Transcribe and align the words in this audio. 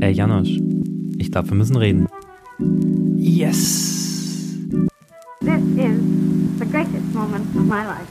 Ey, 0.00 0.12
Janosch, 0.12 0.58
ich 1.18 1.30
glaube, 1.30 1.50
wir 1.50 1.56
müssen 1.56 1.76
reden. 1.76 2.08
Yes. 3.16 4.56
This 5.40 5.62
is 5.76 6.00
the 6.58 6.66
greatest 6.70 7.14
moment 7.14 7.44
of 7.54 7.62
my 7.64 7.84
life. 7.84 8.10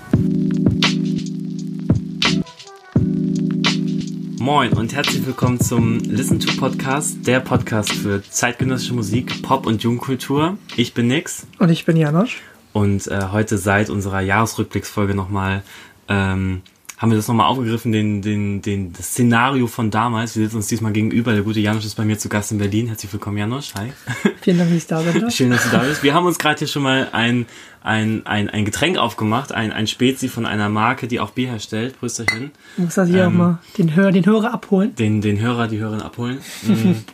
Moin 4.40 4.72
und 4.74 4.96
herzlich 4.96 5.26
willkommen 5.26 5.60
zum 5.60 6.00
Listen 6.00 6.40
to 6.40 6.52
Podcast, 6.60 7.26
der 7.28 7.40
Podcast 7.40 7.92
für 7.92 8.22
zeitgenössische 8.24 8.94
Musik, 8.94 9.42
Pop 9.42 9.66
und 9.66 9.84
Jugendkultur. 9.84 10.58
Ich 10.76 10.94
bin 10.94 11.08
Nix 11.08 11.46
Und 11.60 11.70
ich 11.70 11.86
bin 11.86 11.98
Janosch. 11.98 12.42
und 12.74 13.08
äh, 13.08 13.20
heute 13.32 13.58
seit 13.58 13.90
unserer 13.90 14.22
Jahresrückblicksfolge 14.22 15.14
nochmal 15.16 15.64
ähm, 16.08 16.62
haben 17.00 17.12
wir 17.12 17.16
das 17.16 17.30
nochmal 17.30 17.48
aufgegriffen, 17.48 17.94
den, 17.94 18.22
den, 18.22 18.62
den, 18.62 18.92
das 18.92 19.12
Szenario 19.12 19.68
von 19.68 19.90
damals. 19.90 20.36
Wir 20.36 20.44
sitzen 20.44 20.58
uns 20.58 20.68
diesmal 20.68 20.92
gegenüber. 20.92 21.32
Der 21.32 21.44
gute 21.44 21.62
Janosch 21.62 21.86
ist 21.86 21.96
bei 21.96 22.04
mir 22.04 22.18
zu 22.18 22.28
Gast 22.28 22.52
in 22.52 22.58
Berlin. 22.58 22.88
Herzlich 22.88 23.12
willkommen, 23.14 23.38
Janosch. 23.38 23.74
Hi. 23.76 23.94
Vielen 24.42 24.58
Dank, 24.58 24.70
dass 24.70 24.78
ich 24.78 24.88
da 24.88 25.02
bin. 25.02 25.32
Schön, 25.32 25.50
dass 25.50 25.64
du 25.64 25.70
da 25.70 25.80
bist. 25.80 26.04
Wir 26.04 26.14
haben 26.14 26.26
uns 26.26 26.38
gerade 26.38 26.60
hier 26.60 26.68
schon 26.68 26.84
mal 26.84 27.08
ein, 27.14 27.46
ein, 27.82 28.26
ein, 28.26 28.50
ein 28.50 28.66
Getränk 28.66 28.98
aufgemacht, 28.98 29.54
ein, 29.54 29.72
ein 29.72 29.88
Spezi 29.88 30.28
von 30.28 30.46
einer 30.46 30.68
Marke, 30.68 31.08
die 31.08 31.22
auch 31.22 31.30
Bier 31.30 31.48
herstellt. 31.48 31.98
Prösterchen. 31.98 32.52
Ich 32.76 32.84
muss 32.84 32.96
das 32.96 33.08
hier 33.08 33.24
Ähm, 33.24 33.28
auch 33.28 33.38
mal 33.38 33.60
den, 33.78 33.96
Hör, 33.96 34.12
den 34.12 34.26
Hörer 34.26 34.54
abholen. 34.54 34.94
Den, 34.96 35.22
den 35.22 35.40
Hörer, 35.40 35.70
die 35.70 35.80
Hörerin 35.80 36.02
abholen. 36.02 36.40
Mhm. 36.64 37.06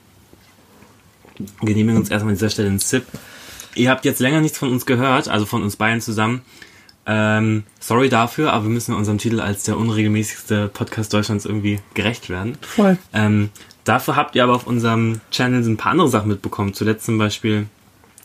Genehmigen 1.62 1.98
uns 1.98 2.10
erstmal 2.10 2.32
an 2.32 2.38
dieser 2.38 2.50
Stelle 2.50 2.70
einen 2.70 2.80
Sip. 2.80 3.06
Ihr 3.76 3.92
habt 3.92 4.04
jetzt 4.04 4.20
länger 4.20 4.42
nichts 4.42 4.58
von 4.58 4.72
uns 4.72 4.88
gehört, 4.88 5.28
also 5.28 5.46
von 5.46 5.62
uns 5.62 5.76
beiden 5.76 6.02
zusammen. 6.02 6.42
Ähm, 7.08 7.64
sorry 7.80 8.10
dafür, 8.10 8.52
aber 8.54 8.64
wir 8.66 8.72
müssen 8.72 8.94
unserem 8.96 9.18
Titel 9.20 9.40
als 9.40 9.64
der 9.64 9.78
unregelmäßigste 9.78 10.70
Podcast 10.70 11.14
Deutschlands 11.14 11.46
irgendwie 11.46 11.80
gerecht 11.94 12.30
werden. 12.30 12.58
Voll. 12.62 12.98
Ähm, 13.14 13.50
dafür 13.84 14.16
habt 14.16 14.36
ihr 14.36 14.44
aber 14.44 14.56
auf 14.56 14.66
unserem 14.68 15.22
Channel 15.32 15.64
ein 15.64 15.78
paar 15.78 15.92
andere 15.92 16.10
Sachen 16.10 16.30
mitbekommen. 16.30 16.74
Zuletzt 16.74 17.06
zum 17.06 17.18
Beispiel 17.18 17.68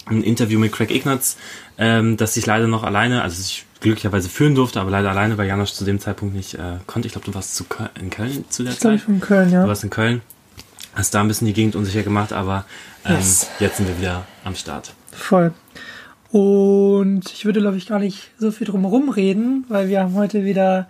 ein 0.06 0.22
Interview 0.22 0.58
mit 0.58 0.72
Craig 0.72 0.90
Ignatz, 0.90 1.36
ähm, 1.78 2.16
das 2.16 2.36
ich 2.36 2.46
leider 2.46 2.66
noch 2.68 2.82
alleine, 2.82 3.22
also 3.22 3.40
ich 3.40 3.66
glücklicherweise 3.80 4.28
führen 4.28 4.54
durfte, 4.54 4.80
aber 4.80 4.90
leider 4.90 5.10
alleine, 5.10 5.36
weil 5.38 5.46
Janosch 5.46 5.72
zu 5.72 5.84
dem 5.84 6.00
Zeitpunkt 6.00 6.34
nicht 6.34 6.54
äh, 6.54 6.78
konnte. 6.86 7.06
Ich 7.06 7.12
glaube, 7.12 7.26
du 7.26 7.34
warst 7.34 7.54
zu 7.56 7.64
Köl 7.64 7.88
in 8.00 8.10
Köln 8.10 8.44
zu 8.48 8.62
der 8.62 8.72
Ich 8.72 8.80
Zeit. 8.80 8.96
ich 8.96 9.02
von 9.02 9.20
Köln, 9.20 9.50
ja. 9.50 9.62
Du 9.62 9.68
warst 9.68 9.84
in 9.84 9.90
Köln, 9.90 10.20
hast 10.94 11.14
da 11.14 11.20
ein 11.20 11.28
bisschen 11.28 11.46
die 11.46 11.52
Gegend 11.52 11.76
unsicher 11.76 12.02
gemacht, 12.02 12.32
aber 12.32 12.64
ähm, 13.04 13.16
Yes. 13.16 13.48
jetzt 13.58 13.76
sind 13.76 13.88
wir 13.88 13.98
wieder 13.98 14.26
am 14.44 14.54
Start. 14.54 14.92
Voll. 15.12 15.52
Und 16.32 17.22
ich 17.32 17.44
würde, 17.44 17.60
glaube 17.60 17.76
ich, 17.76 17.86
gar 17.86 17.98
nicht 17.98 18.30
so 18.38 18.50
viel 18.50 18.66
drum 18.66 18.82
herum 18.82 19.08
reden, 19.08 19.64
weil 19.68 19.88
wir 19.88 20.00
haben 20.00 20.14
heute 20.14 20.44
wieder 20.44 20.88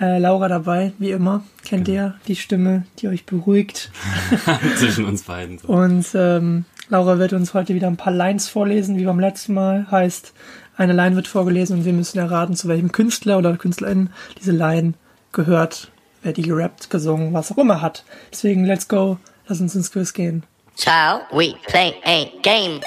äh, 0.00 0.18
Laura 0.18 0.48
dabei, 0.48 0.92
wie 0.98 1.12
immer. 1.12 1.44
Kennt 1.64 1.86
Genau. 1.86 1.98
ihr 1.98 2.14
die 2.26 2.34
Stimme, 2.36 2.84
die 2.98 3.08
euch 3.08 3.24
beruhigt? 3.24 3.90
Zwischen 4.76 5.04
uns 5.04 5.22
beiden. 5.22 5.58
So. 5.58 5.68
Und 5.68 6.06
ähm, 6.14 6.64
Laura 6.88 7.18
wird 7.18 7.32
uns 7.32 7.54
heute 7.54 7.74
wieder 7.74 7.86
ein 7.86 7.96
paar 7.96 8.12
Lines 8.12 8.48
vorlesen, 8.48 8.96
wie 8.98 9.04
beim 9.04 9.20
letzten 9.20 9.54
Mal. 9.54 9.86
Heißt, 9.90 10.32
eine 10.76 10.92
Line 10.92 11.14
wird 11.14 11.28
vorgelesen 11.28 11.78
und 11.78 11.84
wir 11.84 11.92
müssen 11.92 12.18
erraten, 12.18 12.56
zu 12.56 12.66
welchem 12.66 12.90
Künstler 12.90 13.38
oder 13.38 13.56
Künstlerin 13.56 14.10
diese 14.40 14.50
Line 14.52 14.94
gehört, 15.30 15.92
wer 16.22 16.32
die 16.32 16.42
gerappt, 16.42 16.90
gesungen, 16.90 17.32
was 17.32 17.52
auch 17.52 17.58
immer 17.58 17.80
hat. 17.80 18.04
Deswegen, 18.32 18.64
let's 18.64 18.88
go, 18.88 19.18
lass 19.46 19.60
uns 19.60 19.76
ins 19.76 19.92
Quiz 19.92 20.12
gehen. 20.12 20.42
Child, 20.76 21.22
we 21.30 21.54
play 21.68 21.94
a 22.04 22.24
game. 22.42 22.80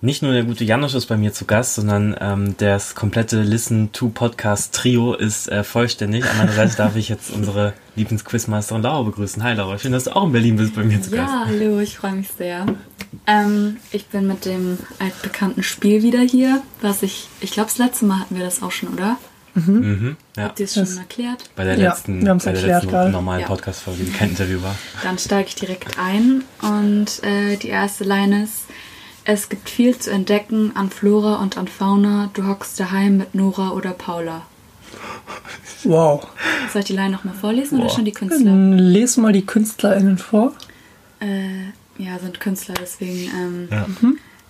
Nicht 0.00 0.22
nur 0.22 0.32
der 0.32 0.44
gute 0.44 0.62
Janosch 0.62 0.94
ist 0.94 1.06
bei 1.06 1.16
mir 1.16 1.32
zu 1.32 1.44
Gast, 1.44 1.74
sondern 1.74 2.14
ähm, 2.20 2.54
das 2.58 2.94
komplette 2.94 3.42
Listen 3.42 3.90
to 3.90 4.10
Podcast 4.10 4.72
Trio 4.72 5.14
ist 5.14 5.48
äh, 5.50 5.64
vollständig. 5.64 6.24
An 6.24 6.36
meiner 6.38 6.52
Seite 6.52 6.76
darf 6.76 6.94
ich 6.94 7.08
jetzt 7.08 7.30
unsere 7.32 7.72
Lieblingsquizmasterin 7.96 8.82
Laura 8.82 9.02
begrüßen. 9.02 9.42
Hi 9.42 9.54
Laura, 9.54 9.76
schön, 9.76 9.90
dass 9.90 10.04
du 10.04 10.14
auch 10.14 10.26
in 10.26 10.32
Berlin 10.32 10.56
bist 10.56 10.76
bei 10.76 10.84
mir 10.84 11.02
zu 11.02 11.10
Gast. 11.10 11.32
Ja, 11.32 11.42
hallo, 11.46 11.80
ich 11.80 11.96
freue 11.98 12.12
mich 12.12 12.28
sehr. 12.30 12.64
Ähm, 13.26 13.78
ich 13.90 14.06
bin 14.06 14.28
mit 14.28 14.44
dem 14.44 14.78
altbekannten 15.00 15.64
Spiel 15.64 16.04
wieder 16.04 16.20
hier, 16.20 16.62
was 16.80 17.02
ich, 17.02 17.26
ich 17.40 17.50
glaube, 17.50 17.68
das 17.70 17.78
letzte 17.78 18.04
Mal 18.04 18.20
hatten 18.20 18.36
wir 18.36 18.44
das 18.44 18.62
auch 18.62 18.70
schon, 18.70 18.90
oder? 18.90 19.16
Mhm, 19.54 20.16
ja. 20.36 20.44
Habt 20.44 20.60
ihr 20.60 20.66
es 20.66 20.74
Das- 20.74 20.90
schon 20.90 20.98
erklärt? 20.98 21.50
Bei 21.56 21.64
der 21.64 21.76
Ja, 21.76 21.88
letzten, 21.90 22.28
haben's 22.28 22.44
bei 22.44 22.52
der 22.52 22.62
letzten 22.80 23.10
normalen 23.10 23.40
Ja. 23.40 23.46
Podcast-Folge, 23.48 24.04
die 24.04 24.12
kein 24.12 24.28
Interview 24.30 24.62
war. 24.62 24.76
Dann 25.02 25.18
steige 25.18 25.48
ich 25.48 25.56
direkt 25.56 25.98
ein 25.98 26.44
und 26.62 27.24
äh, 27.24 27.56
die 27.56 27.66
erste 27.70 28.04
Line 28.04 28.44
ist: 28.44 28.66
Es 29.30 29.50
gibt 29.50 29.68
viel 29.68 29.94
zu 29.98 30.10
entdecken 30.10 30.72
an 30.74 30.88
Flora 30.88 31.34
und 31.42 31.58
an 31.58 31.68
Fauna. 31.68 32.30
Du 32.32 32.46
hockst 32.46 32.80
daheim 32.80 33.18
mit 33.18 33.34
Nora 33.34 33.72
oder 33.72 33.90
Paula. 33.90 34.46
Wow. 35.84 36.26
Soll 36.72 36.80
ich 36.80 36.86
die 36.86 36.94
Line 36.94 37.10
nochmal 37.10 37.34
vorlesen 37.34 37.76
oder 37.76 37.88
Boah. 37.88 37.94
schon 37.94 38.06
die 38.06 38.12
Künstler? 38.12 38.46
Dann 38.46 38.78
les 38.78 39.18
mal 39.18 39.34
die 39.34 39.44
KünstlerInnen 39.44 40.16
vor. 40.16 40.54
Äh, 41.20 41.66
ja, 41.98 42.18
sind 42.18 42.40
Künstler, 42.40 42.74
deswegen 42.80 43.30
ähm, 43.36 43.68
Ja. 43.70 43.86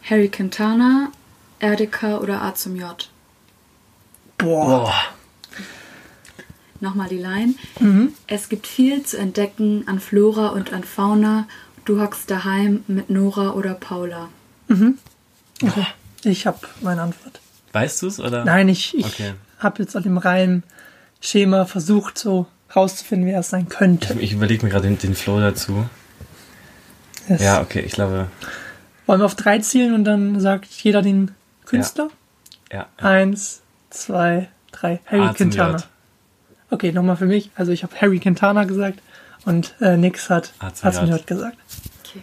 Harry 0.08 0.28
Quintana, 0.28 1.10
Erdeka 1.58 2.18
oder 2.18 2.40
A 2.42 2.54
zum 2.54 2.76
J. 2.76 3.10
Boah. 4.36 4.94
Nochmal 6.78 7.08
die 7.08 7.18
Line. 7.18 7.54
Es 8.28 8.48
gibt 8.48 8.68
viel 8.68 9.02
zu 9.02 9.18
entdecken 9.18 9.82
an 9.88 9.98
Flora 9.98 10.50
und 10.50 10.72
an 10.72 10.84
Fauna. 10.84 11.48
Du 11.84 12.00
hockst 12.00 12.30
daheim 12.30 12.84
mit 12.86 13.10
Nora 13.10 13.54
oder 13.54 13.74
Paula. 13.74 14.28
Ich 16.24 16.46
habe 16.46 16.58
meine 16.80 17.02
Antwort. 17.02 17.40
Weißt 17.72 18.02
du 18.02 18.06
es 18.06 18.20
oder? 18.20 18.44
Nein, 18.44 18.68
ich, 18.68 18.96
ich 18.96 19.04
Okay. 19.06 19.34
habe 19.58 19.82
jetzt 19.82 19.96
an 19.96 20.02
dem 20.02 20.18
Reimschema 20.18 21.64
versucht, 21.66 22.18
so 22.18 22.46
rauszufinden, 22.74 23.26
wer 23.28 23.40
es 23.40 23.50
sein 23.50 23.68
könnte. 23.68 24.14
Ich, 24.14 24.20
ich 24.20 24.32
überlege 24.32 24.64
mir 24.64 24.70
gerade 24.70 24.88
den, 24.88 24.98
den 24.98 25.14
Flow 25.14 25.40
dazu. 25.40 25.88
Yes. 27.28 27.42
Ja, 27.42 27.60
okay, 27.60 27.80
ich 27.80 27.92
glaube. 27.92 28.28
Wollen 29.06 29.20
wir 29.20 29.26
auf 29.26 29.34
drei 29.34 29.58
zielen 29.58 29.94
und 29.94 30.04
dann 30.04 30.40
sagt 30.40 30.66
jeder 30.82 31.02
den 31.02 31.32
Künstler? 31.64 32.08
Ja. 32.72 32.86
Eins, 32.98 33.60
zwei, 33.90 34.48
drei. 34.72 35.00
Harry 35.06 35.22
A 35.22 35.32
Quintana. 35.34 35.82
Okay, 36.70 36.92
nochmal 36.92 37.16
für 37.16 37.26
mich. 37.26 37.50
Also 37.54 37.72
ich 37.72 37.82
habe 37.82 37.94
Harry 38.00 38.18
Quintana 38.18 38.64
gesagt 38.64 39.00
und 39.46 39.74
äh, 39.80 39.96
Nix 39.96 40.28
hat 40.28 40.52
A 40.58 40.72
zum 40.74 40.88
A 40.88 40.92
zum 40.92 41.06
J. 41.06 41.16
J 41.18 41.26
gesagt. 41.26 41.56
Okay. 42.04 42.22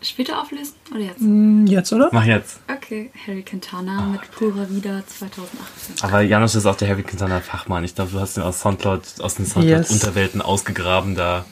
Später 0.00 0.40
auflösen 0.40 0.74
oder 0.90 1.00
jetzt? 1.00 1.20
Jetzt, 1.66 1.92
oder? 1.92 2.08
Mach 2.12 2.24
jetzt. 2.24 2.58
Okay, 2.74 3.10
Harry 3.26 3.42
Quintana 3.42 4.06
mit 4.06 4.20
Pura 4.32 4.66
Vida 4.68 5.02
2018. 5.06 5.96
Aber 6.02 6.20
Janusz 6.22 6.54
ist 6.54 6.66
auch 6.66 6.76
der 6.76 6.88
Harry 6.88 7.02
Quintana 7.02 7.40
Fachmann. 7.40 7.84
Ich 7.84 7.94
glaube, 7.94 8.10
du 8.12 8.20
hast 8.20 8.36
ihn 8.36 8.42
aus 8.42 8.60
Soundcloud, 8.60 9.02
aus 9.20 9.34
den 9.34 9.44
Yes. 9.44 9.52
Soundcloud-Unterwelten 9.54 10.40
ausgegraben. 10.42 11.14
Da 11.14 11.44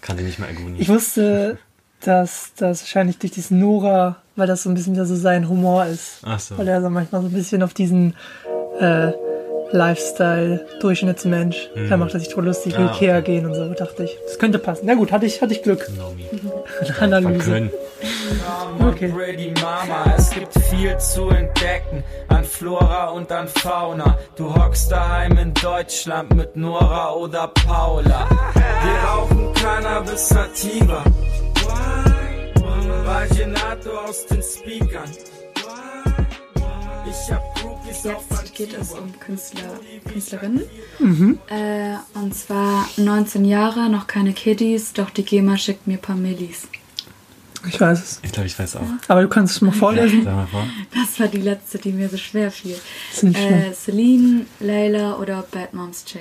kann 0.00 0.16
den 0.16 0.26
nicht 0.26 0.38
mehr 0.38 0.48
ergoonen. 0.48 0.76
Ich 0.78 0.88
wusste, 0.88 1.58
dass 2.00 2.52
das 2.56 2.82
wahrscheinlich 2.82 3.18
durch 3.18 3.32
diesen 3.32 3.58
Nora, 3.60 4.16
weil 4.36 4.46
das 4.46 4.62
so 4.62 4.70
ein 4.70 4.74
bisschen 4.74 4.94
wieder 4.94 5.06
so 5.06 5.14
sein 5.16 5.48
Humor 5.48 5.86
ist. 5.86 6.18
Ach 6.22 6.40
so. 6.40 6.56
Weil 6.58 6.66
er 6.68 6.80
so 6.82 6.90
manchmal 6.90 7.20
so 7.22 7.28
ein 7.28 7.32
bisschen 7.32 7.62
auf 7.62 7.74
diesen 7.74 8.14
äh, 8.80 9.12
Lifestyle, 9.72 10.66
Durchschnittsmensch, 10.80 11.70
da 11.88 11.96
macht 11.96 12.12
er 12.14 12.18
sich 12.18 12.28
drüber 12.28 12.46
lustig, 12.46 12.76
will 12.76 12.88
Ah, 12.88 12.92
Ikea 12.92 13.18
okay. 13.18 13.36
gehen 13.36 13.46
und 13.46 13.54
so, 13.54 13.72
dachte 13.72 14.02
ich. 14.02 14.16
Das 14.26 14.36
könnte 14.38 14.58
passen. 14.58 14.84
Na 14.86 14.94
gut, 14.94 15.12
hatte 15.12 15.26
ich, 15.26 15.40
hatte 15.40 15.52
ich 15.52 15.62
Glück. 15.62 15.88
Nomi. 15.96 16.24
Von 16.98 17.12
Analyse. 17.12 17.44
Köln. 17.50 17.70
Okay. 19.00 19.12
Brady 19.12 19.50
Mama, 19.62 20.14
es 20.14 20.28
gibt 20.28 20.52
viel 20.68 20.94
zu 20.98 21.30
entdecken 21.30 22.04
an 22.28 22.44
Flora 22.44 23.08
und 23.08 23.32
an 23.32 23.48
Fauna. 23.48 24.18
Du 24.36 24.54
hockst 24.54 24.92
daheim 24.92 25.38
in 25.38 25.54
Deutschland 25.54 26.34
mit 26.36 26.54
Nora 26.54 27.14
oder 27.14 27.48
Paula. 27.48 28.28
Wir 28.52 29.08
rauchen 29.08 29.54
Cannabis 29.54 30.28
Sativa. 30.28 31.02
Valgenato 33.06 33.90
aus 34.06 34.26
den 34.26 34.42
Speakern. 34.42 35.10
Ich 37.08 37.32
hab 37.32 37.42
Jetzt 37.86 38.54
geht 38.54 38.78
es 38.78 38.92
um 38.92 39.18
Künstler, 39.18 39.80
Künstlerinnen. 40.12 40.64
Mhm. 40.98 41.38
Äh, 41.48 41.96
und 42.14 42.34
zwar 42.34 42.86
19 42.98 43.46
Jahre, 43.46 43.88
noch 43.88 44.06
keine 44.06 44.34
Kiddies, 44.34 44.92
doch 44.92 45.08
die 45.08 45.24
GEMA 45.24 45.56
schickt 45.56 45.86
mir 45.86 45.94
ein 45.94 46.00
paar 46.00 46.16
Millis. 46.16 46.68
Ich 47.68 47.80
weiß 47.80 47.98
es. 48.02 48.20
Ich 48.22 48.32
glaube, 48.32 48.46
ich 48.46 48.58
weiß 48.58 48.76
auch. 48.76 48.86
Aber 49.08 49.22
du 49.22 49.28
kannst 49.28 49.56
es 49.56 49.60
mal 49.60 49.72
vorlesen. 49.72 50.24
Sag 50.24 50.34
mal 50.34 50.46
vor. 50.46 50.66
Das 50.94 51.20
war 51.20 51.28
die 51.28 51.38
letzte, 51.42 51.78
die 51.78 51.92
mir 51.92 52.08
so 52.08 52.16
schwer 52.16 52.50
fiel. 52.50 52.76
Äh, 53.22 53.72
Celine, 53.74 54.46
Layla 54.60 55.16
oder 55.18 55.42
Bad 55.50 55.74
Moms 55.74 56.04
J. 56.12 56.20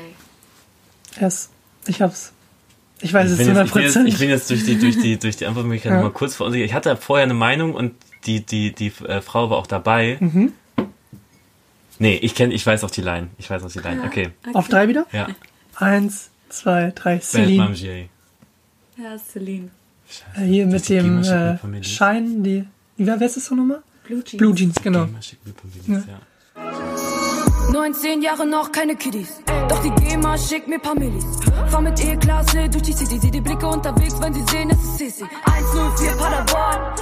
Yes. 1.21 1.49
Ich 1.87 2.01
hab's. 2.01 2.33
Ich 3.01 3.13
weiß 3.13 3.31
Ich 3.31 3.39
es 3.39 3.45
bin, 3.45 3.55
zu 3.55 3.61
jetzt, 3.61 3.67
ich, 3.67 3.73
bin 3.73 3.81
100 3.83 3.95
jetzt, 3.95 4.13
ich 4.13 4.19
bin 4.19 4.29
jetzt 4.29 4.49
durch 4.49 4.65
die, 4.65 4.77
durch 4.77 4.97
die, 4.99 5.17
durch 5.19 5.37
die 5.37 5.45
Antwortmöglichkeit 5.45 5.93
Ja. 5.93 6.01
mal 6.01 6.11
kurz 6.11 6.35
verunsichert. 6.35 6.67
Ich 6.67 6.73
hatte 6.73 6.95
vorher 6.97 7.23
eine 7.23 7.33
Meinung 7.33 7.73
und 7.73 7.93
die, 8.25 8.45
die, 8.45 8.73
die 8.73 8.91
äh, 9.05 9.21
Frau 9.21 9.49
war 9.49 9.57
auch 9.57 9.67
dabei. 9.67 10.17
Mhm. 10.19 10.51
Nee, 11.99 12.15
ich 12.15 12.35
kenne, 12.35 12.53
ich 12.53 12.65
weiß 12.65 12.83
auch 12.83 12.91
die 12.91 13.01
Line. 13.01 13.27
Ich 13.37 13.49
weiß 13.49 13.63
auch 13.63 13.71
die 13.71 13.79
Line. 13.79 14.03
Okay. 14.05 14.29
Auf 14.53 14.67
drei 14.67 14.87
wieder? 14.87 15.05
Ja. 15.11 15.27
Eins, 15.75 16.29
zwei, 16.49 16.91
drei. 16.95 17.15
Bad 17.15 17.23
Celine. 17.23 17.63
Mom 17.63 17.73
J. 17.73 18.07
Ja, 18.97 19.17
Celine. 19.17 19.69
Scheiße. 20.09 20.45
Hier 20.45 20.65
mit 20.65 20.89
die 20.89 20.95
dem 20.95 21.23
äh. 21.23 21.83
Schein, 21.83 22.43
die. 22.43 22.65
Wie 22.97 23.07
war, 23.07 23.19
wer 23.19 23.27
ist 23.27 23.37
das 23.37 23.45
so 23.45 23.55
nochmal? 23.55 23.81
Blue 24.03 24.23
Jeans. 24.23 24.37
Blue 24.37 24.55
Jeans, 24.55 24.75
genau. 24.81 25.05
GEMA 25.05 25.21
schickt 25.21 25.45
mir 25.45 25.53
Familie, 25.53 26.03
ja. 26.07 26.19
19 27.71 28.23
Jahre 28.23 28.47
noch 28.47 28.71
keine 28.71 28.95
Kiddies. 28.95 29.41
Doch 29.67 29.81
die 29.83 29.91
GEMA 30.03 30.37
schickt 30.37 30.67
mir 30.67 30.79
paar 30.79 30.95
Millis. 30.95 31.25
Fahr 31.69 31.81
mit 31.81 32.03
E-Klasse 32.03 32.67
durch 32.69 32.83
die 32.83 32.93
City. 32.93 33.19
Sieh 33.19 33.29
die 33.29 33.41
Blicke 33.41 33.67
unterwegs, 33.67 34.15
wenn 34.19 34.33
sie 34.33 34.43
sehen, 34.49 34.71
es 34.71 34.81
ist 34.83 34.97
Sissy. 34.97 35.25
104 35.45 36.11
Paderborn. 36.13 36.95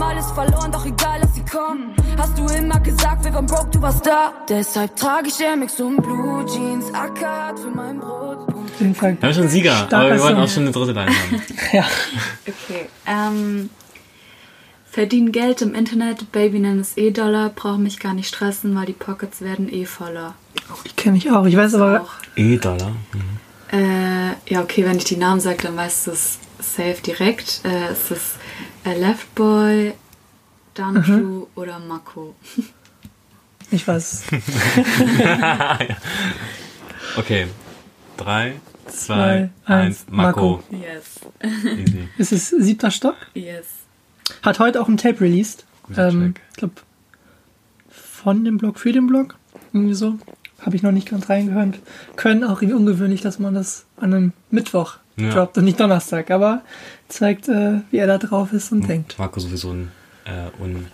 Haben 0.00 0.16
alles 0.16 0.32
verloren, 0.32 0.72
doch 0.72 0.86
egal, 0.86 1.20
lass 1.20 1.34
sie 1.34 1.44
kommen. 1.44 1.94
Hast 2.16 2.38
du 2.38 2.46
immer 2.46 2.80
gesagt, 2.80 3.22
wir 3.22 3.34
waren 3.34 3.44
broke, 3.44 3.68
du 3.70 3.82
warst 3.82 4.06
da. 4.06 4.32
Deshalb 4.48 4.96
trage 4.96 5.28
ich 5.28 5.34
MX 5.38 5.78
und 5.80 5.96
Blue 5.98 6.42
Jeans. 6.46 6.86
Ackert 6.94 7.58
für 7.58 7.68
mein 7.68 8.00
Brot. 8.00 8.48
Auf 8.48 8.80
jeden 8.80 8.94
Fall. 8.94 9.18
Wir 9.20 9.28
haben 9.28 9.34
schon 9.34 9.42
einen 9.42 9.50
Sieger, 9.50 9.76
Starker 9.76 9.96
aber 9.98 10.14
wir 10.14 10.22
wollen 10.22 10.36
auch 10.38 10.48
schon 10.48 10.62
eine 10.62 10.72
dritte 10.72 10.92
Line 10.92 11.10
haben. 11.10 11.42
Ja. 11.72 11.84
Okay. 12.46 12.88
Ähm, 13.06 13.68
verdienen 14.90 15.32
Geld 15.32 15.60
im 15.60 15.74
Internet, 15.74 16.32
Baby 16.32 16.60
nennt 16.60 16.80
es 16.80 16.96
E-Dollar, 16.96 17.50
brauche 17.50 17.78
mich 17.78 18.00
gar 18.00 18.14
nicht 18.14 18.34
stressen, 18.34 18.74
weil 18.74 18.86
die 18.86 18.94
Pockets 18.94 19.42
werden 19.42 19.70
eh 19.70 19.84
voller. 19.84 20.34
Die 20.86 20.94
kenne 20.94 21.18
ich 21.18 21.30
auch. 21.30 21.44
Ich 21.44 21.58
weiß 21.58 21.74
aber, 21.74 22.00
Auch. 22.00 22.12
E-Dollar. 22.36 22.92
Äh, 23.70 24.30
ja, 24.48 24.62
okay, 24.62 24.86
wenn 24.86 24.96
ich 24.96 25.04
die 25.04 25.18
Namen 25.18 25.40
sage, 25.40 25.58
dann 25.64 25.76
weißt 25.76 26.06
du 26.06 26.12
es 26.12 26.38
safe 26.58 27.02
direkt. 27.04 27.60
Äh, 27.64 27.92
es 27.92 28.10
ist 28.10 28.36
äh, 28.84 28.98
Left 28.98 29.34
Boy, 29.34 29.92
Danju 30.74 31.46
oder 31.54 31.78
Mako. 31.78 32.34
ich 33.70 33.86
weiß. 33.86 34.24
Okay. 37.16 37.46
Drei, 38.16 38.54
zwei, 38.86 38.92
Zwei, 38.94 39.50
eins, 39.64 40.04
eins, 40.04 40.06
Mako. 40.10 40.62
Yes. 40.70 41.20
Easy. 41.42 42.08
Es 42.18 42.32
ist 42.32 42.48
siebter 42.50 42.90
Stock. 42.90 43.16
Yes. 43.34 43.66
Hat 44.42 44.58
heute 44.60 44.80
auch 44.80 44.88
ein 44.88 44.96
Tape 44.96 45.20
released. 45.20 45.64
Ähm, 45.96 46.34
ich 46.50 46.56
glaube, 46.56 46.74
von 47.90 48.44
dem 48.44 48.58
Blog 48.58 48.78
für 48.78 48.92
den 48.92 49.06
Blog. 49.06 49.36
Irgendwie 49.72 49.94
so. 49.94 50.18
Habe 50.60 50.76
ich 50.76 50.82
noch 50.82 50.92
nicht 50.92 51.08
ganz 51.08 51.28
reingehört 51.28 51.78
können. 52.16 52.44
Auch 52.44 52.60
irgendwie 52.62 52.78
ungewöhnlich, 52.78 53.22
dass 53.22 53.38
man 53.38 53.54
das 53.54 53.86
an 53.96 54.12
einem 54.14 54.32
Mittwoch 54.50 54.98
Ja. 55.16 55.30
droppt 55.30 55.58
und 55.58 55.64
nicht 55.64 55.80
Donnerstag. 55.80 56.30
Aber 56.30 56.62
zeigt, 57.12 57.48
äh, 57.48 57.80
wie 57.90 57.98
er 57.98 58.06
da 58.06 58.18
drauf 58.18 58.52
ist 58.52 58.72
und 58.72 58.88
denkt. 58.88 59.18
Marco 59.18 59.40
sowieso 59.40 59.70
ein 59.70 59.90
äh, 60.24 60.62
un 60.62 60.86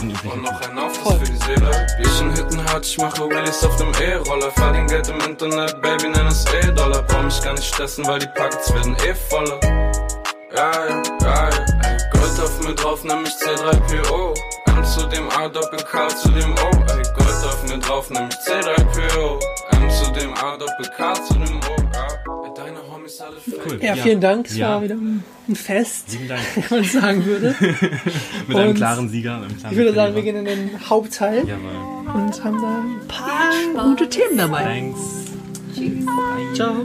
Und 0.00 0.42
noch 0.42 0.60
ein 0.60 0.78
Aufriss 0.78 1.18
für 1.18 1.32
die 1.32 1.36
Seele. 1.36 1.86
Bierchen 1.98 2.30
Hitten 2.34 2.64
hart, 2.64 2.86
ich 2.86 2.98
mache 2.98 3.28
Wheelies 3.28 3.64
auf 3.64 3.76
dem 3.76 3.92
E-Roller. 4.00 4.50
Verdien 4.52 4.86
Geld 4.86 5.08
im 5.08 5.20
Internet, 5.20 5.80
Baby, 5.82 6.08
nenn 6.08 6.26
es 6.26 6.44
E-Dollar. 6.62 7.02
Brauch 7.02 7.22
mich 7.22 7.42
gar 7.42 7.54
nicht 7.54 7.66
stressen, 7.66 8.06
weil 8.06 8.18
die 8.18 8.28
Pockets 8.34 8.72
werden 8.72 8.96
eh 9.06 9.14
voller. 9.14 9.60
Ja, 10.54 10.72
ja, 10.88 11.02
ja, 11.20 11.50
Gold 12.12 12.40
auf 12.40 12.62
mir 12.64 12.74
drauf, 12.74 13.04
nämlich 13.04 13.32
C3PO. 13.34 14.34
M 14.66 14.84
zu 14.84 15.06
dem 15.08 15.28
A, 15.30 15.48
Doppel 15.48 15.80
K 15.80 16.08
zu 16.08 16.28
dem 16.30 16.52
O. 16.52 16.70
Ey, 16.88 17.02
Gold 17.14 17.44
auf 17.44 17.62
mir 17.68 17.78
drauf, 17.78 18.10
nämlich 18.10 18.34
C3PO. 18.36 19.40
M 19.72 19.90
zu 19.90 20.10
dem 20.12 20.32
A, 20.34 20.56
Doppel 20.56 20.90
K 20.96 21.14
zu 21.14 21.34
dem 21.34 21.56
O. 21.56 21.57
Cool. 23.66 23.78
Ja, 23.82 23.94
vielen 23.96 24.20
Dank. 24.20 24.46
Es 24.46 24.56
Ja. 24.56 24.70
war 24.70 24.82
wieder 24.82 24.94
ein 24.96 25.22
Fest, 25.54 26.16
wenn 26.68 26.80
man 26.80 26.84
sagen 26.88 27.24
würde. 27.24 27.54
Mit 28.48 28.56
einem 28.56 28.68
Und 28.70 28.74
klaren 28.74 29.08
Sieger. 29.08 29.36
einem 29.36 29.56
klaren 29.56 29.72
Ich 29.72 29.78
würde 29.78 29.94
sagen, 29.94 30.14
wir 30.14 30.22
gehen 30.22 30.36
in 30.36 30.44
den 30.44 30.70
Hauptteil 30.90 31.38
Jawohl. 31.46 32.14
und 32.14 32.44
haben 32.44 32.60
da 32.60 32.78
ein 32.78 33.08
paar 33.08 33.84
gute 33.90 34.08
Themen 34.08 34.36
dabei. 34.36 34.62
Thanks. 34.62 35.00
Ciao. 36.54 36.84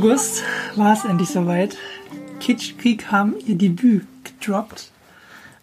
August 0.00 0.44
war 0.76 0.94
es 0.94 1.04
endlich 1.04 1.28
soweit. 1.28 1.76
Kitschkrieg 2.40 3.12
haben 3.12 3.34
ihr 3.46 3.58
Debüt 3.58 4.06
gedroppt. 4.24 4.90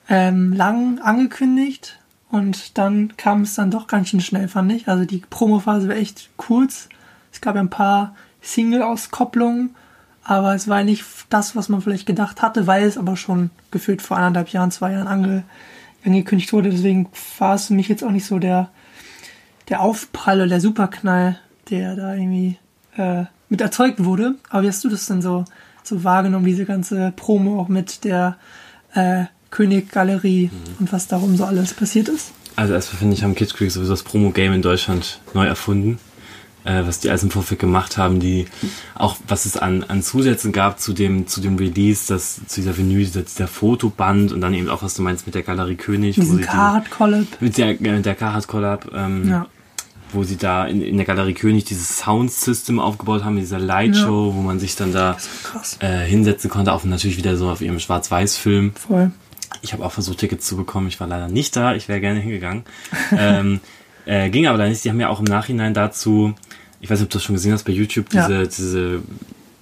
Ähm, 0.07 0.53
lang 0.53 0.99
angekündigt 0.99 1.97
und 2.29 2.77
dann 2.77 3.17
kam 3.17 3.41
es 3.41 3.55
dann 3.55 3.71
doch 3.71 3.87
ganz 3.87 4.09
schön 4.09 4.21
schnell, 4.21 4.47
fand 4.47 4.71
ich. 4.71 4.87
Also 4.87 5.05
die 5.05 5.23
Promophase 5.27 5.87
war 5.87 5.95
echt 5.95 6.29
kurz. 6.37 6.87
Es 7.33 7.41
gab 7.41 7.55
ein 7.55 7.71
paar 7.71 8.15
Single-Auskopplungen, 8.43 9.73
aber 10.23 10.53
es 10.53 10.67
war 10.67 10.83
nicht 10.83 11.03
das, 11.31 11.55
was 11.55 11.67
man 11.67 11.81
vielleicht 11.81 12.05
gedacht 12.05 12.43
hatte, 12.43 12.67
weil 12.67 12.83
es 12.83 12.99
aber 12.99 13.17
schon 13.17 13.49
gefühlt 13.71 14.03
vor 14.03 14.17
anderthalb 14.17 14.49
Jahren, 14.49 14.69
zwei 14.69 14.91
Jahren 14.91 15.07
ange 15.07 15.45
angekündigt 16.05 16.53
wurde. 16.53 16.69
Deswegen 16.69 17.09
war 17.39 17.55
es 17.55 17.65
für 17.65 17.73
mich 17.73 17.87
jetzt 17.87 18.03
auch 18.03 18.11
nicht 18.11 18.27
so 18.27 18.37
der, 18.37 18.69
der 19.69 19.81
Aufprall 19.81 20.41
oder 20.41 20.49
der 20.49 20.61
Superknall, 20.61 21.39
der 21.71 21.95
da 21.95 22.13
irgendwie 22.13 22.59
äh, 22.97 23.25
mit 23.49 23.61
erzeugt 23.61 24.03
wurde. 24.03 24.35
Aber 24.49 24.63
wie 24.63 24.67
hast 24.67 24.83
du 24.83 24.89
das 24.89 25.05
denn 25.07 25.21
so, 25.21 25.45
so 25.83 26.03
wahrgenommen, 26.03 26.45
diese 26.45 26.65
ganze 26.65 27.13
Promo 27.15 27.59
auch 27.59 27.67
mit 27.69 28.03
der 28.03 28.37
äh, 28.93 29.25
König-Galerie 29.51 30.49
und 30.79 30.91
was 30.91 31.07
darum 31.07 31.37
so 31.37 31.45
alles 31.45 31.73
passiert 31.73 32.09
ist? 32.09 32.31
Also 32.55 32.73
erstmal 32.73 32.99
finde 32.99 33.15
ich, 33.15 33.23
haben 33.23 33.35
Kids 33.35 33.53
Creek 33.53 33.71
sowieso 33.71 33.91
das 33.93 34.03
Promo-Game 34.03 34.53
in 34.53 34.61
Deutschland 34.61 35.21
neu 35.33 35.45
erfunden. 35.45 35.99
Äh, 36.63 36.85
was 36.85 36.99
die 36.99 37.09
alles 37.09 37.23
im 37.23 37.31
Vorfeld 37.31 37.61
gemacht 37.61 37.97
haben, 37.97 38.19
die 38.19 38.45
auch 38.95 39.15
was 39.27 39.45
es 39.45 39.55
an, 39.55 39.83
an 39.83 40.01
Zusätzen 40.03 40.51
gab 40.51 40.79
zu 40.81 40.91
dem, 40.91 41.25
zu 41.27 41.39
dem 41.39 41.55
Release, 41.55 42.07
das, 42.09 42.41
zu 42.47 42.59
dieser 42.59 42.75
Vinyl, 42.77 43.05
dieser, 43.05 43.21
dieser 43.21 43.47
Fotoband 43.47 44.33
und 44.33 44.41
dann 44.41 44.53
eben 44.53 44.67
auch, 44.67 44.81
was 44.83 44.95
du 44.95 45.01
meinst 45.01 45.25
mit 45.27 45.35
der 45.35 45.43
Galerie 45.43 45.75
König. 45.75 46.15
Diesen 46.15 46.31
sie 46.37 46.41
die- 46.41 46.47
Card-Collab. 46.47 47.25
Mit 47.39 47.57
der, 47.57 47.69
äh, 47.79 47.91
mit 47.95 48.05
der 48.05 48.15
Carhartt 48.15 48.47
Collab, 48.47 48.91
ähm, 48.93 49.29
Ja. 49.29 49.45
Wo 50.13 50.23
sie 50.23 50.37
da 50.37 50.65
in, 50.65 50.81
in 50.81 50.97
der 50.97 51.05
Galerie 51.05 51.33
König 51.33 51.65
dieses 51.65 51.97
Sound-System 51.99 52.79
aufgebaut 52.79 53.23
haben, 53.23 53.35
dieser 53.35 53.59
Lightshow, 53.59 54.33
wo 54.35 54.41
man 54.41 54.59
sich 54.59 54.75
dann 54.75 54.93
da 54.93 55.17
äh, 55.79 56.05
hinsetzen 56.05 56.49
konnte, 56.49 56.73
auch 56.73 56.83
natürlich 56.83 57.17
wieder 57.17 57.35
so 57.37 57.49
auf 57.49 57.61
ihrem 57.61 57.79
Schwarz-Weiß-Film. 57.79 58.73
Voll. 58.75 59.11
Ich 59.61 59.73
habe 59.73 59.83
auch 59.85 59.91
versucht, 59.91 60.19
Tickets 60.19 60.45
zu 60.45 60.55
bekommen. 60.55 60.87
Ich 60.87 60.99
war 60.99 61.07
leider 61.07 61.27
nicht 61.27 61.55
da. 61.55 61.75
Ich 61.75 61.87
wäre 61.87 61.99
gerne 61.99 62.19
hingegangen. 62.19 62.63
ähm, 63.17 63.59
äh, 64.05 64.29
ging 64.29 64.47
aber 64.47 64.57
leider 64.57 64.69
nicht. 64.69 64.83
Die 64.85 64.89
haben 64.89 64.99
ja 64.99 65.09
auch 65.09 65.19
im 65.19 65.25
Nachhinein 65.25 65.73
dazu, 65.73 66.33
ich 66.79 66.89
weiß 66.89 66.99
nicht, 66.99 67.07
ob 67.07 67.11
du 67.11 67.17
das 67.17 67.23
schon 67.23 67.35
gesehen 67.35 67.53
hast 67.53 67.63
bei 67.63 67.73
YouTube, 67.73 68.13
Ja. 68.13 68.27
diese, 68.27 68.47
diese, 68.47 69.01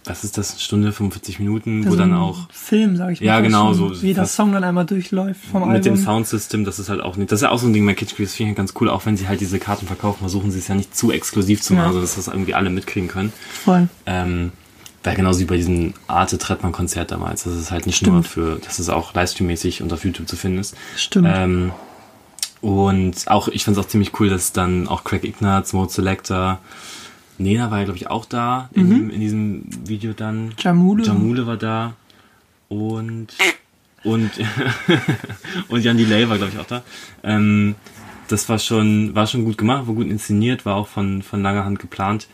was 0.06 0.24
ist 0.24 0.38
das, 0.38 0.62
Stunde, 0.62 0.92
45 0.92 1.40
Minuten, 1.40 1.84
wo 1.84 1.88
Also 1.90 1.98
dann 1.98 2.14
auch 2.14 2.48
Film, 2.52 2.96
sag 2.96 3.12
ich 3.12 3.22
mal. 3.22 3.28
Ja, 3.28 3.40
genau, 3.40 3.74
schon, 3.74 3.94
so 3.96 4.02
Wie 4.02 4.14
der 4.14 4.26
Song 4.26 4.52
dann 4.54 4.64
einmal 4.64 4.86
durchläuft 4.86 5.42
vom 5.52 5.72
mit 5.72 5.86
dem 5.86 5.94
Album. 5.94 6.06
Soundsystem, 6.06 6.66
das 6.66 6.80
ist 6.80 6.90
halt 6.90 7.02
auch 7.02 7.16
nicht, 7.18 7.32
das 7.32 7.40
ist 7.40 7.44
ja 7.44 7.52
auch 7.52 7.60
so 7.60 7.68
ein 7.68 7.74
Ding 7.74 7.86
bei 7.86 7.94
Kitsch 7.94 8.14
das 8.18 8.34
finde 8.34 8.52
ich 8.52 8.58
ganz 8.58 8.74
cool, 8.80 8.90
auch 8.90 9.06
wenn 9.06 9.18
sie 9.18 9.28
halt 9.28 9.42
diese 9.42 9.60
Karten 9.60 9.88
verkaufen, 9.88 10.20
versuchen 10.20 10.52
sie 10.52 10.60
es 10.60 10.68
ja 10.68 10.76
nicht 10.76 10.96
zu 10.96 11.12
exklusiv 11.12 11.62
zu 11.62 11.74
machen, 11.74 11.84
Ja. 11.84 11.88
also 11.90 12.02
dass 12.02 12.16
das 12.16 12.28
irgendwie 12.28 12.54
alle 12.54 12.70
mitkriegen 12.70 13.10
können. 13.10 13.34
Voll. 13.64 13.88
Ähm, 14.06 14.52
weil 15.04 15.16
genauso 15.16 15.40
wie 15.40 15.46
bei 15.46 15.58
diesem 15.58 15.94
Arte 16.08 16.38
Trettmann 16.38 16.72
Konzert 16.72 17.12
damals, 17.12 17.44
das 17.44 17.56
ist 17.56 17.72
halt 17.72 17.86
nicht 17.86 18.06
nur 18.06 18.24
für, 18.24 18.58
dass 18.58 18.80
es 18.80 18.90
auch 18.90 19.14
livestreammäßig 19.14 19.84
und 19.84 19.94
auf 19.94 20.04
YouTube 20.04 20.28
zu 20.28 20.36
finden 20.36 20.60
ist. 20.60 20.76
Stimmt. 20.98 21.28
Ähm, 21.32 21.72
und 22.62 23.28
auch, 23.28 23.48
ich 23.48 23.64
fand 23.64 23.78
es 23.78 23.84
auch 23.84 23.88
ziemlich 23.88 24.20
cool, 24.20 24.30
dass 24.30 24.52
dann 24.52 24.88
auch 24.88 25.04
Craig 25.04 25.24
Ignatz, 25.24 25.74
Mode 25.74 25.92
Selector, 25.92 26.60
Nena 27.38 27.70
war 27.72 27.80
ja, 27.80 27.84
glaube 27.86 27.98
ich, 27.98 28.08
auch 28.08 28.26
da 28.26 28.70
in, 28.74 28.90
diesem, 28.90 29.10
in 29.10 29.20
diesem 29.20 29.64
Video 29.86 30.14
dann. 30.14 30.54
Jamule. 30.58 31.04
Jamule 31.04 31.46
war 31.48 31.58
da. 31.58 31.94
Und, 32.70 33.28
und, 34.04 34.32
und 35.68 35.84
Jan 35.84 35.98
Delay 35.98 36.28
war, 36.30 36.38
glaube 36.38 36.54
ich, 36.54 36.60
auch 36.60 36.66
da. 36.66 36.84
Ähm, 37.24 37.76
das 38.28 38.50
war 38.50 38.58
schon, 38.60 39.14
war 39.16 39.28
schon 39.28 39.46
gut 39.46 39.58
gemacht, 39.58 39.88
war 39.88 39.96
gut 39.96 40.08
inszeniert, 40.08 40.66
war 40.66 40.76
auch 40.76 40.88
von, 40.88 41.22
von 41.22 41.42
langer 41.42 41.66
Hand 41.66 41.80
geplant. 41.80 42.28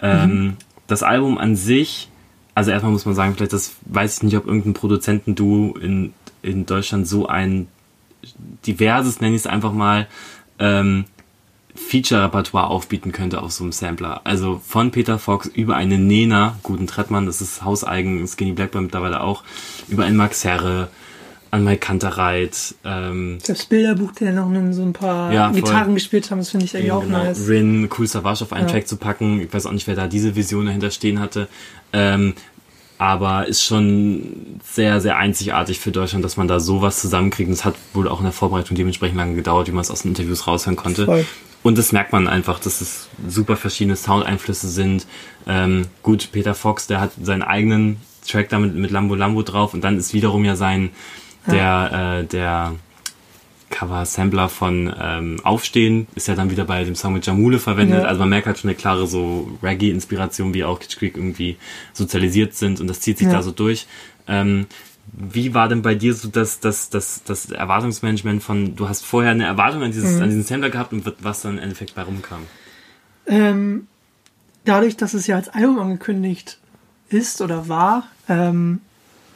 Ähm, 0.00 0.56
Das 0.86 1.02
Album 1.02 1.38
an 1.38 1.56
sich, 1.56 2.08
also 2.54 2.70
erstmal 2.70 2.92
muss 2.92 3.06
man 3.06 3.14
sagen, 3.14 3.34
vielleicht 3.34 3.52
das 3.52 3.76
weiß 3.86 4.18
ich 4.18 4.22
nicht, 4.24 4.36
ob 4.36 4.46
irgendein 4.46 4.74
Produzentenduo 4.74 5.76
in, 5.78 6.12
in 6.42 6.66
Deutschland 6.66 7.06
so 7.06 7.26
ein 7.26 7.66
diverses, 8.66 9.20
nenne 9.20 9.36
ich 9.36 9.42
es 9.42 9.46
einfach 9.46 9.72
mal, 9.72 10.06
ähm, 10.58 11.04
Feature-Repertoire 11.78 12.68
aufbieten 12.68 13.12
könnte 13.12 13.42
auf 13.42 13.52
so 13.52 13.64
einem 13.64 13.72
Sampler. 13.72 14.20
Also 14.24 14.60
von 14.66 14.90
Peter 14.90 15.18
Fox 15.18 15.46
über 15.46 15.76
eine 15.76 15.98
Nena, 15.98 16.58
guten 16.62 16.86
Trettmann, 16.86 17.26
das 17.26 17.40
ist 17.40 17.64
hauseigen, 17.64 18.26
Skinny 18.26 18.52
Blackbird 18.52 18.82
mittlerweile 18.84 19.22
auch, 19.22 19.44
über 19.88 20.04
einen 20.04 20.16
Max 20.16 20.44
Herre, 20.44 20.88
an 21.50 21.64
Mike 21.64 21.78
Kantereit, 21.78 22.74
ähm, 22.84 23.38
Das 23.46 23.64
Bilderbuch, 23.64 24.12
der 24.12 24.32
noch 24.32 24.50
so 24.72 24.82
ein 24.82 24.92
paar 24.92 25.32
Ja, 25.32 25.50
voll. 25.50 25.62
Gitarren 25.62 25.94
gespielt 25.94 26.30
haben, 26.30 26.38
das 26.38 26.50
finde 26.50 26.66
ich 26.66 26.76
eigentlich 26.76 26.92
auch 26.92 27.02
genau, 27.02 27.24
nice. 27.24 27.48
Rin, 27.48 27.88
Cool 27.96 28.06
Savage 28.06 28.44
auf 28.44 28.52
einen 28.52 28.66
Ja. 28.66 28.72
Track 28.72 28.86
zu 28.86 28.96
packen. 28.96 29.40
Ich 29.40 29.52
weiß 29.52 29.64
auch 29.64 29.72
nicht, 29.72 29.86
wer 29.86 29.94
da 29.94 30.06
diese 30.08 30.36
Vision 30.36 30.66
dahinter 30.66 30.90
stehen 30.90 31.20
hatte. 31.20 31.48
Ähm, 31.94 32.34
aber 32.98 33.46
ist 33.46 33.62
schon 33.62 34.58
sehr, 34.62 35.00
sehr 35.00 35.16
einzigartig 35.16 35.78
für 35.78 35.92
Deutschland, 35.92 36.24
dass 36.24 36.36
man 36.36 36.48
da 36.48 36.58
sowas 36.60 37.00
zusammenkriegt. 37.00 37.48
Und 37.48 37.54
es 37.54 37.64
hat 37.64 37.76
wohl 37.94 38.08
auch 38.08 38.18
in 38.18 38.24
der 38.24 38.32
Vorbereitung 38.32 38.76
dementsprechend 38.76 39.16
lange 39.16 39.36
gedauert, 39.36 39.68
wie 39.68 39.72
man 39.72 39.82
es 39.82 39.90
aus 39.90 40.02
den 40.02 40.08
Interviews 40.08 40.46
raushören 40.46 40.76
konnte. 40.76 41.06
Voll. 41.06 41.24
Und 41.62 41.78
das 41.78 41.92
merkt 41.92 42.12
man 42.12 42.28
einfach, 42.28 42.58
dass 42.60 42.80
es 42.80 43.08
super 43.26 43.56
verschiedene 43.56 43.96
Soundeinflüsse 43.96 44.68
sind. 44.68 45.06
Ähm, 45.46 45.86
gut, 46.02 46.30
Peter 46.32 46.54
Fox, 46.54 46.86
der 46.86 47.00
hat 47.00 47.12
seinen 47.20 47.42
eigenen 47.42 47.98
Track 48.26 48.48
damit 48.50 48.74
mit 48.74 48.90
Lambo 48.90 49.14
Lambo 49.14 49.42
drauf 49.42 49.74
und 49.74 49.82
dann 49.82 49.96
ist 49.98 50.12
wiederum 50.14 50.44
ja 50.44 50.56
sein 50.56 50.90
der 51.46 52.20
äh, 52.20 52.26
der 52.26 52.74
Cover-Sampler 53.70 54.48
von 54.48 54.92
ähm, 55.00 55.40
Aufstehen 55.44 56.06
ist 56.14 56.28
ja 56.28 56.34
dann 56.34 56.50
wieder 56.50 56.64
bei 56.64 56.84
dem 56.84 56.94
Song 56.94 57.12
mit 57.12 57.26
Jamule 57.26 57.58
verwendet. 57.58 58.02
Ja. 58.02 58.08
Also 58.08 58.20
man 58.20 58.30
merkt 58.30 58.46
halt 58.46 58.58
schon 58.58 58.70
eine 58.70 58.76
klare 58.76 59.06
so 59.06 59.50
Reggae-Inspiration, 59.62 60.54
wie 60.54 60.64
auch 60.64 60.80
Kitsch 60.80 60.96
Creek 60.98 61.16
irgendwie 61.16 61.56
sozialisiert 61.92 62.54
sind 62.54 62.80
und 62.80 62.86
das 62.86 63.00
zieht 63.00 63.18
sich 63.18 63.26
Ja. 63.26 63.34
da 63.34 63.42
so 63.42 63.50
durch. 63.50 63.86
Ähm, 64.26 64.66
wie 65.12 65.54
war 65.54 65.68
denn 65.68 65.82
bei 65.82 65.94
dir 65.94 66.14
so 66.14 66.28
das, 66.28 66.60
das, 66.60 66.90
das, 66.90 67.22
das 67.24 67.50
Erwartungsmanagement 67.50 68.42
von, 68.42 68.76
du 68.76 68.88
hast 68.88 69.04
vorher 69.04 69.30
eine 69.32 69.46
Erwartung 69.46 69.82
an, 69.82 69.90
dieses, 69.92 70.16
Mhm. 70.16 70.22
an 70.22 70.28
diesen 70.28 70.44
Sampler 70.44 70.70
gehabt 70.70 70.92
und 70.92 71.04
was 71.20 71.42
dann 71.42 71.56
im 71.56 71.62
Endeffekt 71.62 71.94
bei 71.94 72.02
rumkam? 72.02 72.42
Ähm, 73.26 73.86
dadurch, 74.64 74.96
dass 74.96 75.14
es 75.14 75.26
ja 75.26 75.36
als 75.36 75.48
Album 75.48 75.78
angekündigt 75.78 76.58
ist 77.08 77.40
oder 77.40 77.68
war, 77.68 78.06
ähm, 78.28 78.80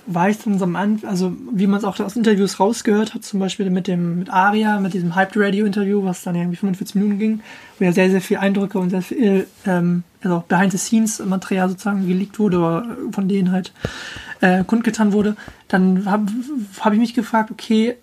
war 0.07 0.29
ich 0.29 0.39
dann 0.39 0.59
so 0.59 0.65
am 0.65 0.77
Anfang, 0.77 1.09
also 1.09 1.33
wie 1.53 1.67
man 1.67 1.79
es 1.79 1.85
auch 1.85 1.99
aus 2.01 2.17
Interviews 2.17 2.59
rausgehört 2.59 3.15
hat, 3.15 3.25
zum 3.25 3.41
Beispiel 3.41 3.71
mit 3.71 3.87
dem 3.87 4.19
mit 4.19 4.31
Aria, 4.31 4.81
mit 4.81 4.95
diesem 4.95 5.15
Hyped 5.15 5.37
Radio 5.37 5.65
Interview, 5.65 6.05
was 6.05 6.23
dann 6.23 6.35
irgendwie 6.35 6.57
45 6.57 6.97
Minuten 6.97 7.19
ging, 7.19 7.41
wo 7.79 7.85
ja 7.85 7.93
sehr, 7.93 8.11
sehr 8.11 8.21
viel 8.21 8.39
Eindrücke 8.39 8.79
und 8.79 8.91
sehr 8.91 9.03
viel, 9.03 9.47
ähm, 9.67 10.03
also 10.23 10.37
auch 10.37 10.43
Behind-the-Scenes-Material 10.45 11.69
sozusagen 11.69 12.07
geleakt 12.07 12.39
wurde 12.39 12.59
oder 12.59 12.97
von 13.13 13.29
denen 13.29 13.53
halt 13.53 13.73
äh, 14.41 14.65
kundgetan 14.65 15.13
wurde, 15.13 15.37
dann 15.69 16.07
habe 16.07 16.27
hab 16.81 16.93
ich 16.93 16.99
mich 16.99 17.15
gefragt, 17.15 17.51
okay, 17.51 17.97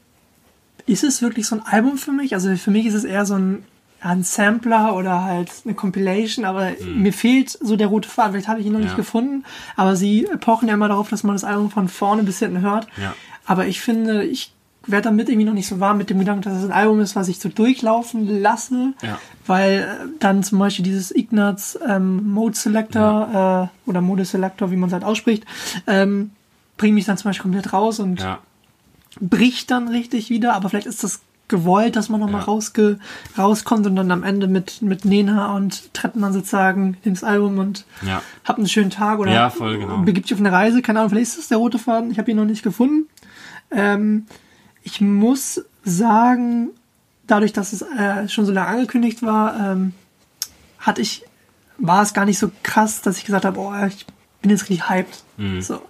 ist 0.86 1.04
es 1.04 1.22
wirklich 1.22 1.46
so 1.46 1.56
ein 1.56 1.62
Album 1.62 1.98
für 1.98 2.12
mich? 2.12 2.34
Also 2.34 2.56
für 2.56 2.72
mich 2.72 2.86
ist 2.86 2.96
es 2.96 3.04
eher 3.04 3.26
so 3.26 3.36
ein, 3.36 3.64
ja, 4.04 4.10
ein 4.10 4.24
Sampler 4.24 4.96
oder 4.96 5.24
halt 5.24 5.52
eine 5.66 5.74
Compilation, 5.74 6.46
aber 6.46 6.72
mir 6.96 7.14
fehlt 7.14 7.50
so 7.50 7.76
der 7.76 7.88
rote 7.88 8.08
Faden. 8.10 8.32
Vielleicht 8.34 8.48
habe 8.48 8.60
ich 8.60 8.66
ihn 8.66 8.72
noch 8.74 8.80
Ja. 8.80 8.86
nicht 8.86 8.96
gefunden, 8.96 9.44
aber 9.76 9.96
sie 9.96 10.28
pochen 10.40 10.68
ja 10.68 10.74
immer 10.76 10.88
darauf, 10.88 11.10
dass 11.10 11.24
man 11.24 11.36
das 11.36 11.44
Album 11.44 11.70
von 11.72 11.88
vorne 11.88 12.24
bis 12.24 12.40
hinten 12.40 12.62
hört. 12.62 12.88
Ja. 13.02 13.14
Aber 13.46 13.66
ich 13.68 13.82
finde, 13.82 14.24
ich 14.24 14.54
werde 14.88 15.04
damit 15.10 15.28
irgendwie 15.30 15.46
noch 15.46 15.54
nicht 15.54 15.68
so 15.68 15.80
warm 15.80 15.98
mit 15.98 16.10
dem 16.10 16.18
Gedanken, 16.20 16.42
dass 16.44 16.54
es 16.58 16.64
ein 16.64 16.72
Album 16.72 17.00
ist, 17.02 17.16
was 17.16 17.28
ich 17.28 17.40
so 17.40 17.50
durchlaufen 17.50 18.42
lasse, 18.42 18.94
Ja. 19.04 19.20
weil 19.46 19.80
äh, 19.82 20.08
dann 20.20 20.42
zum 20.44 20.58
Beispiel 20.60 20.86
dieses 20.86 21.14
Ignaz 21.16 21.78
ähm, 21.88 22.32
Mode 22.32 22.56
Selector 22.56 23.70
äh, 23.86 23.90
oder 23.90 24.02
Mode 24.02 24.26
Selector, 24.26 24.72
wie 24.72 24.78
man 24.78 24.88
es 24.88 24.94
halt 24.94 25.04
ausspricht, 25.04 25.46
ähm, 25.86 26.32
bringt 26.78 26.96
mich 26.96 27.06
dann 27.06 27.18
zum 27.18 27.30
Beispiel 27.30 27.44
komplett 27.44 27.74
raus 27.74 28.00
und 28.00 28.22
Ja. 28.22 28.40
bricht 29.20 29.70
dann 29.72 29.90
richtig 29.90 30.30
wieder, 30.30 30.54
aber 30.56 30.70
vielleicht 30.70 30.88
ist 30.88 31.04
das 31.04 31.20
gewollt, 31.50 31.96
dass 31.96 32.08
man 32.10 32.20
nochmal 32.22 32.42
Ja. 32.42 32.46
rausge 32.48 33.00
rauskommt 33.38 33.86
und 33.88 33.96
dann 33.96 34.12
am 34.12 34.24
Ende 34.24 34.48
mit, 34.48 34.82
mit 34.82 35.04
Nena 35.06 35.54
und 35.56 35.94
Trettmann 35.94 36.32
sozusagen 36.32 36.98
ins 37.04 37.24
Album 37.24 37.58
und 37.60 37.86
Ja. 38.02 38.22
habt 38.46 38.60
einen 38.60 38.68
schönen 38.68 38.90
Tag 38.92 39.20
oder 39.20 39.32
Ja, 39.34 39.50
voll, 39.50 39.78
genau. 39.80 39.98
begibt 39.98 40.28
sich 40.28 40.36
auf 40.36 40.40
eine 40.40 40.52
Reise, 40.52 40.82
keine 40.82 41.00
Ahnung, 41.00 41.10
vielleicht 41.10 41.32
ist 41.34 41.40
es 41.40 41.48
der 41.50 41.58
rote 41.58 41.80
Faden, 41.80 42.12
ich 42.12 42.20
habe 42.20 42.32
ihn 42.32 42.38
noch 42.38 42.46
nicht 42.46 42.64
gefunden. 42.64 43.10
Ähm, 43.72 44.26
ich 44.84 45.02
muss 45.02 45.62
sagen, 45.84 46.70
dadurch, 47.28 47.52
dass 47.54 47.74
es 47.74 47.82
äh, 47.82 48.28
schon 48.30 48.46
so 48.46 48.52
lange 48.52 48.68
angekündigt 48.70 49.22
war, 49.24 49.72
ähm, 49.74 49.94
hatte 50.80 51.02
ich, 51.02 51.24
war 51.78 52.02
es 52.04 52.14
gar 52.14 52.26
nicht 52.26 52.40
so 52.40 52.52
krass, 52.64 53.02
dass 53.02 53.18
ich 53.18 53.26
gesagt 53.26 53.46
habe, 53.46 53.60
oh, 53.60 53.74
ich 53.88 54.06
bin 54.42 54.52
jetzt 54.52 54.62
richtig 54.64 54.90
hyped. 54.90 55.24
Mhm. 55.38 55.62
So. 55.62 55.82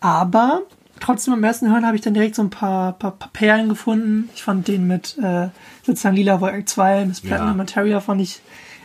Aber 0.00 0.62
trotzdem 1.00 1.34
beim 1.34 1.44
ersten 1.44 1.70
Hören 1.70 1.84
habe 1.86 1.96
ich 1.96 2.02
dann 2.02 2.14
direkt 2.14 2.34
so 2.34 2.42
ein 2.42 2.50
paar, 2.50 2.92
paar, 2.92 3.12
paar 3.12 3.30
Perlen 3.32 3.68
gefunden. 3.68 4.28
Ich 4.34 4.42
fand 4.42 4.68
den 4.68 4.86
mit 4.86 5.16
äh, 5.18 5.48
sozusagen 5.84 6.16
Lila 6.16 6.40
Wolken 6.40 6.66
2, 6.66 7.06
Miss 7.06 7.20
Platinum 7.20 7.48
Ja. 7.52 7.54
Materia 7.54 8.00
fand 8.00 8.20
ich 8.20 8.40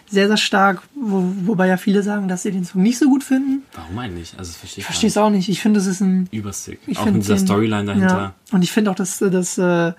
sehr, 0.07 0.27
sehr 0.27 0.37
stark, 0.37 0.83
wo, 0.95 1.23
wobei 1.45 1.67
ja 1.67 1.77
viele 1.77 2.03
sagen, 2.03 2.27
dass 2.27 2.43
sie 2.43 2.51
den 2.51 2.63
Song 2.63 2.83
nicht 2.83 2.99
so 2.99 3.09
gut 3.09 3.23
finden. 3.23 3.63
Warum 3.73 3.97
eigentlich? 3.97 4.33
Also 4.37 4.51
das 4.51 4.57
verstehe 4.57 4.81
Ich 4.81 4.85
verstehe 4.85 5.07
es 5.09 5.17
auch 5.17 5.29
nicht. 5.31 5.49
Ich 5.49 5.61
finde, 5.61 5.79
es 5.79 5.87
ist 5.87 5.99
ein. 6.01 6.29
Übersick. 6.31 6.79
Ich 6.85 6.99
Auch 6.99 7.05
mit 7.05 7.15
dieser 7.17 7.35
den- 7.35 7.45
Storyline 7.45 7.85
dahinter. 7.85 8.17
Ja. 8.17 8.33
Und 8.51 8.61
ich 8.63 8.71
finde 8.71 8.91
auch, 8.91 8.95
dass 8.95 9.17
das, 9.19 9.57
äh, 9.57 9.93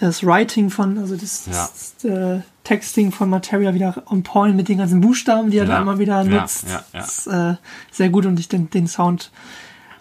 das 0.00 0.24
Writing 0.26 0.70
von, 0.70 0.98
also 0.98 1.14
das, 1.16 1.46
Ja. 1.46 1.52
das 1.52 2.04
äh, 2.04 2.40
Texting 2.64 3.12
von 3.12 3.30
Materia 3.30 3.72
wieder 3.74 4.02
on 4.06 4.22
point 4.24 4.56
mit 4.56 4.68
den 4.68 4.78
ganzen 4.78 5.00
Buchstaben, 5.00 5.50
die 5.50 5.58
er 5.58 5.66
da 5.66 5.80
immer 5.80 5.98
wieder 6.00 6.24
nutzt. 6.24 6.66
ja, 6.68 6.82
ja. 6.92 7.00
ist 7.00 7.26
äh, 7.28 7.54
sehr 7.92 8.08
gut 8.08 8.26
und 8.26 8.40
ich 8.40 8.48
den, 8.48 8.68
den 8.70 8.88
Sound 8.88 9.30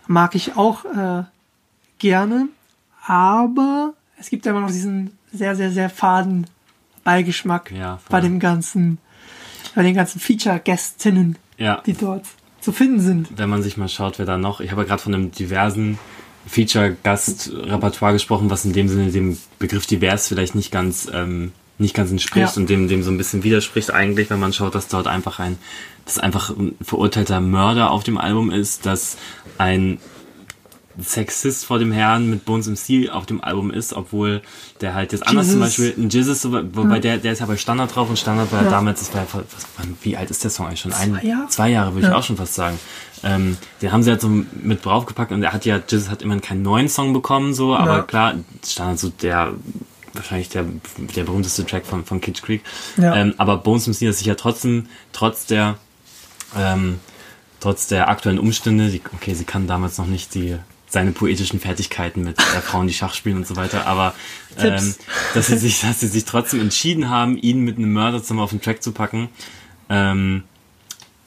mag 0.08 0.36
ich 0.36 0.56
auch 0.58 0.86
äh, 0.86 1.24
gerne. 2.00 2.48
Aber 3.06 3.94
es 4.20 4.30
gibt 4.30 4.46
ja 4.46 4.52
immer 4.52 4.62
noch 4.62 4.72
diesen 4.72 5.18
sehr, 5.32 5.56
sehr, 5.56 5.72
sehr 5.72 5.90
faden 5.90 6.48
Beigeschmack 7.04 7.72
Ja, 7.72 8.00
bei 8.10 8.22
dem 8.22 8.40
ganzen, 8.40 8.98
bei 9.76 9.84
den 9.84 9.94
ganzen 9.96 10.20
Feature-Gästinnen, 10.22 11.38
Ja. 11.58 11.82
die 11.86 11.94
dort 11.94 12.26
zu 12.62 12.72
finden 12.72 13.02
sind. 13.02 13.38
wenn 13.38 13.50
man 13.50 13.62
sich 13.62 13.76
mal 13.76 13.90
schaut, 13.90 14.20
wer 14.20 14.26
da 14.26 14.38
noch. 14.38 14.62
Ich 14.62 14.72
habe 14.72 14.84
ja 14.84 14.88
gerade 14.88 15.02
von 15.04 15.14
einem 15.14 15.32
diversen 15.32 16.00
Feature-Gast-Repertoire 16.48 18.14
gesprochen, 18.14 18.50
was 18.50 18.66
in 18.66 18.74
dem 18.74 18.88
Sinne 18.88 19.12
dem 19.12 19.38
Begriff 19.60 19.86
divers 19.86 20.28
vielleicht 20.28 20.56
nicht 20.56 20.72
ganz, 20.72 21.10
ähm, 21.14 21.52
nicht 21.78 21.96
ganz 21.96 22.12
entspricht 22.12 22.56
Ja. 22.56 22.62
und 22.62 22.70
dem, 22.70 22.88
dem 22.88 23.04
so 23.04 23.12
ein 23.12 23.18
bisschen 23.18 23.44
widerspricht 23.44 23.92
eigentlich, 23.92 24.30
wenn 24.30 24.40
man 24.40 24.54
schaut, 24.54 24.76
dass 24.76 24.88
dort 24.88 25.08
einfach 25.08 25.40
ein, 25.40 25.58
dass 26.06 26.20
einfach 26.20 26.50
ein 26.52 26.76
verurteilter 26.82 27.42
Mörder 27.42 27.92
auf 27.92 28.04
dem 28.04 28.18
Album 28.18 28.52
ist, 28.52 28.86
dass 28.86 29.18
ein 29.58 29.98
Sexist 31.02 31.66
vor 31.66 31.80
dem 31.80 31.92
Herrn 31.92 32.30
mit 32.30 32.46
Bones 32.46 32.68
MC 32.68 33.10
auf 33.10 33.26
dem 33.26 33.44
Album 33.44 33.72
ist, 33.72 33.94
obwohl 33.94 34.44
der 34.80 34.94
halt 34.94 35.12
jetzt 35.12 35.26
anders 35.28 35.50
zum. 35.50 35.60
Beispiel 35.62 35.92
ein 35.98 36.10
Jesus, 36.10 36.44
so- 36.44 36.52
wobei 36.54 37.00
der, 37.00 37.18
der 37.18 37.34
ist 37.34 37.40
ja 37.40 37.48
bei 37.48 37.58
Standard 37.58 37.96
drauf 37.96 38.10
und 38.10 38.20
Standard 38.20 38.52
war 38.52 38.60
ja 38.60 38.66
Ja. 38.66 38.72
damals, 38.72 39.00
das 39.00 39.12
war 39.12 39.22
ja, 39.24 39.28
was, 39.34 39.88
wie 40.04 40.16
alt 40.16 40.30
ist 40.30 40.44
der 40.44 40.52
Song 40.52 40.68
eigentlich 40.68 40.82
schon? 40.82 40.94
Ein, 40.94 41.14
Zwei 41.16 41.28
Jahre? 41.28 41.48
Zwei 41.48 41.70
Jahre 41.72 41.94
würde 41.96 42.06
Ja. 42.08 42.12
ich 42.14 42.20
auch 42.20 42.24
schon 42.24 42.38
fast 42.38 42.54
sagen. 42.54 42.80
Ähm, 43.24 43.58
den 43.82 43.92
haben 43.92 44.04
sie 44.04 44.12
halt 44.12 44.22
so 44.22 44.28
mit 44.30 44.86
draufgepackt 44.86 45.32
und 45.32 45.42
er 45.42 45.52
hat 45.52 45.66
ja, 45.66 45.82
Jesus 45.90 46.10
hat 46.12 46.22
immerhin 46.22 46.42
keinen 46.42 46.62
neuen 46.62 46.90
Song 46.90 47.12
bekommen, 47.12 47.56
so, 47.56 47.76
aber 47.76 47.98
Ja. 47.98 48.02
klar, 48.04 48.36
Standard 48.64 49.00
so 49.00 49.10
der, 49.10 49.54
wahrscheinlich 50.14 50.50
der, 50.50 50.66
der 51.16 51.24
berühmteste 51.24 51.66
Track 51.66 51.86
von, 51.86 52.06
von 52.06 52.22
Kitsch 52.22 52.42
Creek. 52.42 52.62
Ja. 52.98 53.16
Ähm, 53.16 53.34
aber 53.38 53.58
Bones 53.58 53.88
MC 53.88 54.04
ist 54.04 54.20
sich 54.20 54.28
ja 54.28 54.36
trotzdem, 54.36 54.88
trotz 55.12 55.46
der, 55.46 55.78
ähm, 56.58 57.00
trotz 57.60 57.88
der 57.88 58.10
aktuellen 58.10 58.40
Umstände, 58.40 58.90
die, 58.90 59.02
okay, 59.14 59.34
sie 59.34 59.46
kann 59.46 59.68
damals 59.68 59.98
noch 59.98 60.08
nicht 60.08 60.36
die 60.36 60.58
seine 60.94 61.12
poetischen 61.12 61.60
Fertigkeiten 61.60 62.24
mit 62.24 62.40
äh, 62.40 62.62
Frauen, 62.62 62.88
die 62.88 62.94
Schach 62.94 63.16
spielen 63.16 63.38
und 63.38 63.48
so 63.48 63.56
weiter, 63.56 63.88
aber 63.88 64.14
ähm, 64.60 64.94
dass 65.34 65.48
sie 65.48 65.58
sich, 65.58 65.82
dass 65.82 66.00
sie 66.00 66.08
sich 66.08 66.24
trotzdem 66.24 66.62
entschieden 66.62 67.10
haben, 67.10 67.36
ihn 67.36 67.62
mit 67.62 67.78
einem 67.78 67.92
Mörder 67.92 68.22
zusammen 68.22 68.42
auf 68.42 68.52
den 68.52 68.62
Track 68.62 68.84
zu 68.84 68.92
packen, 68.92 69.30
ähm, 69.90 70.44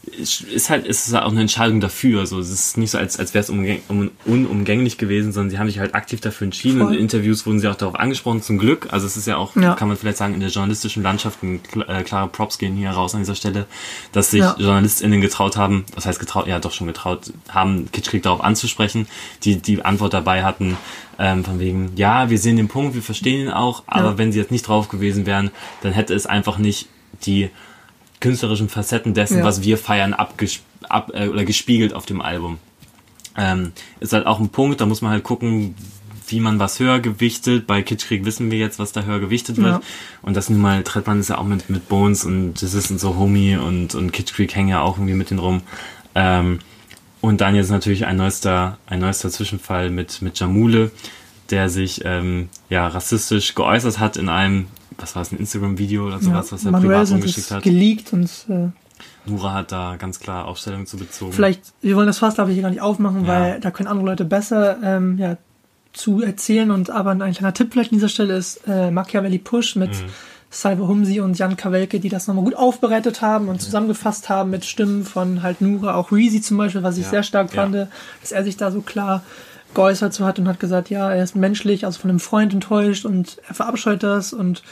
ist 0.07 0.43
ist 0.43 0.71
halt, 0.71 0.87
ist 0.87 1.13
halt 1.13 1.25
auch 1.25 1.31
eine 1.33 1.41
Entscheidung 1.41 1.81
dafür. 1.81 2.27
So, 2.27 2.39
es 2.39 2.51
ist 2.51 2.77
nicht 2.79 2.91
so, 2.93 2.99
als, 2.99 3.19
als 3.19 3.35
wäre 3.35 3.43
es 3.43 3.51
umgäng, 3.51 3.81
um, 3.89 4.11
unumgänglich 4.25 4.99
gewesen, 4.99 5.33
sondern 5.33 5.51
sie 5.51 5.59
haben 5.59 5.67
sich 5.67 5.79
halt 5.79 5.95
aktiv 5.95 6.21
dafür 6.21 6.45
entschieden. 6.47 6.81
Und 6.81 6.87
Voll. 6.89 6.97
in 6.97 7.01
Interviews 7.03 7.45
wurden 7.47 7.59
sie 7.61 7.69
auch 7.69 7.75
darauf 7.75 7.97
angesprochen, 7.97 8.41
zum 8.43 8.57
Glück. 8.59 8.89
Also 8.93 9.07
es 9.07 9.17
ist 9.17 9.27
ja 9.27 9.37
auch, 9.37 9.57
Ja. 9.57 9.75
kann 9.75 9.89
man 9.89 9.97
vielleicht 9.97 10.19
sagen, 10.19 10.35
in 10.35 10.41
der 10.41 10.49
journalistischen 10.51 11.03
Landschaft 11.03 11.43
ein 11.43 11.61
äh, 11.89 12.03
klare 12.03 12.29
Props 12.29 12.59
gehen 12.59 12.77
hier 12.77 12.91
raus 12.91 13.15
an 13.15 13.21
dieser 13.23 13.35
Stelle, 13.35 13.67
dass 14.13 14.31
sich 14.31 14.41
Ja. 14.41 14.55
JournalistInnen 14.59 15.21
getraut 15.21 15.57
haben, 15.57 15.85
was 15.95 16.07
heißt 16.07 16.21
getraut, 16.21 16.47
ja 16.47 16.59
doch 16.61 16.73
schon 16.73 16.87
getraut, 16.87 17.33
haben 17.49 17.91
Kitschkrieg 17.93 18.23
darauf 18.23 18.43
anzusprechen, 18.43 19.07
die 19.43 19.57
die 19.57 19.85
Antwort 19.85 20.15
dabei 20.15 20.45
hatten, 20.45 20.77
ähm, 21.19 21.45
von 21.45 21.59
wegen, 21.59 21.93
ja, 21.97 22.31
wir 22.31 22.39
sehen 22.39 22.57
den 22.57 22.69
Punkt, 22.69 22.95
wir 22.95 23.03
verstehen 23.03 23.47
ihn 23.47 23.51
auch, 23.51 23.83
aber 23.87 24.11
Ja. 24.11 24.19
wenn 24.19 24.33
sie 24.33 24.39
jetzt 24.39 24.51
nicht 24.51 24.69
drauf 24.69 24.89
gewesen 24.89 25.27
wären, 25.27 25.51
dann 25.83 25.93
hätte 25.93 26.15
es 26.15 26.27
einfach 26.27 26.59
nicht 26.59 26.89
die 27.25 27.51
künstlerischen 28.21 28.69
Facetten 28.69 29.15
dessen, 29.15 29.39
Ja. 29.39 29.45
was 29.45 29.63
wir 29.63 29.79
feiern, 29.79 30.15
ab, 30.15 30.35
äh, 31.13 31.29
oder 31.29 31.45
gespiegelt 31.45 31.95
auf 31.95 32.07
dem 32.07 32.21
Album. 32.21 32.59
Ähm, 33.37 33.73
ist 34.01 34.13
halt 34.13 34.27
auch 34.27 34.41
ein 34.41 34.49
Punkt, 34.49 34.81
da 34.81 34.87
muss 34.87 35.03
man 35.03 35.11
halt 35.11 35.23
gucken, 35.25 35.75
wie 36.29 36.41
man 36.41 36.59
was 36.59 36.81
höher 36.81 36.99
gewichtet. 37.01 37.67
Bei 37.67 37.83
Kitschkrieg 37.83 38.25
wissen 38.25 38.51
wir 38.51 38.59
jetzt, 38.59 38.79
was 38.79 38.93
da 38.93 39.03
höher 39.03 39.21
gewichtet 39.21 39.59
wird. 39.59 39.67
Ja. 39.67 39.81
Und 40.23 40.35
das 40.37 40.51
nun 40.51 40.61
mal, 40.61 40.83
Trettmann 40.83 41.21
ist 41.21 41.29
ja 41.29 41.39
auch 41.39 41.45
mit, 41.45 41.71
mit 41.71 41.89
Bones 41.89 42.25
und 42.25 42.55
das 42.63 42.75
ist 42.75 42.89
so 42.99 43.17
Homie 43.17 43.57
und, 43.57 43.95
und 43.95 44.13
Kitschkrieg 44.13 44.55
hängen 44.55 44.69
ja 44.71 44.81
auch 44.81 44.97
irgendwie 44.97 45.15
mit 45.15 45.31
denen 45.31 45.39
rum. 45.41 45.63
Ähm, 46.15 46.59
und 47.21 47.41
dann 47.41 47.55
jetzt 47.55 47.71
natürlich 47.71 48.07
ein 48.07 48.17
neuester, 48.17 48.79
ein 48.87 49.01
neuester 49.01 49.31
Zwischenfall 49.31 49.91
mit, 49.91 50.23
mit 50.23 50.39
Jamule, 50.39 50.91
der 51.51 51.69
sich 51.69 52.03
ähm, 52.05 52.49
ja 52.71 52.87
rassistisch 52.89 53.55
geäußert 53.55 54.01
hat 54.01 54.17
in 54.17 54.29
einem, 54.29 54.67
was 54.99 55.15
war 55.15 55.23
es, 55.23 55.33
ein 55.33 55.39
Instagram-Video 55.39 56.07
oder 56.07 56.21
sowas, 56.21 56.53
was 56.53 56.65
er 56.65 56.73
privat 56.73 57.11
es 57.11 57.51
hat. 57.51 57.63
geleakt 57.63 58.13
und 58.13 58.31
äh, 58.49 58.69
Nura 59.29 59.53
hat 59.53 59.73
da 59.73 59.97
ganz 59.97 60.21
klar 60.21 60.47
Aufstellung 60.47 60.87
zu 60.87 60.97
bezogen. 60.97 61.33
vielleicht, 61.33 61.61
wir 61.83 61.97
wollen 61.97 62.07
das 62.07 62.19
fast, 62.19 62.37
glaube 62.37 62.51
ich, 62.51 62.55
hier 62.55 62.63
gar 62.63 62.71
nicht 62.71 62.81
aufmachen, 62.81 63.23
Ja. 63.23 63.29
weil 63.29 63.61
da 63.61 63.71
können 63.71 63.89
andere 63.89 64.07
Leute 64.07 64.25
besser 64.25 64.79
ähm, 64.83 65.19
ja, 65.19 65.37
zu 65.93 66.23
erzählen. 66.23 66.71
Und 66.71 66.91
aber 66.91 67.11
ein 67.11 67.33
kleiner 67.33 67.53
Tipp 67.55 67.73
vielleicht 67.73 67.93
an 67.93 67.97
dieser 67.99 68.09
Stelle 68.09 68.37
ist 68.37 68.61
äh, 68.67 68.91
Machiavelli 68.91 69.39
Push 69.39 69.77
mit 69.77 69.91
Mhm. 69.91 70.11
Salve 70.49 70.87
Humsi 70.87 71.21
und 71.21 71.37
Jan 71.37 71.57
Kawelke, 71.57 71.99
die 71.99 72.09
das 72.09 72.29
nochmal 72.29 72.45
gut 72.45 72.55
aufbereitet 72.55 73.21
haben 73.21 73.49
und 73.49 73.61
zusammengefasst 73.61 74.29
haben 74.29 74.51
mit 74.51 74.65
Stimmen 74.65 75.05
von 75.05 75.43
halt 75.43 75.61
Nura, 75.61 75.95
auch 75.97 76.13
Reezy 76.13 76.41
zum 76.41 76.57
Beispiel, 76.57 76.85
was 76.85 76.97
ich 76.97 77.05
Ja. 77.05 77.11
sehr 77.11 77.23
stark 77.25 77.53
Ja. 77.53 77.63
fand, 77.63 77.75
dass 77.75 78.31
er 78.33 78.45
sich 78.45 78.57
da 78.57 78.71
so 78.71 78.81
klar 78.81 79.23
geäußert 79.77 80.13
so 80.15 80.25
hat 80.25 80.39
und 80.41 80.49
hat 80.49 80.59
gesagt, 80.59 80.91
ja, 80.91 81.13
er 81.13 81.23
ist 81.23 81.37
menschlich, 81.37 81.85
also 81.85 82.01
von 82.01 82.11
einem 82.11 82.21
Freund 82.21 82.53
enttäuscht 82.53 83.05
und 83.05 83.37
er 83.47 83.55
verabscheut 83.55 84.03
das 84.03 84.33
und 84.33 84.63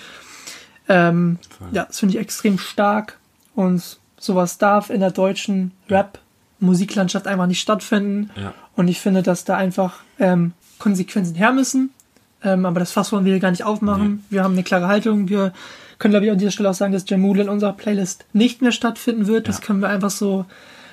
Ähm, 0.86 1.38
ja, 1.72 1.84
das 1.86 1.98
finde 1.98 2.14
ich 2.14 2.20
extrem 2.20 2.58
stark 2.58 3.18
und 3.54 3.98
sowas 4.18 4.58
darf 4.58 4.90
in 4.90 5.00
der 5.00 5.12
deutschen 5.12 5.70
Rap-Musiklandschaft 5.88 7.26
einfach 7.26 7.46
nicht 7.46 7.60
stattfinden. 7.62 8.28
Ja. 8.36 8.52
Und 8.76 8.88
ich 8.88 9.00
finde, 9.00 9.22
dass 9.22 9.44
da 9.44 9.56
einfach 9.56 10.00
ähm, 10.18 10.52
Konsequenzen 10.78 11.36
her 11.36 11.52
müssen. 11.52 11.88
Ähm, 12.42 12.66
aber 12.66 12.80
das 12.80 12.92
Fass 12.92 13.12
wollen 13.12 13.24
wir 13.24 13.32
hier 13.32 13.40
gar 13.40 13.50
nicht 13.50 13.64
aufmachen. 13.64 14.24
Wir 14.28 14.44
haben 14.44 14.52
eine 14.52 14.62
klare 14.62 14.86
Haltung. 14.86 15.30
Wir 15.30 15.54
können, 15.98 16.12
glaube 16.12 16.26
ich, 16.26 16.32
an 16.32 16.38
dieser 16.38 16.50
Stelle 16.50 16.68
auch 16.68 16.74
sagen, 16.74 16.92
dass 16.92 17.08
Jamul 17.08 17.40
in 17.40 17.48
unserer 17.48 17.72
Playlist 17.72 18.26
nicht 18.34 18.60
mehr 18.60 18.72
stattfinden 18.72 19.26
wird. 19.26 19.48
Das 19.48 19.60
Ja. 19.60 19.64
können 19.64 19.80
wir 19.80 19.88
einfach 19.88 20.10
so, 20.10 20.44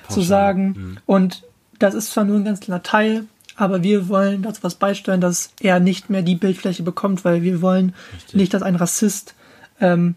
so 0.08 0.22
sagen. 0.22 0.64
Mhm. 0.68 0.98
Und 1.04 1.42
das 1.78 1.92
ist 1.92 2.12
zwar 2.12 2.24
nur 2.24 2.36
ein 2.38 2.46
ganz 2.46 2.60
kleiner 2.60 2.82
Teil, 2.82 3.26
aber 3.62 3.82
wir 3.82 4.08
wollen 4.08 4.42
dazu 4.42 4.62
was 4.62 4.74
beisteuern, 4.74 5.20
dass 5.20 5.50
er 5.60 5.80
nicht 5.80 6.10
mehr 6.10 6.22
die 6.22 6.34
Bildfläche 6.34 6.82
bekommt, 6.82 7.24
weil 7.24 7.42
wir 7.42 7.62
wollen 7.62 7.94
Richtig. 8.14 8.34
nicht, 8.34 8.54
dass 8.54 8.62
ein 8.62 8.76
Rassist 8.76 9.34
ähm, 9.80 10.14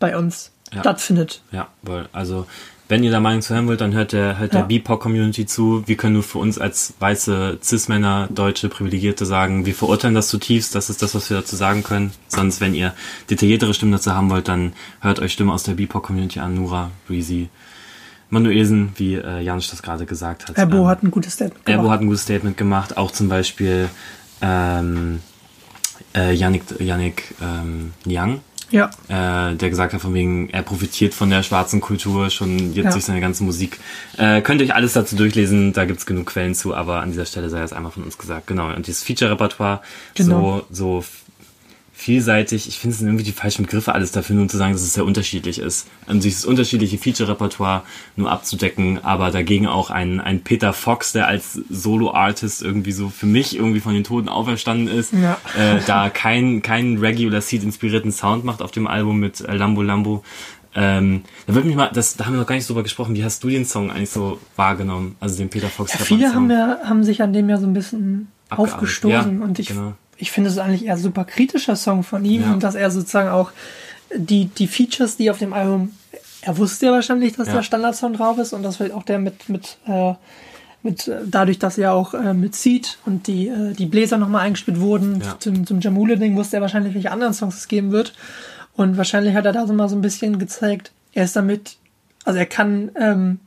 bei 0.00 0.16
uns 0.16 0.50
Ja. 0.72 0.80
stattfindet. 0.80 1.40
Ja, 1.52 1.68
voll. 1.84 2.08
Also, 2.12 2.46
wenn 2.90 3.04
ihr 3.04 3.10
der 3.10 3.20
Meinung 3.20 3.42
zu 3.42 3.52
hören 3.54 3.66
wollt, 3.68 3.80
dann 3.82 3.92
hört 3.92 4.12
der, 4.12 4.38
hört 4.38 4.54
Ja. 4.54 4.60
der 4.60 4.66
BIPOC-Community 4.66 5.44
zu. 5.46 5.82
Wir 5.86 5.96
können 5.96 6.14
nur 6.14 6.22
für 6.22 6.38
uns 6.38 6.58
als 6.58 6.94
weiße 7.00 7.58
Cis-Männer, 7.62 8.28
deutsche 8.30 8.68
Privilegierte 8.70 9.26
sagen, 9.26 9.66
wir 9.66 9.74
verurteilen 9.74 10.14
das 10.14 10.28
zutiefst. 10.28 10.74
Das 10.74 10.88
ist 10.88 11.02
das, 11.02 11.14
was 11.14 11.28
wir 11.30 11.36
dazu 11.38 11.54
sagen 11.56 11.82
können. 11.82 12.12
Sonst, 12.28 12.60
wenn 12.62 12.74
ihr 12.74 12.94
detailliertere 13.28 13.74
Stimmen 13.74 13.92
dazu 13.92 14.12
haben 14.14 14.30
wollt, 14.30 14.48
dann 14.48 14.72
hört 15.00 15.20
euch 15.20 15.32
Stimmen 15.34 15.50
aus 15.50 15.64
der 15.64 15.74
BIPOC-Community 15.74 16.40
an. 16.40 16.54
Nura, 16.54 16.90
Breezy, 17.06 17.48
Manuelsen, 18.30 18.92
wie 18.96 19.14
äh, 19.14 19.40
Janusz 19.40 19.70
das 19.70 19.82
gerade 19.82 20.04
gesagt 20.06 20.48
hat. 20.48 20.56
Erbo 20.58 20.78
Ähm, 20.78 20.86
hat 20.86 21.02
ein 21.02 21.10
gutes 21.10 21.32
Statement 21.34 21.66
Erbo 21.66 21.82
gemacht. 21.82 21.94
hat 21.94 22.00
ein 22.02 22.06
gutes 22.06 22.22
Statement 22.22 22.56
gemacht. 22.56 22.96
Auch 22.96 23.10
zum 23.10 23.28
Beispiel 23.28 23.88
ähm, 24.42 25.20
äh, 26.14 26.32
Yannick, 26.34 26.64
Yannick 26.78 27.34
ähm, 27.42 27.92
Yang 28.06 28.40
Ja, 28.70 28.90
äh, 29.08 29.54
der 29.56 29.70
gesagt 29.70 29.94
hat, 29.94 30.00
von 30.00 30.12
wegen, 30.14 30.50
er 30.50 30.62
profitiert 30.62 31.14
von 31.14 31.30
der 31.30 31.42
schwarzen 31.42 31.80
Kultur 31.80 32.28
schon 32.30 32.74
jetzt 32.74 32.84
Ja. 32.84 32.90
durch 32.92 33.04
seine 33.06 33.20
ganze 33.20 33.42
Musik. 33.44 33.80
Äh, 34.18 34.42
könnt 34.42 34.60
ihr 34.60 34.66
euch 34.66 34.74
alles 34.74 34.92
dazu 34.92 35.16
durchlesen, 35.16 35.72
da 35.72 35.86
gibt's 35.86 36.04
genug 36.06 36.26
Quellen 36.26 36.54
zu, 36.54 36.74
aber 36.74 37.00
an 37.00 37.10
dieser 37.10 37.24
Stelle 37.24 37.48
sei 37.48 37.60
das 37.60 37.72
einmal 37.72 37.92
von 37.92 38.02
uns 38.04 38.18
gesagt. 38.18 38.46
Genau, 38.46 38.68
und 38.74 38.86
dieses 38.86 39.02
Feature-Repertoire, 39.04 39.80
Genau. 40.14 40.64
so, 40.70 41.00
so 41.00 41.04
vielseitig, 42.00 42.68
ich 42.68 42.78
finde 42.78 42.92
es 42.92 42.98
sind 43.00 43.08
irgendwie 43.08 43.24
die 43.24 43.32
falschen 43.32 43.64
Begriffe 43.64 43.92
alles 43.92 44.12
dafür, 44.12 44.36
nur 44.36 44.46
zu 44.46 44.56
sagen, 44.56 44.72
dass 44.72 44.82
es 44.82 44.94
sehr 44.94 45.04
unterschiedlich 45.04 45.58
ist. 45.58 45.88
Und 46.06 46.22
dieses 46.22 46.44
unterschiedliche 46.44 46.96
Feature-Repertoire 46.96 47.82
nur 48.14 48.30
abzudecken, 48.30 49.04
aber 49.04 49.32
dagegen 49.32 49.66
auch 49.66 49.90
ein, 49.90 50.20
ein 50.20 50.42
Peter 50.42 50.72
Fox, 50.72 51.10
der 51.12 51.26
als 51.26 51.60
Solo-Artist 51.68 52.62
irgendwie 52.62 52.92
so 52.92 53.08
für 53.08 53.26
mich 53.26 53.56
irgendwie 53.56 53.80
von 53.80 53.94
den 53.94 54.04
Toten 54.04 54.28
auferstanden 54.28 54.86
ist, 54.86 55.12
Ja. 55.12 55.38
äh, 55.58 55.80
da 55.86 56.08
kein, 56.14 56.62
kein 56.62 56.98
Reggae 56.98 57.26
oder 57.26 57.40
Seed 57.40 57.64
inspirierten 57.64 58.12
Sound 58.12 58.44
macht 58.44 58.62
auf 58.62 58.70
dem 58.70 58.86
Album 58.86 59.18
mit 59.18 59.40
äh, 59.40 59.54
Lambo 59.56 59.82
Lambo. 59.82 60.22
Ähm, 60.76 61.22
da 61.48 61.54
würde 61.54 61.66
mich 61.66 61.76
mal, 61.76 61.90
das, 61.92 62.16
da 62.16 62.26
haben 62.26 62.34
wir 62.34 62.40
noch 62.40 62.46
gar 62.46 62.54
nicht 62.54 62.68
drüber 62.68 62.84
gesprochen. 62.84 63.16
Wie 63.16 63.24
hast 63.24 63.42
du 63.42 63.48
den 63.48 63.64
Song 63.64 63.90
eigentlich 63.90 64.10
so 64.10 64.38
wahrgenommen? 64.54 65.16
Also 65.18 65.36
den 65.38 65.48
Peter 65.48 65.66
Fox. 65.68 65.94
ja 65.94 65.98
viele 65.98 66.32
haben, 66.32 66.48
ja, 66.48 66.78
haben 66.84 67.02
sich 67.02 67.20
an 67.22 67.32
dem 67.32 67.48
ja 67.48 67.58
so 67.58 67.66
ein 67.66 67.72
bisschen 67.72 68.28
Abgearbeitet. 68.50 68.74
aufgestoßen 68.76 69.38
Ja, 69.40 69.44
und 69.44 69.58
ich, 69.58 69.66
genau. 69.68 69.94
Ich 70.18 70.30
finde 70.30 70.50
es 70.50 70.58
eigentlich 70.58 70.84
eher 70.86 70.96
super 70.98 71.24
kritischer 71.24 71.76
Song 71.76 72.02
von 72.02 72.24
ihm 72.24 72.42
Ja. 72.42 72.52
und 72.52 72.62
dass 72.62 72.74
er 72.74 72.90
sozusagen 72.90 73.28
auch 73.28 73.52
die, 74.14 74.46
die 74.46 74.66
Features, 74.66 75.16
die 75.16 75.30
auf 75.30 75.38
dem 75.38 75.52
Album, 75.52 75.92
er 76.42 76.56
wusste 76.58 76.86
ja 76.86 76.92
wahrscheinlich, 76.92 77.36
dass 77.36 77.48
Ja. 77.48 77.54
der 77.54 77.62
Standardsong 77.62 78.14
drauf 78.14 78.38
ist 78.38 78.52
und 78.52 78.62
dass 78.62 78.76
vielleicht 78.76 78.94
auch 78.94 79.02
der 79.04 79.18
mit, 79.18 79.48
mit, 79.48 79.78
äh, 79.86 80.14
mit 80.82 81.08
äh, 81.08 81.18
dadurch, 81.26 81.58
dass 81.58 81.78
er 81.78 81.92
auch 81.92 82.14
äh, 82.14 82.34
mit 82.34 82.54
Seed 82.54 82.98
und 83.06 83.26
die, 83.26 83.48
äh, 83.48 83.72
die 83.74 83.86
Bläser 83.86 84.16
nochmal 84.18 84.42
eingespielt 84.46 84.80
wurden 84.80 85.20
Ja. 85.20 85.36
zum, 85.38 85.66
zum 85.66 85.80
Jamule-Ding, 85.80 86.36
wusste 86.36 86.56
er 86.56 86.62
wahrscheinlich, 86.62 86.94
welche 86.94 87.10
anderen 87.10 87.34
Songs 87.34 87.56
es 87.56 87.68
geben 87.68 87.90
wird. 87.92 88.14
Und 88.74 88.96
wahrscheinlich 88.96 89.34
hat 89.34 89.44
er 89.44 89.52
da 89.52 89.66
so 89.66 89.72
mal 89.72 89.88
so 89.88 89.96
ein 89.96 90.02
bisschen 90.02 90.38
gezeigt, 90.38 90.92
er 91.12 91.24
ist 91.24 91.34
damit, 91.36 91.76
also 92.24 92.38
er 92.38 92.46
kann 92.46 92.90
ähm, 92.98 93.40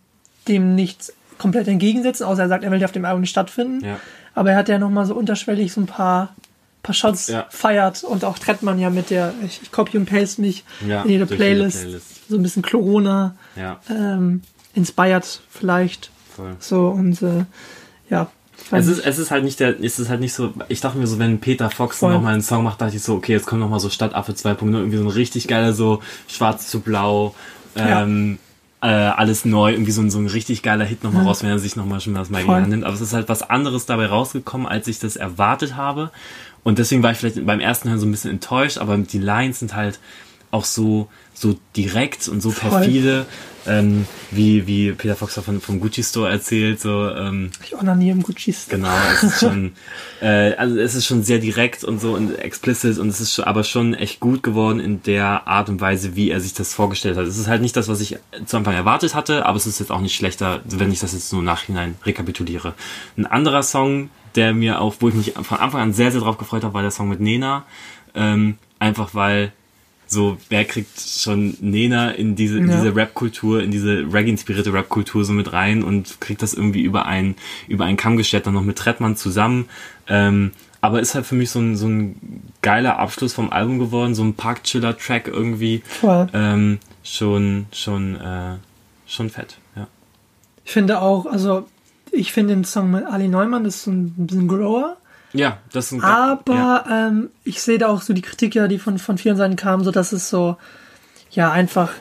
dem 0.48 0.76
nichts 0.76 1.14
komplett 1.38 1.68
entgegensetzen, 1.70 2.26
außer 2.26 2.44
er 2.44 2.48
sagt, 2.50 2.64
er 2.64 2.72
will 2.72 2.80
ja 2.80 2.86
auf 2.86 2.92
dem 2.92 3.06
Album 3.06 3.22
nicht 3.22 3.30
stattfinden. 3.32 3.84
Ja. 3.84 4.00
Aber 4.36 4.52
er 4.52 4.58
hat 4.58 4.70
ja 4.70 4.78
nochmal 4.78 5.06
so 5.06 5.16
unterschwellig 5.16 5.72
so 5.74 5.82
ein 5.82 5.86
paar, 5.88 6.36
paar 6.84 6.96
Shots 6.96 7.28
Ja. 7.28 7.46
feiert 7.50 8.04
und 8.04 8.26
auch 8.26 8.40
Trettmann 8.40 8.80
ja 8.80 8.90
mit 8.90 9.10
der, 9.10 9.34
ich, 9.46 9.60
ich 9.64 9.72
copy 9.72 9.98
und 9.98 10.06
paste 10.08 10.42
mich 10.42 10.64
Ja, 10.88 11.04
in 11.04 11.10
jede 11.12 11.26
Playlist, 11.26 11.82
Playlist. 11.82 12.30
so 12.30 12.36
ein 12.38 12.44
bisschen 12.44 12.64
Corona 12.64 13.36
Ja, 13.56 13.80
ähm, 13.90 14.42
inspired 14.74 15.42
vielleicht. 15.50 16.10
voll. 16.36 16.56
So 16.60 16.88
und 16.90 17.22
äh, 17.22 17.46
ja. 18.10 18.28
Es 18.72 18.88
ist, 18.88 19.00
es 19.06 19.18
ist 19.18 19.32
halt 19.32 19.44
nicht 19.44 19.60
der, 19.60 19.84
es 19.84 20.00
ist 20.00 20.10
halt 20.10 20.22
nicht 20.22 20.34
so, 20.34 20.54
ich 20.70 20.80
dachte 20.82 20.98
mir 20.98 21.08
so, 21.08 21.18
wenn 21.20 21.40
Peter 21.40 21.70
Fox 21.72 21.98
Voll. 21.98 22.14
noch 22.14 22.22
mal 22.22 22.34
einen 22.34 22.44
Song 22.44 22.64
macht, 22.64 22.80
dachte 22.80 22.96
ich 22.96 23.02
so, 23.02 23.16
okay, 23.16 23.32
jetzt 23.34 23.48
kommt 23.48 23.60
noch 23.62 23.70
mal 23.70 23.80
so 23.80 23.90
Stadtaffe 23.90 24.34
2.0, 24.34 24.72
irgendwie 24.74 24.98
so 24.98 25.04
ein 25.04 25.10
richtig 25.10 25.48
geiler, 25.48 25.74
so 25.74 26.02
schwarz 26.28 26.68
zu 26.68 26.80
blau, 26.80 27.34
ähm, 27.76 28.38
äh, 28.82 28.88
alles 28.88 29.46
neu, 29.46 29.72
irgendwie 29.72 29.92
so 29.92 30.02
ein, 30.02 30.10
so 30.12 30.20
ein 30.20 30.28
richtig 30.28 30.62
geiler 30.64 30.86
Hit 30.86 31.04
noch 31.04 31.12
mal 31.12 31.24
raus, 31.24 31.42
wenn 31.44 31.50
er 31.50 31.60
sich 31.60 31.76
noch 31.76 31.86
mal 31.86 32.00
schon 32.02 32.14
das 32.14 32.30
mal 32.30 32.44
nimmt. 32.68 32.84
Aber 32.84 32.94
es 32.94 33.02
ist 33.02 33.14
halt 33.14 33.30
was 33.30 33.42
anderes 33.44 33.86
dabei 33.88 34.06
rausgekommen, 34.06 34.68
als 34.68 34.88
ich 34.88 35.00
das 35.00 35.16
erwartet 35.16 35.76
habe. 35.76 36.12
Und 36.64 36.80
deswegen 36.80 37.04
war 37.04 37.12
ich 37.12 37.18
vielleicht 37.18 37.46
beim 37.46 37.60
ersten 37.60 37.90
Hören 37.90 38.00
so 38.00 38.06
ein 38.06 38.12
bisschen 38.12 38.32
enttäuscht, 38.32 38.78
aber 38.78 38.98
die 38.98 39.20
Lines 39.20 39.60
sind 39.60 39.76
halt 39.76 40.00
auch 40.52 40.66
so, 40.66 41.08
so 41.34 41.58
direkt 41.76 42.28
und 42.28 42.42
so 42.42 42.52
perfide, 42.52 43.26
ähm, 43.66 44.06
wie, 44.32 44.68
wie 44.68 44.92
Peter 44.92 45.16
Fox 45.16 45.36
von, 45.36 45.62
vom 45.62 45.80
Gucci 45.80 46.04
Store 46.04 46.30
erzählt, 46.30 46.80
so, 46.80 47.10
ähm, 47.10 47.52
Ich 47.64 47.76
onaniere 47.76 48.18
im 48.18 48.24
Gucci's. 48.24 48.68
Genau, 48.68 48.94
es 49.14 49.24
ist 49.24 49.40
schon, 49.40 49.74
äh, 50.22 50.54
also 50.56 50.78
es 50.78 50.96
ist 50.96 51.06
schon 51.06 51.24
sehr 51.24 51.40
direkt 51.40 51.84
und 51.84 52.02
so 52.02 52.14
und 52.14 52.38
explicit 52.38 52.98
und 52.98 53.10
es 53.10 53.22
ist 53.22 53.34
schon, 53.34 53.46
aber 53.46 53.64
schon 53.64 53.94
echt 53.94 54.20
gut 54.20 54.44
geworden 54.44 54.80
in 54.80 55.04
der 55.04 55.48
Art 55.48 55.70
und 55.70 55.80
Weise, 55.80 56.16
wie 56.16 56.32
er 56.32 56.42
sich 56.42 56.54
das 56.54 56.74
vorgestellt 56.74 57.18
hat. 57.18 57.26
Es 57.26 57.38
ist 57.38 57.48
halt 57.48 57.62
nicht 57.62 57.76
das, 57.78 57.88
was 57.88 58.02
ich 58.02 58.18
zu 58.46 58.58
Anfang 58.58 58.74
erwartet 58.74 59.16
hatte, 59.16 59.46
aber 59.46 59.58
es 59.58 59.68
ist 59.68 59.80
jetzt 59.80 59.92
auch 59.92 60.02
nicht 60.02 60.16
schlechter, 60.16 60.62
wenn 60.66 60.92
ich 60.92 61.00
das 61.00 61.14
jetzt 61.14 61.32
nur 61.32 61.44
Nachhinein 61.44 61.96
rekapituliere. 62.04 62.74
Ein 63.16 63.26
anderer 63.26 63.64
Song, 63.64 64.10
der 64.36 64.54
mir 64.54 64.82
auch, 64.82 64.96
wo 65.00 65.10
ich 65.10 65.16
mich 65.16 65.34
von 65.34 65.58
Anfang 65.60 65.82
an 65.82 65.94
sehr, 65.94 66.12
sehr 66.12 66.22
drauf 66.22 66.38
gefreut 66.38 66.64
habe, 66.64 66.74
war 66.74 66.82
der 66.82 66.92
Song 66.92 67.10
mit 67.10 67.20
Nena. 67.20 67.66
Ähm, 68.16 68.58
einfach 68.80 69.14
weil 69.16 69.52
so, 70.08 70.38
wer 70.50 70.66
kriegt 70.66 71.00
schon 71.00 71.56
Nena 71.62 72.12
in 72.12 72.36
diese, 72.36 72.58
in 72.58 72.70
Ja. 72.70 72.76
diese 72.76 72.94
Rap-Kultur, 72.96 73.64
in 73.64 73.72
diese 73.72 74.00
Reggae-inspirierte 74.12 74.74
Rap-Kultur 74.74 75.24
so 75.24 75.32
mit 75.32 75.54
rein 75.54 75.84
und 75.84 76.20
kriegt 76.20 76.42
das 76.42 76.54
irgendwie 76.54 76.82
über 76.82 77.06
einen, 77.06 77.36
über 77.70 77.86
einen 77.86 77.96
Kamm 77.96 78.18
gestellt, 78.18 78.46
dann 78.46 78.54
noch 78.54 78.64
mit 78.64 78.78
Trettmann 78.78 79.16
zusammen. 79.16 79.70
Ähm, 80.08 80.52
aber 80.82 81.00
ist 81.00 81.16
halt 81.16 81.26
für 81.26 81.36
mich 81.36 81.50
so 81.52 81.60
ein, 81.60 81.78
so 81.78 81.88
ein 81.88 82.44
geiler 82.62 83.00
Abschluss 83.00 83.34
vom 83.34 83.52
Album 83.52 83.80
geworden, 83.80 84.14
so 84.14 84.24
ein 84.24 84.34
Park-Chiller-Track 84.34 85.28
irgendwie. 85.28 85.82
Voll. 85.86 86.28
Ähm, 86.34 86.80
schon, 87.04 87.68
schon, 87.72 88.16
äh, 88.16 88.56
schon 89.08 89.30
fett, 89.30 89.60
ja. 89.78 89.88
Ich 90.66 90.72
finde 90.72 91.02
auch, 91.02 91.26
also 91.26 91.68
ich 92.12 92.32
finde 92.34 92.54
den 92.56 92.64
Song 92.66 92.92
mit 92.92 93.06
Ali 93.06 93.28
Neumann 93.28 93.66
ist 93.66 93.84
so 93.84 93.92
ein 93.92 94.14
bisschen 94.18 94.48
Grower. 94.48 94.98
Ja, 95.34 95.58
das 95.72 95.86
ist 95.86 95.92
ein 95.94 96.02
Aber 96.04 96.54
ja, 96.54 97.08
ähm, 97.08 97.30
ich 97.46 97.62
sehe 97.62 97.78
da 97.78 97.88
auch 97.88 98.02
so 98.02 98.14
die 98.14 98.22
Kritik 98.22 98.54
ja, 98.56 98.68
die 98.68 98.80
von, 98.80 98.98
von 99.00 99.18
vielen 99.18 99.38
Seiten 99.38 99.56
kamen, 99.56 99.84
so 99.84 99.92
dass 99.92 100.12
es 100.12 100.30
so, 100.30 100.58
ja, 101.32 101.50
einfach, 101.52 101.94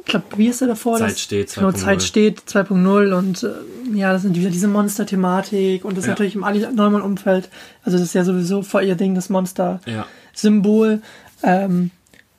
ich 0.00 0.06
glaube, 0.06 0.24
wie 0.36 0.48
ist 0.48 0.60
der 0.60 0.68
davor? 0.68 0.98
Zeit 0.98 1.12
Das- 1.12 1.20
steht 1.20 1.54
Genau, 1.54 1.68
2.0. 1.68 1.74
Zeit 1.76 2.02
steht 2.02 2.40
2.0 2.40 3.12
und 3.16 3.42
äh, 3.44 3.52
ja, 3.96 4.12
das 4.12 4.22
sind 4.22 4.36
wieder 4.36 4.50
diese 4.50 4.66
Monster-Thematik 4.66 5.84
und 5.84 5.92
das 5.96 6.02
ist 6.04 6.08
Ja. 6.08 6.12
natürlich 6.14 6.34
im 6.34 6.42
Ali 6.42 6.66
Neumann-Umfeld, 6.74 7.48
also 7.84 7.96
das 7.96 8.08
ist 8.08 8.14
ja 8.14 8.24
sowieso 8.24 8.62
vor 8.62 8.82
ihr 8.82 8.96
Ding, 8.96 9.14
das 9.14 9.28
Monster-Symbol. 9.28 11.00
ja. 11.44 11.64
Ähm, 11.64 11.90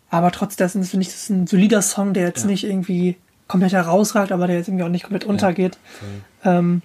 aber 0.10 0.32
trotz 0.32 0.56
dessen 0.56 0.84
finde 0.84 1.04
ich 1.04 1.10
das 1.14 1.30
ein 1.30 1.48
solider 1.48 1.82
Song, 1.82 2.14
der 2.14 2.24
jetzt 2.28 2.46
nicht 2.46 2.64
irgendwie 2.64 3.16
komplett 3.48 3.74
herausragt, 3.74 4.32
aber 4.32 4.48
der 4.48 4.58
jetzt 4.58 4.68
irgendwie 4.68 4.84
auch 4.84 4.90
nicht 4.90 5.04
komplett 5.04 5.26
untergeht. 5.26 5.78
Ähm, 6.44 6.82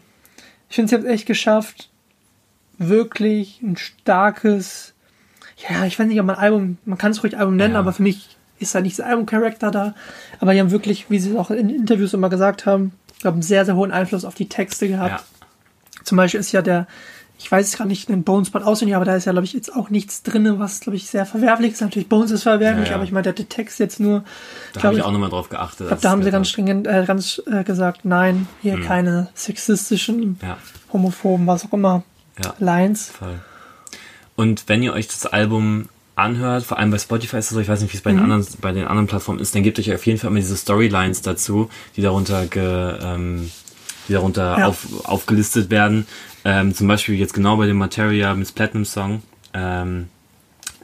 ich 0.71 0.77
finde, 0.77 0.89
sie 0.89 0.95
haben 0.95 1.05
es 1.05 1.11
echt 1.11 1.27
geschafft, 1.27 1.91
wirklich 2.79 3.61
ein 3.63 3.77
starkes, 3.77 4.95
ja, 5.69 5.85
ich 5.85 5.99
weiß 5.99 6.07
nicht, 6.07 6.19
ob 6.21 6.27
man 6.27 6.37
Album, 6.37 6.79
man 6.85 6.97
kann 6.99 7.11
es 7.13 7.23
ruhig 7.23 7.37
Album 7.37 7.57
nennen, 7.57 7.75
Ja. 7.75 7.81
aber 7.81 7.93
für 7.93 8.03
mich 8.03 8.37
ist 8.59 8.75
da 8.75 8.81
nicht 8.81 8.99
das 8.99 9.05
Album-Charakter 9.07 9.71
da. 9.71 9.95
Aber 10.39 10.53
die 10.55 10.61
haben 10.61 10.71
wirklich, 10.71 11.11
wie 11.11 11.19
sie 11.19 11.31
es 11.31 11.37
auch 11.37 11.51
in 11.51 11.71
Interviews 11.71 12.13
immer 12.15 12.29
gesagt 12.29 12.67
haben, 12.67 12.93
ich 13.15 13.21
glaube, 13.21 13.35
einen 13.35 13.43
sehr, 13.43 13.65
sehr 13.65 13.77
hohen 13.77 13.91
Einfluss 13.93 14.25
auf 14.25 14.35
die 14.35 14.49
Texte 14.49 14.89
gehabt. 14.89 15.11
ja. 15.11 15.21
Zum 16.05 16.17
Beispiel 16.17 16.41
ist 16.41 16.53
ja 16.53 16.63
der, 16.63 16.87
ich 17.43 17.51
weiß 17.51 17.69
es 17.69 17.77
gerade 17.77 17.89
nicht, 17.89 18.09
den 18.11 18.23
Bonespot 18.23 18.63
auswendig, 18.63 18.95
aber 18.97 19.07
da 19.07 19.17
ist 19.17 19.25
ja, 19.25 19.33
glaube 19.33 19.47
ich, 19.47 19.55
jetzt 19.55 19.75
auch 19.75 19.89
nichts 19.89 20.23
drin, 20.23 20.59
was, 20.59 20.81
glaube 20.81 20.97
ich, 20.97 21.07
sehr 21.07 21.25
verwerflich 21.25 21.73
ist. 21.73 21.81
Natürlich, 21.81 22.07
Bones 22.09 22.31
ist 22.31 22.43
verwerflich, 22.43 22.85
Ja, 22.85 22.91
ja. 22.91 22.95
aber 22.97 23.05
ich 23.05 23.13
meine, 23.13 23.33
der, 23.33 23.49
Text 23.49 23.79
jetzt 23.81 23.99
nur, 23.99 24.21
Da 24.75 24.81
glaub 24.81 24.85
habe 24.85 24.97
ich 24.99 25.03
auch 25.03 25.11
nochmal 25.13 25.31
drauf 25.31 25.49
geachtet. 25.49 25.81
ich 25.81 25.89
glaube, 25.89 26.03
da 26.03 26.11
haben 26.11 26.23
sie 26.23 26.31
ganz 26.31 26.49
stringent, 26.51 26.87
äh, 26.87 27.05
ganz 27.07 27.41
äh, 27.51 27.65
gesagt, 27.65 28.05
nein, 28.05 28.47
hier 28.61 28.77
Mhm. 28.77 28.83
keine 28.85 29.29
sexistischen, 29.35 30.39
Ja, 30.43 30.59
homophoben, 30.93 31.47
was 31.47 31.65
auch 31.65 31.73
immer, 31.73 32.03
ja. 32.45 32.55
Lines. 32.59 33.09
Voll. 33.11 33.41
Und 34.37 34.65
wenn 34.69 34.83
ihr 34.83 34.93
euch 34.93 35.09
das 35.09 35.27
Album 35.27 35.89
anhört, 36.17 36.65
vor 36.65 36.79
allem 36.79 36.91
bei 36.91 36.99
Spotify 36.99 37.39
ist 37.39 37.47
es 37.47 37.51
so, 37.53 37.61
ich 37.61 37.69
weiß 37.69 37.81
nicht, 37.81 37.93
wie 37.93 37.97
es 37.97 38.03
bei, 38.03 38.11
den 38.11 38.21
anderen, 38.21 38.47
bei 38.61 38.73
den 38.73 38.87
anderen 38.87 39.07
Plattformen 39.07 39.41
ist, 39.41 39.55
dann 39.55 39.63
gebt 39.63 39.79
euch 39.79 39.93
auf 39.95 40.05
jeden 40.07 40.19
Fall 40.19 40.29
immer 40.31 40.41
diese 40.41 40.57
Storylines 40.57 41.23
dazu, 41.23 41.71
die 41.97 42.03
darunter, 42.03 42.47
ge, 42.47 42.95
ähm, 43.03 43.51
die 44.09 44.13
darunter 44.15 44.59
Ja. 44.59 44.67
auf, 44.67 44.87
aufgelistet 45.05 45.71
werden. 45.71 46.07
Ähm, 46.45 46.75
zum 46.75 46.89
Beispiel 46.89 47.17
jetzt 47.17 47.35
genau 47.35 47.57
bei 47.57 47.67
dem 47.67 47.77
Materia 47.79 48.35
Miss 48.35 48.53
Platinum 48.53 48.85
Song, 48.85 49.23
ähm, 49.55 50.09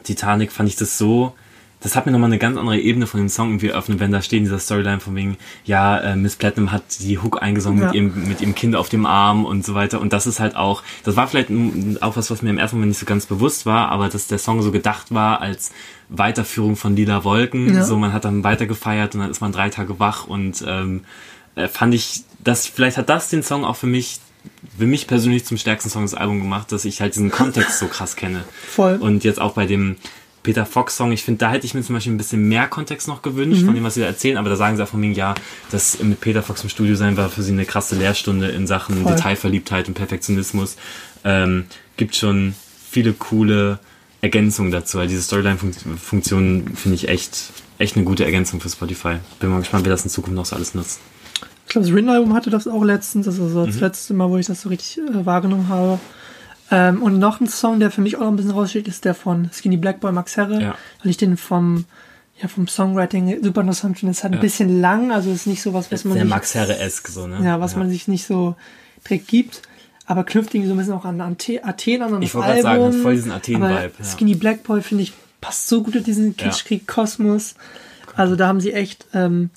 Titanic, 0.04 0.52
fand 0.52 0.68
ich 0.68 0.76
das 0.76 0.98
so, 0.98 1.34
das 1.80 1.94
hat 1.94 2.06
mir 2.06 2.12
nochmal 2.12 2.30
eine 2.30 2.38
ganz 2.38 2.56
andere 2.56 2.78
Ebene 2.78 3.06
von 3.06 3.20
dem 3.20 3.28
Song 3.28 3.50
irgendwie 3.50 3.68
eröffnet, 3.68 4.00
wenn 4.00 4.10
da 4.10 4.22
steht 4.22 4.38
in 4.38 4.44
dieser 4.44 4.58
Storyline 4.58 4.98
von 5.00 5.14
wegen, 5.14 5.36
ja, 5.64 5.98
äh, 5.98 6.16
Miss 6.16 6.36
Platinum 6.36 6.72
hat 6.72 6.82
die 7.00 7.18
Hook 7.18 7.42
eingesungen 7.42 7.80
Ja. 7.80 7.86
mit, 7.86 7.94
ihrem, 7.94 8.28
mit 8.28 8.40
ihrem 8.40 8.54
Kind 8.54 8.74
auf 8.76 8.88
dem 8.88 9.06
Arm 9.06 9.44
und 9.44 9.64
so 9.64 9.74
weiter. 9.74 10.00
Und 10.00 10.12
das 10.12 10.26
ist 10.26 10.40
halt 10.40 10.56
auch, 10.56 10.82
das 11.04 11.16
war 11.16 11.28
vielleicht 11.28 11.50
auch 12.00 12.16
was, 12.16 12.30
was 12.30 12.42
mir 12.42 12.50
im 12.50 12.58
ersten 12.58 12.76
Moment 12.76 12.90
nicht 12.90 12.98
so 12.98 13.06
ganz 13.06 13.26
bewusst 13.26 13.66
war, 13.66 13.90
aber 13.90 14.08
dass 14.08 14.26
der 14.26 14.38
Song 14.38 14.62
so 14.62 14.72
gedacht 14.72 15.12
war 15.14 15.40
als 15.40 15.70
Weiterführung 16.08 16.76
von 16.76 16.96
Lila 16.96 17.24
Wolken. 17.24 17.74
Ja. 17.74 17.84
So, 17.84 17.96
man 17.98 18.12
hat 18.12 18.24
dann 18.24 18.42
weiter 18.42 18.66
gefeiert 18.66 19.14
und 19.14 19.20
dann 19.20 19.30
ist 19.30 19.40
man 19.40 19.52
drei 19.52 19.68
Tage 19.70 20.00
wach 20.00 20.26
und 20.26 20.64
ähm, 20.66 21.04
äh, 21.56 21.68
fand 21.68 21.94
ich, 21.94 22.22
das, 22.42 22.66
vielleicht 22.66 22.96
hat 22.96 23.08
das 23.08 23.28
den 23.28 23.42
Song 23.42 23.64
auch 23.64 23.76
für 23.76 23.86
mich, 23.86 24.18
für 24.78 24.86
mich 24.86 25.06
persönlich 25.06 25.44
zum 25.44 25.56
stärksten 25.58 25.90
Song 25.90 26.02
des 26.02 26.14
Albums 26.14 26.42
gemacht, 26.42 26.72
dass 26.72 26.84
ich 26.84 27.00
halt 27.00 27.14
diesen 27.14 27.30
Kontext 27.30 27.78
so 27.78 27.86
krass 27.86 28.16
kenne. 28.16 28.44
Voll. 28.68 28.96
Und 28.96 29.24
jetzt 29.24 29.40
auch 29.40 29.52
bei 29.54 29.66
dem 29.66 29.96
Peter 30.42 30.64
Fox 30.64 30.96
Song, 30.96 31.10
ich 31.10 31.24
finde, 31.24 31.38
da 31.38 31.50
hätte 31.50 31.66
ich 31.66 31.74
mir 31.74 31.82
zum 31.82 31.94
Beispiel 31.96 32.12
ein 32.12 32.18
bisschen 32.18 32.46
mehr 32.48 32.68
Kontext 32.68 33.08
noch 33.08 33.22
gewünscht 33.22 33.62
Mhm. 33.62 33.66
von 33.66 33.74
dem, 33.74 33.82
was 33.84 33.94
sie 33.94 34.00
da 34.00 34.06
erzählen, 34.06 34.36
aber 34.36 34.48
da 34.48 34.54
sagen 34.56 34.76
sie 34.76 34.82
auch 34.84 34.88
von 34.88 35.00
mir, 35.00 35.10
ja, 35.10 35.34
das 35.72 36.00
mit 36.02 36.20
Peter 36.20 36.42
Fox 36.42 36.62
im 36.62 36.68
Studio 36.68 36.94
sein 36.94 37.16
war 37.16 37.28
für 37.30 37.42
sie 37.42 37.50
eine 37.52 37.64
krasse 37.64 37.96
Lehrstunde 37.96 38.48
in 38.48 38.66
Sachen 38.68 39.02
Voll. 39.02 39.14
Detailverliebtheit 39.14 39.88
und 39.88 39.94
Perfektionismus. 39.94 40.76
Ähm, 41.24 41.64
gibt 41.96 42.14
schon 42.14 42.54
viele 42.90 43.12
coole 43.12 43.80
Ergänzungen 44.20 44.70
dazu. 44.70 44.98
Also 45.00 45.08
diese 45.10 45.22
Storyline-Funktion 45.22 46.70
finde 46.76 46.94
ich 46.94 47.08
echt, 47.08 47.50
echt 47.78 47.96
eine 47.96 48.04
gute 48.04 48.24
Ergänzung 48.24 48.60
für 48.60 48.68
Spotify. 48.68 49.16
Bin 49.40 49.50
mal 49.50 49.58
gespannt, 49.60 49.84
wer 49.84 49.90
das 49.92 50.04
in 50.04 50.10
Zukunft 50.10 50.36
noch 50.36 50.46
so 50.46 50.56
alles 50.56 50.74
nutzt. 50.74 51.00
Ich 51.66 51.70
glaube, 51.72 51.86
das 51.86 51.94
Rin-Album 51.96 52.32
hatte 52.34 52.50
das 52.50 52.66
auch 52.68 52.84
letztens. 52.84 53.26
Das 53.26 53.38
ist 53.38 53.52
so 53.52 53.66
das 53.66 53.74
Mhm. 53.76 53.80
letzte 53.80 54.14
Mal, 54.14 54.30
wo 54.30 54.38
ich 54.38 54.46
das 54.46 54.62
so 54.62 54.68
richtig 54.68 54.98
äh, 54.98 55.26
wahrgenommen 55.26 55.68
habe. 55.68 55.98
Ähm, 56.70 57.02
und 57.02 57.18
noch 57.18 57.40
ein 57.40 57.48
Song, 57.48 57.78
der 57.80 57.90
für 57.90 58.00
mich 58.00 58.16
auch 58.16 58.20
noch 58.20 58.28
ein 58.28 58.36
bisschen 58.36 58.50
raussteht, 58.52 58.88
ist 58.88 59.04
der 59.04 59.14
von 59.14 59.50
Skinny 59.52 59.76
Black 59.76 60.00
Boy 60.00 60.12
Max 60.12 60.36
Herre. 60.36 60.60
Ja. 60.62 60.74
Weil 61.02 61.10
ich 61.10 61.16
den 61.16 61.36
vom, 61.36 61.84
ja, 62.40 62.48
vom 62.48 62.66
Songwriting 62.68 63.42
super 63.42 63.60
interessant 63.60 63.98
finde. 63.98 64.12
Es 64.12 64.18
ist 64.18 64.24
halt 64.24 64.32
ein 64.34 64.36
Ja. 64.36 64.40
bisschen 64.42 64.80
lang, 64.80 65.12
also 65.12 65.30
ist 65.30 65.46
nicht 65.46 65.62
so 65.62 65.74
was, 65.74 65.90
was 65.92 66.04
man 66.04 66.14
Sehr 66.14 66.22
sich, 66.22 66.30
Max 66.30 66.54
Herre-esk, 66.54 67.08
so, 67.08 67.26
ne? 67.26 67.40
ja, 67.44 67.60
was 67.60 67.76
man 67.76 67.88
sich 67.90 68.08
nicht 68.08 68.26
so 68.26 68.56
direkt 69.04 69.28
gibt. 69.28 69.62
Aber 70.08 70.22
knüpft 70.22 70.54
irgendwie 70.54 70.68
so 70.68 70.74
ein 70.74 70.78
bisschen 70.78 70.92
auch 70.94 71.04
an 71.04 71.20
Athen 71.20 71.58
an, 72.02 72.14
an 72.14 72.22
Ich 72.22 72.32
wollte 72.34 72.48
gerade 72.48 72.62
sagen, 72.62 72.84
hat 72.84 72.94
voll 72.94 73.14
diesen 73.16 73.32
Athen-Vibe, 73.32 73.92
ja. 73.98 74.04
Skinny 74.04 74.34
Black 74.36 74.62
Boy, 74.62 74.80
finde 74.82 75.02
ich, 75.02 75.12
passt 75.40 75.66
so 75.68 75.82
gut 75.82 75.96
in 75.96 76.04
diesen 76.04 76.36
Kitschkrieg-Kosmos. 76.36 77.54
Also 78.14 78.36
da 78.36 78.46
haben 78.46 78.60
sie 78.60 78.72
echt 78.72 79.04
ähm, 79.14 79.50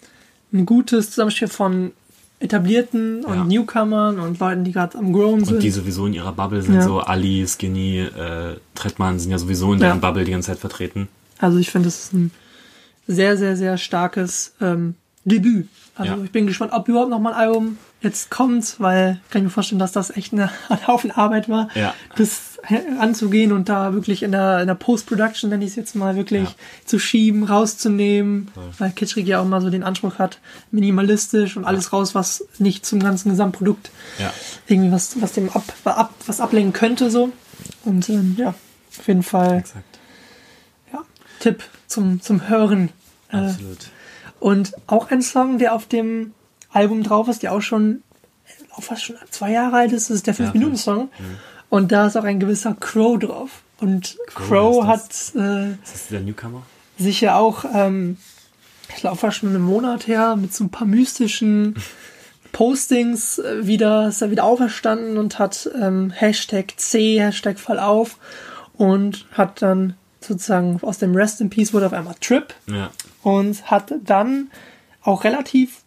ein 0.51 0.65
gutes 0.65 1.11
Zusammenspiel 1.11 1.47
von 1.47 1.91
etablierten 2.39 3.25
und 3.25 3.35
Ja. 3.35 3.43
Newcomern 3.43 4.19
und 4.19 4.39
Leuten, 4.39 4.63
die 4.63 4.71
gerade 4.71 4.97
am 4.97 5.11
Grown 5.13 5.43
sind. 5.43 5.55
Und 5.55 5.63
die 5.63 5.71
sowieso 5.71 6.05
in 6.05 6.13
ihrer 6.13 6.31
Bubble 6.31 6.61
sind, 6.61 6.75
Ja. 6.75 6.81
so 6.83 6.99
Ali, 7.01 7.45
Skinny, 7.47 7.99
äh, 7.99 8.55
Trettmann 8.75 9.19
sind 9.19 9.31
ja 9.31 9.37
sowieso 9.37 9.73
in 9.73 9.79
Ja. 9.79 9.87
deren 9.87 10.01
Bubble 10.01 10.23
die 10.23 10.31
ganze 10.31 10.47
Zeit 10.47 10.59
vertreten. 10.59 11.07
Also 11.39 11.57
ich 11.57 11.69
finde, 11.69 11.87
das 11.87 12.05
ist 12.05 12.13
ein 12.13 12.31
sehr, 13.07 13.37
sehr, 13.37 13.57
sehr 13.57 13.77
starkes 13.77 14.53
ähm, 14.61 14.95
Debüt. 15.25 15.67
Also 15.99 16.13
Ja. 16.15 16.23
ich 16.23 16.31
bin 16.31 16.47
gespannt, 16.47 16.71
ob 16.73 16.87
überhaupt 16.87 17.09
noch 17.09 17.19
mal 17.19 17.33
ein 17.33 17.39
Album 17.49 17.77
jetzt 18.01 18.31
kommt, 18.31 18.79
weil 18.79 19.19
kann 19.29 19.41
ich 19.41 19.43
mir 19.43 19.49
vorstellen, 19.49 19.79
dass 19.79 19.91
das 19.91 20.09
echt 20.15 20.31
eine, 20.31 20.49
ein 20.69 20.87
Haufen 20.87 21.11
Arbeit 21.11 21.49
war, 21.49 21.67
Ja. 21.75 21.93
das 22.15 22.57
anzugehen 22.99 23.51
und 23.51 23.67
da 23.69 23.93
wirklich 23.93 24.23
in 24.23 24.31
der, 24.31 24.61
in 24.61 24.67
der 24.67 24.75
Post-Production, 24.75 25.49
nenne 25.49 25.63
ich 25.65 25.71
es 25.71 25.75
jetzt 25.75 25.95
mal, 25.95 26.15
wirklich 26.15 26.43
Ja. 26.49 26.55
zu 26.85 26.99
schieben, 26.99 27.43
rauszunehmen, 27.43 28.49
weil 28.77 28.91
Kitschrig 28.91 29.27
ja 29.27 29.39
auch 29.41 29.45
mal 29.45 29.61
so 29.61 29.69
den 29.69 29.83
Anspruch 29.83 30.19
hat, 30.19 30.39
minimalistisch 30.71 31.57
und 31.57 31.65
alles 31.65 31.91
raus, 31.93 32.15
was 32.15 32.45
nicht 32.59 32.85
zum 32.85 32.99
ganzen 33.01 33.29
Gesamtprodukt 33.29 33.91
Ja. 34.19 34.31
irgendwie 34.67 34.91
was, 34.91 35.21
was 35.21 35.33
dem 35.33 35.49
ab, 35.49 35.63
ab, 35.85 36.13
was 36.25 36.39
ablenken 36.41 36.73
könnte 36.73 37.09
so. 37.11 37.31
Und 37.85 38.07
ähm, 38.09 38.35
ja, 38.37 38.49
auf 38.97 39.07
jeden 39.07 39.23
Fall 39.23 39.57
Exakt. 39.59 39.99
ja, 40.93 40.99
Tipp 41.39 41.63
zum, 41.87 42.21
zum 42.21 42.47
Hören. 42.47 42.89
Äh, 43.31 43.37
Absolut. 43.37 43.77
Und 44.39 44.73
auch 44.87 45.11
ein 45.11 45.21
Song, 45.21 45.57
der 45.57 45.73
auf 45.73 45.85
dem 45.87 46.33
Album 46.71 47.03
drauf 47.03 47.27
ist, 47.27 47.43
der 47.43 47.53
auch 47.53 47.61
schon, 47.61 48.03
auch 48.75 48.83
fast 48.83 49.03
schon 49.03 49.15
zwei 49.31 49.51
Jahre 49.51 49.77
alt 49.77 49.91
ist, 49.91 50.09
das 50.09 50.17
ist 50.17 50.27
der 50.27 50.33
Ja, 50.35 50.45
5-Minuten-Song. 50.45 51.09
Und 51.69 51.91
da 51.91 52.07
ist 52.07 52.17
auch 52.17 52.23
ein 52.23 52.39
gewisser 52.39 52.75
Crow 52.79 53.19
drauf. 53.19 53.61
Und 53.79 54.17
Crow 54.27 54.47
Crow 54.47 54.85
hat 54.87 55.01
äh, 55.35 55.71
Ist 55.73 55.93
das 55.93 56.07
der 56.09 56.21
Newcomer? 56.21 56.63
sich 56.97 57.21
ja 57.21 57.37
auch, 57.37 57.63
ähm, 57.73 58.17
ich 58.89 58.97
glaube 58.97 59.15
fast 59.17 59.37
schon 59.37 59.49
einen 59.49 59.61
Monat 59.61 60.07
her, 60.07 60.35
mit 60.35 60.53
so 60.53 60.65
ein 60.65 60.69
paar 60.69 60.87
mystischen 60.87 61.75
Postings 62.51 63.39
äh, 63.39 63.65
wieder, 63.67 64.07
ist 64.09 64.21
er 64.21 64.31
wieder 64.31 64.43
auferstanden 64.43 65.17
und 65.17 65.39
hat 65.39 65.69
ähm, 65.79 66.11
Hashtag 66.11 66.73
C, 66.77 67.19
Hashtag 67.21 67.59
Fall 67.59 67.79
auf 67.79 68.17
und 68.73 69.27
hat 69.31 69.61
dann 69.61 69.93
sozusagen 70.21 70.79
aus 70.81 70.97
dem 70.97 71.15
Rest 71.15 71.39
in 71.41 71.49
Peace 71.49 71.73
wurde 71.73 71.85
auf 71.85 71.93
einmal 71.93 72.15
Trip 72.19 72.53
Ja. 72.67 72.89
Und 73.23 73.69
hat 73.69 73.93
dann 74.03 74.49
auch 75.03 75.23
relativ, 75.23 75.81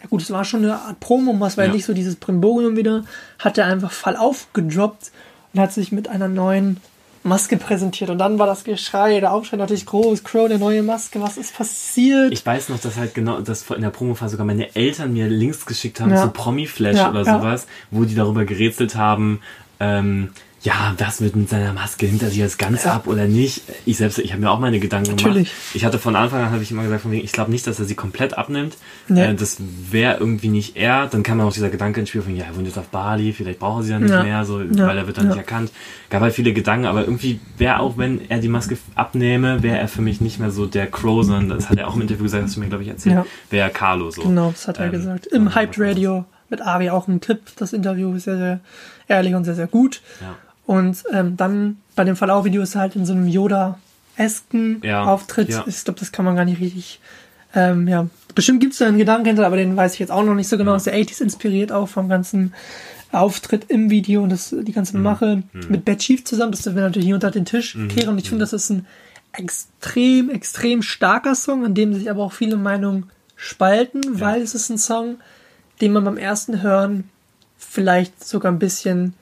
ja 0.00 0.08
gut, 0.08 0.22
es 0.22 0.30
war 0.30 0.44
schon 0.44 0.64
eine 0.64 0.74
Art 0.76 1.00
Promo, 1.00 1.34
was 1.38 1.56
war 1.56 1.66
ja 1.66 1.72
nicht 1.72 1.84
so 1.84 1.94
dieses 1.94 2.16
Primborium 2.16 2.76
wieder, 2.76 3.04
hat 3.38 3.58
er 3.58 3.66
einfach 3.66 3.92
Fall 3.92 4.16
aufgedroppt 4.16 5.10
und 5.52 5.60
hat 5.60 5.72
sich 5.72 5.92
mit 5.92 6.08
einer 6.08 6.28
neuen 6.28 6.78
Maske 7.24 7.56
präsentiert. 7.56 8.10
Und 8.10 8.18
dann 8.18 8.38
war 8.40 8.48
das 8.48 8.64
Geschrei, 8.64 9.20
der 9.20 9.32
Aufschrei 9.32 9.56
natürlich 9.56 9.86
groß. 9.86 10.24
Crow, 10.24 10.48
der 10.48 10.58
neue 10.58 10.82
Maske, 10.82 11.20
was 11.20 11.36
ist 11.36 11.56
passiert? 11.56 12.32
Ich 12.32 12.44
weiß 12.44 12.68
noch, 12.68 12.80
dass 12.80 12.96
halt 12.96 13.14
genau, 13.14 13.40
dass 13.40 13.70
in 13.70 13.82
der 13.82 13.90
Promophase 13.90 14.32
sogar 14.32 14.46
meine 14.46 14.74
Eltern 14.74 15.12
mir 15.12 15.28
Links 15.28 15.64
geschickt 15.64 16.00
haben 16.00 16.10
Ja. 16.10 16.22
zu 16.22 16.30
Promi-Flash 16.30 16.96
Ja, 16.96 17.10
oder 17.10 17.24
sowas, 17.24 17.68
wo 17.92 18.04
die 18.04 18.16
darüber 18.16 18.44
gerätselt 18.44 18.96
haben, 18.96 19.40
ähm, 19.78 20.30
ja, 20.62 20.94
was 20.98 21.20
wird 21.20 21.34
mit 21.34 21.48
seiner 21.48 21.72
Maske 21.72 22.06
hinter 22.06 22.28
sich 22.28 22.38
jetzt 22.38 22.56
ganz 22.58 22.84
Ja. 22.84 22.92
ab 22.94 23.08
oder 23.08 23.26
nicht? 23.26 23.62
Ich 23.84 23.96
selbst, 23.96 24.18
ich 24.20 24.30
habe 24.32 24.42
mir 24.42 24.50
auch 24.50 24.60
meine 24.60 24.78
Gedanken 24.78 25.10
Natürlich. 25.10 25.48
gemacht. 25.48 25.74
Ich 25.74 25.84
hatte 25.84 25.98
von 25.98 26.14
Anfang 26.14 26.40
an, 26.42 26.50
habe 26.52 26.62
ich 26.62 26.70
immer 26.70 26.84
gesagt, 26.84 27.02
von 27.02 27.10
wegen, 27.10 27.24
ich 27.24 27.32
glaube 27.32 27.50
nicht, 27.50 27.66
dass 27.66 27.80
er 27.80 27.84
sie 27.84 27.96
komplett 27.96 28.38
abnimmt. 28.38 28.76
Nee. 29.08 29.24
Äh, 29.24 29.34
das 29.34 29.56
wäre 29.90 30.18
irgendwie 30.20 30.48
nicht 30.48 30.76
er. 30.76 31.08
Dann 31.08 31.24
kam 31.24 31.40
auch 31.40 31.52
dieser 31.52 31.68
Gedanke 31.68 31.98
ins 32.00 32.10
Spiel 32.10 32.22
von, 32.22 32.36
ja, 32.36 32.44
er 32.44 32.54
wohnt 32.56 32.66
jetzt 32.66 32.78
auf 32.78 32.88
Bali, 32.88 33.32
vielleicht 33.32 33.58
braucht 33.58 33.80
er 33.80 33.82
sie 33.84 33.90
dann 33.90 34.02
nicht 34.02 34.12
Ja. 34.12 34.22
mehr, 34.22 34.44
so, 34.44 34.60
Ja. 34.60 34.86
weil 34.86 34.96
er 34.98 35.06
wird 35.08 35.18
dann 35.18 35.28
nicht 35.28 35.36
erkannt. 35.36 35.72
Gab 36.10 36.22
halt 36.22 36.32
viele 36.34 36.52
Gedanken, 36.52 36.86
aber 36.86 37.00
irgendwie 37.02 37.40
wäre 37.58 37.80
auch, 37.80 37.98
wenn 37.98 38.20
er 38.30 38.38
die 38.38 38.48
Maske 38.48 38.78
abnehme, 38.94 39.62
wäre 39.64 39.78
er 39.78 39.88
für 39.88 40.02
mich 40.02 40.20
nicht 40.20 40.38
mehr 40.38 40.52
so 40.52 40.66
der 40.66 40.86
Crow, 40.86 41.24
sondern 41.24 41.48
das 41.58 41.70
hat 41.70 41.78
er 41.78 41.88
auch 41.88 41.96
im 41.96 42.02
Interview 42.02 42.22
gesagt, 42.22 42.44
hast 42.44 42.54
du 42.56 42.60
mir, 42.60 42.68
glaube 42.68 42.84
ich, 42.84 42.88
erzählt, 42.90 43.24
wäre 43.50 43.70
Carlo 43.70 44.10
so. 44.12 44.22
Genau, 44.22 44.52
das 44.52 44.68
hat 44.68 44.78
er 44.78 44.86
Ähm, 44.86 44.92
gesagt. 44.92 45.26
Im 45.26 45.54
Hyped 45.56 45.74
Radio 45.80 46.24
mit 46.50 46.60
Ari 46.60 46.90
auch 46.90 47.08
ein 47.08 47.20
Tipp. 47.20 47.40
Das 47.56 47.72
Interview 47.72 48.14
ist 48.14 48.24
sehr, 48.24 48.36
sehr 48.36 48.60
ehrlich 49.08 49.34
und 49.34 49.42
sehr, 49.44 49.54
sehr 49.56 49.66
gut. 49.66 50.02
Ja. 50.20 50.36
Und 50.66 51.02
ähm, 51.12 51.36
dann 51.36 51.78
bei 51.96 52.04
dem 52.04 52.16
Verlauf-Video 52.16 52.62
ist 52.62 52.74
er 52.76 52.82
halt 52.82 52.96
in 52.96 53.04
so 53.04 53.12
einem 53.12 53.26
Yoda-esken 54.16 54.80
Ja, 54.82 55.04
Auftritt. 55.04 55.48
ja. 55.48 55.64
Ich 55.66 55.84
glaube, 55.84 56.00
das 56.00 56.12
kann 56.12 56.24
man 56.24 56.36
gar 56.36 56.44
nicht 56.44 56.60
richtig. 56.60 57.00
Ähm, 57.54 57.86
ja, 57.88 58.06
bestimmt 58.34 58.60
gibt 58.60 58.72
es 58.72 58.78
da 58.78 58.86
einen 58.86 58.96
Gedanken 58.98 59.26
hinter, 59.26 59.46
aber 59.46 59.56
den 59.56 59.76
weiß 59.76 59.94
ich 59.94 59.98
jetzt 59.98 60.10
auch 60.12 60.24
noch 60.24 60.34
nicht 60.34 60.48
so 60.48 60.56
genau. 60.56 60.74
Ist 60.74 60.86
der 60.86 60.94
80s 60.94 61.20
inspiriert 61.20 61.70
auch 61.72 61.88
vom 61.88 62.08
ganzen 62.08 62.54
Auftritt 63.10 63.64
im 63.68 63.90
Video 63.90 64.22
und 64.22 64.30
das, 64.30 64.54
die 64.58 64.72
ganze 64.72 64.96
Mhm. 64.96 65.02
Mache 65.02 65.42
mit 65.68 65.84
Bad 65.84 65.98
Chief 65.98 66.24
zusammen. 66.24 66.52
Das 66.52 66.64
wir 66.64 66.72
natürlich 66.80 67.06
hier 67.06 67.14
unter 67.14 67.30
den 67.30 67.44
Tisch 67.44 67.76
kehren. 67.88 68.08
Und 68.10 68.18
ich 68.18 68.24
Mhm. 68.24 68.28
finde, 68.30 68.42
das 68.44 68.52
ist 68.54 68.70
ein 68.70 68.86
extrem, 69.32 70.30
extrem 70.30 70.80
starker 70.82 71.34
Song, 71.34 71.64
an 71.64 71.74
dem 71.74 71.92
sich 71.94 72.10
aber 72.10 72.22
auch 72.22 72.32
viele 72.32 72.56
Meinungen 72.56 73.10
spalten, 73.36 74.00
weil 74.20 74.40
es 74.40 74.54
ist 74.54 74.70
ein 74.70 74.78
Song, 74.78 75.16
den 75.80 75.92
man 75.92 76.04
beim 76.04 76.16
ersten 76.16 76.62
Hören 76.62 77.04
vielleicht 77.58 78.24
sogar 78.26 78.50
ein 78.52 78.58
bisschen 78.58 79.14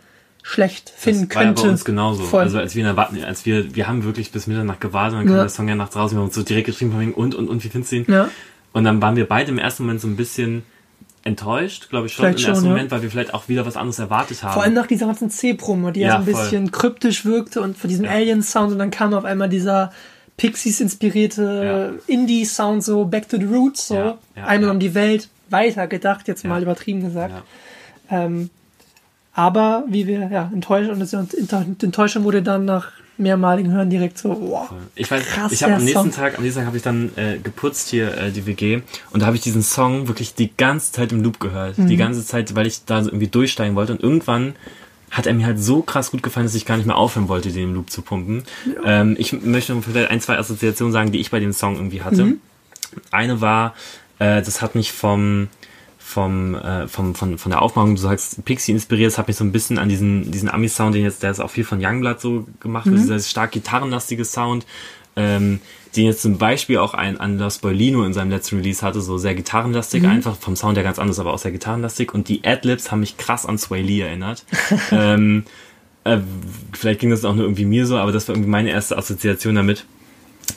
schlecht 0.43 0.91
finden 0.91 1.29
das 1.29 1.37
war 1.37 1.43
ja 1.43 1.49
könnte. 1.49 1.63
bei 1.63 1.69
uns 1.71 1.85
genauso. 1.85 2.23
Voll. 2.25 2.43
Also 2.43 2.59
als 2.59 2.75
wir 2.75 2.81
in 2.81 2.87
der 2.87 2.97
Warten, 2.97 3.23
als 3.25 3.45
wir, 3.47 3.75
wir 3.75 3.87
haben 3.89 4.05
wirklich 4.05 4.33
bis 4.33 4.47
Mitternacht 4.47 4.81
gewartet, 4.81 5.19
dann 5.19 5.27
kam 5.27 5.37
Ja. 5.37 5.43
der 5.43 5.51
Song 5.51 5.69
ja 5.69 5.75
nachts 5.75 5.97
raus, 5.97 6.13
wir 6.13 6.19
haben 6.19 6.25
uns 6.27 6.35
so 6.35 6.43
direkt 6.43 6.67
geschrieben 6.67 6.93
von 6.93 7.01
wegen, 7.01 7.15
und, 7.15 7.35
und, 7.35 7.49
und, 7.49 7.63
wie 7.65 7.69
findest 7.69 7.93
du 7.93 7.97
ihn? 7.97 8.07
Ja. 8.09 8.29
Und 8.73 8.85
dann 8.85 9.01
waren 9.03 9.17
wir 9.17 9.29
beide 9.29 9.51
im 9.51 9.59
ersten 9.59 9.83
Moment 9.85 10.01
so 10.01 10.09
ein 10.09 10.17
bisschen 10.17 10.63
enttäuscht, 11.23 11.91
glaube 11.91 12.07
ich 12.07 12.13
schon, 12.15 12.25
Vielleicht 12.25 12.41
im 12.41 12.47
ersten 12.47 12.61
schon, 12.63 12.65
ja. 12.71 12.71
Moment, 12.77 12.91
weil 12.91 13.03
wir 13.03 13.11
vielleicht 13.11 13.35
auch 13.35 13.49
wieder 13.49 13.67
was 13.67 13.77
anderes 13.77 13.99
erwartet 13.99 14.43
haben. 14.43 14.55
Vor 14.55 14.63
allem 14.63 14.73
nach 14.75 14.87
dieser 14.87 15.07
ganzen 15.07 15.29
C-Promo, 15.29 15.91
die 15.91 16.01
ja, 16.01 16.07
Ja, 16.09 16.13
so 16.15 16.19
ein 16.31 16.35
voll. 16.35 16.43
bisschen 16.45 16.71
kryptisch 16.73 17.25
wirkte 17.27 17.61
und 17.61 17.77
für 17.77 17.89
diesen 17.89 18.07
Alien-Sound 18.07 18.73
und 18.73 18.79
dann 18.79 18.91
kam 18.91 19.13
auf 19.13 19.25
einmal 19.25 19.49
dieser 19.51 19.93
Pixies-inspirierte 20.39 22.01
Indie-Sound, 22.07 22.83
so 22.83 23.05
Back 23.05 23.29
to 23.29 23.37
the 23.37 23.45
Roots, 23.45 23.89
so 23.89 23.95
Ja, 23.95 24.19
ja, 24.37 24.47
einmal 24.47 24.69
ja. 24.69 24.73
um 24.73 24.81
die 24.81 24.95
Welt 24.95 25.29
weiter 25.51 25.87
gedacht, 25.87 26.29
jetzt 26.29 26.45
Ja. 26.45 26.49
mal 26.51 26.63
übertrieben 26.63 27.03
gesagt. 27.03 27.35
ja. 28.11 28.25
Ähm, 28.25 28.51
aber 29.41 29.85
wie 29.89 30.07
wir 30.07 30.29
ja 30.31 30.51
enttäuscht 30.53 30.91
und 30.91 31.33
die 31.33 31.85
Enttäuschung 31.87 32.25
wurde 32.25 32.43
dann 32.43 32.67
nach 32.67 32.89
mehrmaligen 33.17 33.73
Hören 33.73 33.89
direkt 33.91 34.19
so, 34.19 34.29
wow. 34.31 34.71
Ich 34.95 35.11
weiß, 35.11 35.25
Krass, 35.25 35.53
ich 35.53 35.63
habe 35.63 35.75
am 35.75 35.85
nächsten 35.85 36.11
Song. 36.11 36.11
Tag, 36.13 36.37
am 36.39 36.43
nächsten 36.43 36.61
Tag 36.61 36.67
habe 36.67 36.77
ich 36.77 36.83
dann 36.83 37.11
äh, 37.17 37.39
geputzt 37.39 37.89
hier 37.89 38.17
äh, 38.17 38.31
die 38.31 38.45
WG 38.47 38.81
und 39.13 39.21
da 39.21 39.27
habe 39.27 39.37
ich 39.37 39.43
diesen 39.43 39.63
Song 39.63 40.09
wirklich 40.09 40.35
die 40.35 40.55
ganze 40.55 40.93
Zeit 40.93 41.13
im 41.13 41.23
Loop 41.23 41.41
gehört, 41.41 41.79
Mhm. 41.79 41.89
die 41.89 41.97
ganze 41.97 42.25
Zeit, 42.25 42.55
weil 42.55 42.67
ich 42.67 42.85
da 42.85 43.03
so 43.03 43.09
irgendwie 43.11 43.29
durchsteigen 43.29 43.75
wollte 43.77 43.93
und 43.93 44.03
irgendwann 44.03 44.55
hat 45.11 45.27
er 45.27 45.35
mir 45.35 45.47
halt 45.47 45.59
so 45.61 45.83
krass 45.83 46.11
gut 46.13 46.23
gefallen, 46.23 46.47
dass 46.47 46.55
ich 46.55 46.67
gar 46.67 46.77
nicht 46.77 46.87
mehr 46.87 46.97
aufhören 46.97 47.29
wollte, 47.29 47.51
den 47.51 47.65
im 47.71 47.75
Loop 47.75 47.91
zu 47.91 48.03
pumpen. 48.03 48.45
Ähm, 48.85 49.17
ich 49.19 49.33
möchte 49.33 49.75
noch 49.75 49.83
vielleicht 49.83 50.11
ein, 50.11 50.21
zwei 50.21 50.39
Assoziationen 50.39 50.93
sagen, 50.93 51.13
die 51.13 51.19
ich 51.19 51.31
bei 51.31 51.41
dem 51.41 51.53
Song 51.53 51.77
irgendwie 51.77 52.03
hatte. 52.03 52.25
Mhm. 52.25 52.41
Eine 53.11 53.41
war, 53.41 53.75
äh, 54.19 54.41
das 54.43 54.63
hat 54.63 54.75
mich 54.75 54.93
vom 54.93 55.49
vom, 56.11 56.55
äh, 56.57 56.89
vom, 56.89 57.15
von, 57.15 57.39
von 57.39 57.51
der 57.51 57.63
Aufmachung, 57.63 57.95
du 57.95 58.01
sagst 58.01 58.45
Pixie 58.45 58.73
inspiriert, 58.73 59.17
hat 59.17 59.29
mich 59.29 59.37
so 59.37 59.45
ein 59.45 59.53
bisschen 59.53 59.79
an 59.79 59.89
diesen, 59.89 60.31
diesen 60.31 60.51
Ami-Sound, 60.51 60.95
den 60.95 61.05
jetzt, 61.05 61.23
der 61.23 61.31
ist 61.31 61.41
auch 61.41 61.51
viel 61.51 61.65
von 61.65 61.79
Youngblood 61.83 62.21
so 62.21 62.47
gemacht, 62.59 62.87
mhm. 62.87 62.97
dieser 62.97 63.19
stark 63.21 63.53
gitarrenlastige 63.53 64.25
Sound, 64.25 64.67
ähm, 65.17 65.61
den 65.97 66.07
jetzt 66.07 66.23
zum 66.23 66.39
Beispiel 66.39 66.79
auch 66.79 66.95
ein 66.95 67.19
Anders 67.19 67.59
Boilino 67.59 68.05
in 68.05 68.13
seinem 68.13 68.31
letzten 68.31 68.57
Release 68.57 68.85
hatte, 68.85 69.01
so 69.01 69.19
sehr 69.19 69.35
gitarrenlastig, 69.35 70.03
mhm. 70.03 70.11
einfach 70.11 70.37
vom 70.37 70.57
Sound 70.57 70.77
her 70.77 70.85
ganz 70.85 70.99
anders, 70.99 71.19
aber 71.21 71.33
auch 71.33 71.39
sehr 71.39 71.53
gitarrenlastig. 71.53 72.13
Und 72.13 72.29
die 72.29 72.45
Adlibs 72.45 72.91
haben 72.91 73.01
mich 73.01 73.17
krass 73.17 73.47
an 73.47 73.57
Sway 73.57 73.83
Lee 73.83 74.01
erinnert. 74.01 74.45
ähm, 74.91 75.45
äh, 76.05 76.19
vielleicht 76.73 77.01
ging 77.01 77.11
das 77.11 77.25
auch 77.25 77.35
nur 77.35 77.45
irgendwie 77.45 77.65
mir 77.65 77.87
so, 77.87 77.97
aber 77.97 78.13
das 78.13 78.27
war 78.29 78.35
irgendwie 78.35 78.51
meine 78.51 78.71
erste 78.71 78.99
Assoziation 78.99 79.55
damit. 79.55 79.85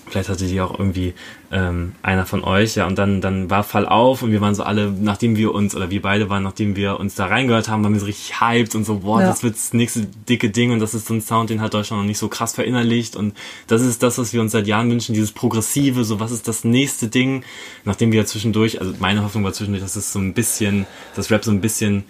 Vielleicht 0.07 0.29
hatte 0.29 0.45
die 0.45 0.61
auch 0.61 0.77
irgendwie 0.77 1.13
ähm, 1.51 1.93
einer 2.01 2.25
von 2.25 2.43
euch, 2.43 2.75
ja, 2.75 2.87
und 2.87 2.97
dann, 2.97 3.21
dann 3.21 3.49
war 3.49 3.63
Fall 3.63 3.85
auf 3.85 4.23
und 4.23 4.31
wir 4.31 4.41
waren 4.41 4.55
so 4.55 4.63
alle, 4.63 4.91
nachdem 4.91 5.35
wir 5.37 5.53
uns, 5.53 5.75
oder 5.75 5.89
wir 5.89 6.01
beide 6.01 6.29
waren, 6.29 6.43
nachdem 6.43 6.75
wir 6.75 6.99
uns 6.99 7.15
da 7.15 7.27
reingehört 7.27 7.69
haben, 7.69 7.83
waren 7.83 7.93
wir 7.93 7.99
so 7.99 8.05
richtig 8.05 8.41
hyped 8.41 8.75
und 8.75 8.85
so, 8.85 8.99
boah, 8.99 9.21
ja. 9.21 9.27
das 9.27 9.43
wird 9.43 9.55
das 9.55 9.73
nächste 9.73 10.01
dicke 10.01 10.49
Ding 10.49 10.71
und 10.71 10.79
das 10.79 10.93
ist 10.93 11.07
so 11.07 11.13
ein 11.13 11.21
Sound, 11.21 11.49
den 11.49 11.61
hat 11.61 11.73
Deutschland 11.73 12.01
noch 12.01 12.07
nicht 12.07 12.17
so 12.17 12.27
krass 12.27 12.53
verinnerlicht 12.53 13.15
und 13.15 13.35
das 13.67 13.81
ist 13.81 14.03
das, 14.03 14.17
was 14.17 14.33
wir 14.33 14.41
uns 14.41 14.51
seit 14.51 14.67
Jahren 14.67 14.89
wünschen, 14.89 15.13
dieses 15.13 15.31
Progressive, 15.31 16.03
so 16.03 16.19
was 16.19 16.31
ist 16.31 16.47
das 16.47 16.63
nächste 16.63 17.07
Ding, 17.07 17.43
nachdem 17.85 18.11
wir 18.11 18.25
zwischendurch, 18.25 18.81
also 18.81 18.93
meine 18.99 19.23
Hoffnung 19.23 19.43
war 19.43 19.53
zwischendurch, 19.53 19.83
dass 19.83 19.95
es 19.95 20.11
so 20.11 20.19
ein 20.19 20.33
bisschen, 20.33 20.85
das 21.15 21.29
Rap 21.31 21.43
so 21.43 21.51
ein 21.51 21.61
bisschen 21.61 22.03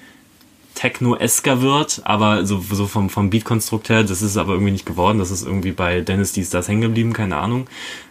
Techno-esker 0.76 1.62
wird, 1.62 2.02
aber 2.04 2.46
so, 2.46 2.64
so 2.72 2.88
vom, 2.88 3.10
vom 3.10 3.30
Beat-Konstrukt 3.30 3.90
her, 3.90 4.04
das 4.04 4.22
ist 4.22 4.38
aber 4.38 4.54
irgendwie 4.54 4.72
nicht 4.72 4.86
geworden. 4.86 5.20
Das 5.20 5.32
ist 5.32 5.46
irgendwie 5.46 5.72
bei 5.72 6.02
Dennis 6.02 6.34
die 6.34 6.44
Stars 6.44 6.68
hängen 6.68 6.82
geblieben, 6.82 7.14
keine 7.14 7.38
Ahnung. 7.38 7.68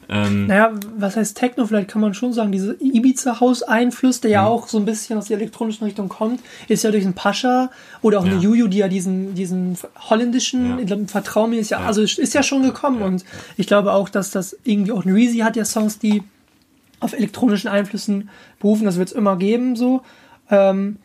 Ähm, 0.09 0.47
naja, 0.47 0.73
was 0.99 1.17
heißt 1.17 1.37
Techno? 1.37 1.67
Vielleicht 1.67 1.89
kann 1.89 2.03
man 2.03 2.13
schon 2.13 2.33
sagen, 2.33 2.53
diese 2.53 2.77
Ibiza-Haus-Einfluss, 2.81 4.21
der 4.21 4.31
ja 4.31 4.43
mhm. 4.43 4.49
auch 4.49 4.69
so 4.69 4.79
ein 4.79 4.85
bisschen 4.85 5.17
aus 5.17 5.29
der 5.29 5.39
elektronischen 5.39 5.85
Richtung 5.85 6.09
kommt, 6.09 6.41
ist 6.69 6.85
ja 6.85 6.91
durch 6.91 7.05
einen 7.05 7.15
Pascha 7.15 7.71
oder 8.03 8.21
auch 8.21 8.27
ja. 8.27 8.33
eine 8.33 8.41
Juju, 8.41 8.69
die 8.69 8.79
ja 8.79 8.89
diesen, 8.89 9.35
diesen 9.35 9.79
holländischen, 10.11 10.87
ja. 10.87 10.97
Vertrau 11.07 11.47
mir 11.47 11.61
ist 11.61 11.71
ja, 11.71 11.81
ja, 11.81 11.87
also 11.87 12.03
ist 12.03 12.35
ja 12.35 12.43
schon 12.43 12.63
gekommen 12.63 13.03
und 13.03 13.25
ich 13.57 13.67
glaube 13.67 13.93
auch, 13.93 14.09
dass 14.09 14.31
das 14.31 14.57
irgendwie 14.65 14.93
auch 14.93 15.05
ein 15.05 15.13
Reezy 15.13 15.39
hat 15.39 15.57
ja 15.57 15.65
Songs, 15.65 15.99
die 15.99 16.23
auf 17.01 17.15
elektronischen 17.15 17.69
Einflüssen 17.69 18.29
berufen, 18.61 18.85
das 18.85 18.97
wird 18.99 19.09
es 19.09 19.15
immer 19.15 19.37
geben, 19.37 19.77
so. 19.77 20.03
Ähm, 20.51 20.99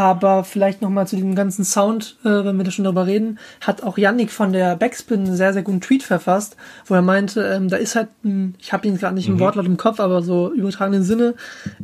aber 0.00 0.44
vielleicht 0.44 0.80
nochmal 0.80 1.06
zu 1.06 1.14
diesem 1.14 1.34
ganzen 1.34 1.62
Sound, 1.62 2.16
äh, 2.24 2.28
wenn 2.28 2.56
wir 2.56 2.64
da 2.64 2.70
schon 2.70 2.86
drüber 2.86 3.06
reden, 3.06 3.38
hat 3.60 3.82
auch 3.82 3.98
Yannick 3.98 4.30
von 4.30 4.50
der 4.50 4.74
Backspin 4.74 5.26
einen 5.26 5.36
sehr, 5.36 5.52
sehr 5.52 5.60
guten 5.60 5.82
Tweet 5.82 6.02
verfasst, 6.02 6.56
wo 6.86 6.94
er 6.94 7.02
meinte, 7.02 7.42
ähm, 7.42 7.68
da 7.68 7.76
ist 7.76 7.96
halt 7.96 8.08
ein, 8.24 8.54
ich 8.58 8.72
habe 8.72 8.88
ihn 8.88 8.96
gerade 8.96 9.14
nicht 9.14 9.28
im 9.28 9.34
mhm. 9.34 9.40
Wortlaut 9.40 9.66
im 9.66 9.76
Kopf, 9.76 10.00
aber 10.00 10.22
so 10.22 10.54
übertragenen 10.54 11.02
Sinne, 11.02 11.34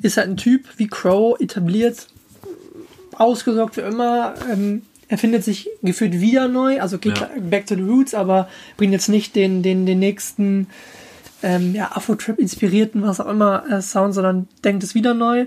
ist 0.01 0.17
halt 0.17 0.29
ein 0.29 0.39
Typ 0.39 0.65
wie 0.79 0.87
Crow, 0.87 1.39
etabliert, 1.39 2.07
ausgesorgt 3.19 3.75
für 3.75 3.83
immer, 3.83 4.33
ähm, 4.51 4.81
er 5.09 5.19
findet 5.19 5.45
sich 5.45 5.69
gefühlt 5.83 6.19
wieder 6.19 6.49
neu, 6.49 6.81
also 6.81 6.97
geht 6.97 7.19
ja. 7.19 7.29
back 7.39 7.67
to 7.67 7.75
the 7.75 7.83
roots, 7.83 8.15
aber 8.15 8.49
bringt 8.79 8.95
jetzt 8.95 9.11
nicht 9.11 9.37
den, 9.37 9.63
den, 9.63 9.85
den 9.85 9.99
nächsten 9.99 10.69
ähm, 11.43 11.75
ja, 11.75 11.91
Afro-Trap 11.95 12.39
inspirierten, 12.39 13.03
was 13.03 13.21
auch 13.21 13.29
immer, 13.29 13.71
äh, 13.71 13.83
Sound, 13.83 14.15
sondern 14.15 14.49
denkt 14.65 14.83
es 14.85 14.95
wieder 14.95 15.13
neu 15.13 15.47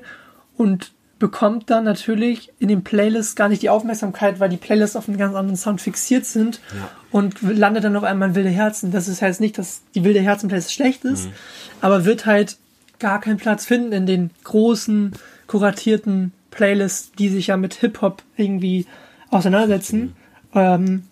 und 0.56 0.92
bekommt 1.20 1.70
dann 1.70 1.84
natürlich 1.84 2.52
in 2.60 2.70
den 2.70 2.84
Playlists 2.84 3.36
gar 3.36 3.50
nicht 3.50 3.62
die 3.62 3.70
Aufmerksamkeit, 3.70 4.40
weil 4.40 4.50
die 4.50 4.58
Playlists 4.58 4.96
auf 4.96 5.08
einen 5.08 5.18
ganz 5.18 5.36
anderen 5.36 5.58
Sound 5.58 5.82
fixiert 5.82 6.26
sind 6.26 6.62
ja. 6.74 6.90
und 7.12 7.42
landet 7.42 7.84
dann 7.84 7.96
auf 7.98 8.04
einmal 8.04 8.30
in 8.30 8.36
Wilde 8.36 8.50
Herzen. 8.50 8.92
Das 8.92 9.22
heißt 9.22 9.42
nicht, 9.42 9.58
dass 9.58 9.82
die 9.94 10.06
Wilde 10.06 10.22
Herzen 10.22 10.48
Playlist 10.48 10.74
schlecht 10.74 11.04
ist, 11.04 11.26
mhm. 11.26 11.34
aber 11.82 12.06
wird 12.06 12.26
halt 12.26 12.58
gar 13.00 13.20
keinen 13.20 13.38
Platz 13.38 13.66
finden 13.66 13.92
in 13.92 14.06
den 14.06 14.30
großen, 14.46 15.14
kuratierten 15.48 16.32
Playlists, 16.52 17.12
die 17.12 17.30
sich 17.30 17.48
ja 17.48 17.58
mit 17.58 17.76
Hip-Hop 17.76 18.24
irgendwie 18.38 18.86
auseinandersetzen. 19.30 20.16
Mhm. 20.54 20.60
Ähm, 20.60 21.04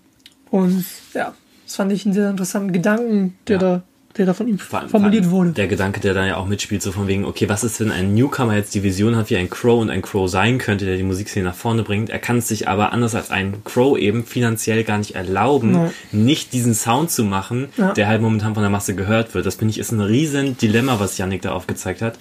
und 0.50 0.86
ja, 1.14 1.34
das 1.66 1.76
fand 1.76 1.92
ich 1.92 2.06
einen 2.06 2.14
sehr 2.14 2.30
interessanten 2.30 2.72
Gedanken, 2.72 3.38
der 3.48 3.56
ja. 3.56 3.60
da 3.60 3.84
der 4.18 4.26
da 4.26 4.34
von 4.34 4.48
ihm 4.48 4.58
formuliert 4.58 5.30
wurde. 5.30 5.52
Der 5.52 5.68
Gedanke, 5.68 6.00
der 6.00 6.14
da 6.14 6.26
ja 6.26 6.38
auch 6.38 6.48
mitspielt, 6.48 6.82
so 6.82 6.92
von 6.92 7.08
wegen, 7.08 7.26
okay, 7.26 7.48
was 7.50 7.64
ist, 7.64 7.80
wenn 7.80 7.92
ein 7.92 8.14
Newcomer 8.14 8.56
jetzt 8.56 8.74
die 8.76 8.84
Vision 8.84 9.16
hat, 9.16 9.30
wie 9.30 9.38
ein 9.38 9.50
Crow 9.50 9.80
und 9.80 9.90
ein 9.90 10.02
Crow 10.02 10.30
sein 10.30 10.58
könnte, 10.58 10.86
der 10.86 10.98
die 10.98 11.04
Musikszene 11.04 11.46
nach 11.46 11.56
vorne 11.56 11.84
bringt. 11.84 12.10
Er 12.10 12.20
kann 12.20 12.38
es 12.38 12.48
sich 12.48 12.68
aber 12.68 12.92
anders 12.92 13.16
als 13.16 13.32
ein 13.32 13.64
Crow 13.64 13.98
eben 13.98 14.26
finanziell 14.26 14.84
gar 14.84 14.98
nicht 14.98 15.16
erlauben, 15.16 15.74
ja. 15.74 15.92
nicht 16.12 16.54
diesen 16.54 16.74
Sound 16.74 17.12
zu 17.12 17.24
machen, 17.24 17.70
ja. 17.78 17.94
der 17.94 18.08
halt 18.08 18.22
momentan 18.22 18.54
von 18.54 18.64
der 18.64 18.70
Masse 18.70 18.96
gehört 18.96 19.34
wird. 19.34 19.46
Das 19.46 19.56
finde 19.56 19.72
ich 19.72 19.80
ist 19.80 19.92
ein 19.92 20.02
riesen 20.02 20.58
Dilemma, 20.58 21.00
was 21.00 21.18
Yannick 21.18 21.42
da 21.42 21.52
aufgezeigt 21.52 22.02
hat. 22.02 22.18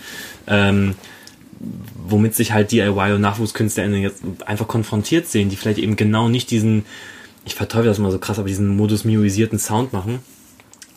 Ähm, 0.46 0.94
womit 2.08 2.34
sich 2.34 2.52
halt 2.52 2.70
DIY 2.72 3.14
und 3.14 3.20
NachwuchskünstlerInnen 3.20 4.02
jetzt 4.02 4.22
einfach 4.44 4.68
konfrontiert 4.68 5.26
sehen, 5.26 5.48
die 5.48 5.56
vielleicht 5.56 5.78
eben 5.78 5.96
genau 5.96 6.28
nicht 6.28 6.50
diesen, 6.50 6.84
ich 7.44 7.54
verteufel 7.54 7.86
das 7.86 7.98
mal 7.98 8.10
so 8.10 8.18
krass, 8.18 8.38
aber 8.38 8.48
diesen 8.48 8.76
Modus 8.76 9.04
mioisierten 9.04 9.58
Sound 9.58 9.92
machen, 9.92 10.20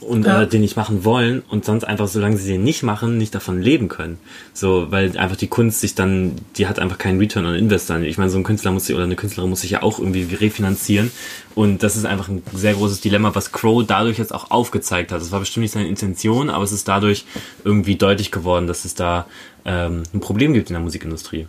und 0.01 0.25
ja. 0.25 0.43
äh, 0.43 0.47
den 0.47 0.61
nicht 0.61 0.77
machen 0.77 1.03
wollen 1.03 1.43
und 1.49 1.65
sonst 1.65 1.83
einfach, 1.83 2.07
solange 2.07 2.37
sie 2.37 2.51
den 2.51 2.63
nicht 2.63 2.83
machen, 2.83 3.17
nicht 3.17 3.35
davon 3.35 3.61
leben 3.61 3.89
können. 3.89 4.17
So, 4.53 4.91
weil 4.91 5.17
einfach 5.17 5.35
die 5.35 5.47
Kunst 5.47 5.81
sich 5.81 5.95
dann, 5.95 6.35
die 6.55 6.67
hat 6.67 6.79
einfach 6.79 6.97
keinen 6.97 7.19
Return 7.19 7.45
on 7.45 7.55
Invest 7.55 7.89
Ich 7.89 8.17
meine, 8.17 8.29
so 8.29 8.37
ein 8.37 8.43
Künstler 8.43 8.71
muss 8.71 8.85
sich 8.85 8.95
oder 8.95 9.03
eine 9.03 9.15
Künstlerin 9.15 9.49
muss 9.49 9.61
sich 9.61 9.71
ja 9.71 9.83
auch 9.83 9.99
irgendwie 9.99 10.33
refinanzieren. 10.33 11.11
Und 11.55 11.83
das 11.83 11.95
ist 11.97 12.05
einfach 12.05 12.29
ein 12.29 12.41
sehr 12.53 12.73
großes 12.73 13.01
Dilemma, 13.01 13.35
was 13.35 13.51
Crow 13.51 13.85
dadurch 13.85 14.17
jetzt 14.17 14.33
auch 14.33 14.51
aufgezeigt 14.51 15.11
hat. 15.11 15.19
Das 15.19 15.31
war 15.31 15.39
bestimmt 15.39 15.63
nicht 15.63 15.73
seine 15.73 15.87
Intention, 15.87 16.49
aber 16.49 16.63
es 16.63 16.71
ist 16.71 16.87
dadurch 16.87 17.25
irgendwie 17.63 17.95
deutlich 17.95 18.31
geworden, 18.31 18.67
dass 18.67 18.85
es 18.85 18.95
da 18.95 19.25
ähm, 19.65 20.03
ein 20.13 20.19
Problem 20.21 20.53
gibt 20.53 20.69
in 20.69 20.75
der 20.75 20.81
Musikindustrie. 20.81 21.47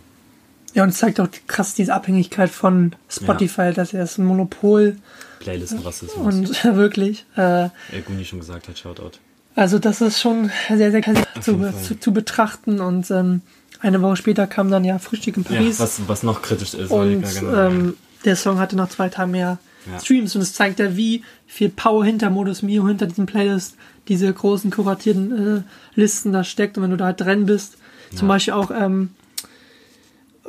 Ja, 0.73 0.83
und 0.83 0.89
es 0.89 0.97
zeigt 0.97 1.19
auch 1.19 1.27
krass 1.47 1.73
diese 1.73 1.93
Abhängigkeit 1.93 2.49
von 2.49 2.93
Spotify, 3.09 3.61
ja. 3.61 3.71
dass 3.73 3.93
er 3.93 4.01
das 4.01 4.17
Monopol 4.17 4.97
Playlisten-Rassismus. 5.41 6.17
Und 6.17 6.63
wirklich. 6.75 7.25
Äh, 7.35 7.69
Guni 8.05 8.25
schon 8.25 8.39
gesagt 8.39 8.67
hat, 8.67 8.77
Shoutout. 8.77 9.19
Also 9.55 9.79
das 9.79 10.01
ist 10.01 10.21
schon 10.21 10.49
sehr, 10.69 10.91
sehr 10.91 11.01
zu, 11.41 11.73
zu, 11.83 11.99
zu, 11.99 12.13
betrachten 12.13 12.79
und 12.79 13.11
ähm, 13.11 13.41
eine 13.81 14.01
Woche 14.01 14.15
später 14.15 14.47
kam 14.47 14.71
dann 14.71 14.85
ja 14.85 14.97
Frühstück 14.97 15.35
in 15.37 15.43
Paris. 15.43 15.77
Ja, 15.77 15.83
was, 15.83 16.01
was 16.07 16.23
noch 16.23 16.41
kritisch 16.41 16.73
ist. 16.73 16.89
Und 16.89 17.21
genau 17.21 17.53
ähm, 17.55 17.97
der 18.23 18.35
Song 18.35 18.59
hatte 18.59 18.75
nach 18.75 18.89
zwei 18.89 19.09
Tagen 19.09 19.31
mehr 19.31 19.57
ja. 19.91 19.99
Streams 19.99 20.35
und 20.35 20.41
es 20.41 20.53
zeigt 20.53 20.79
ja, 20.79 20.95
wie 20.95 21.23
viel 21.47 21.69
Power 21.69 22.05
hinter 22.05 22.29
Modus 22.29 22.61
Mio, 22.61 22.87
hinter 22.87 23.07
diesem 23.07 23.25
Playlist, 23.25 23.75
diese 24.07 24.31
großen 24.31 24.71
kuratierten 24.71 25.57
äh, 25.57 25.61
Listen 25.95 26.31
da 26.31 26.43
steckt 26.43 26.77
und 26.77 26.83
wenn 26.83 26.91
du 26.91 26.97
da 26.97 27.05
halt 27.05 27.19
drin 27.21 27.45
bist, 27.45 27.77
ja. 28.11 28.17
zum 28.17 28.27
Beispiel 28.27 28.53
auch, 28.53 28.71
ähm, 28.71 29.09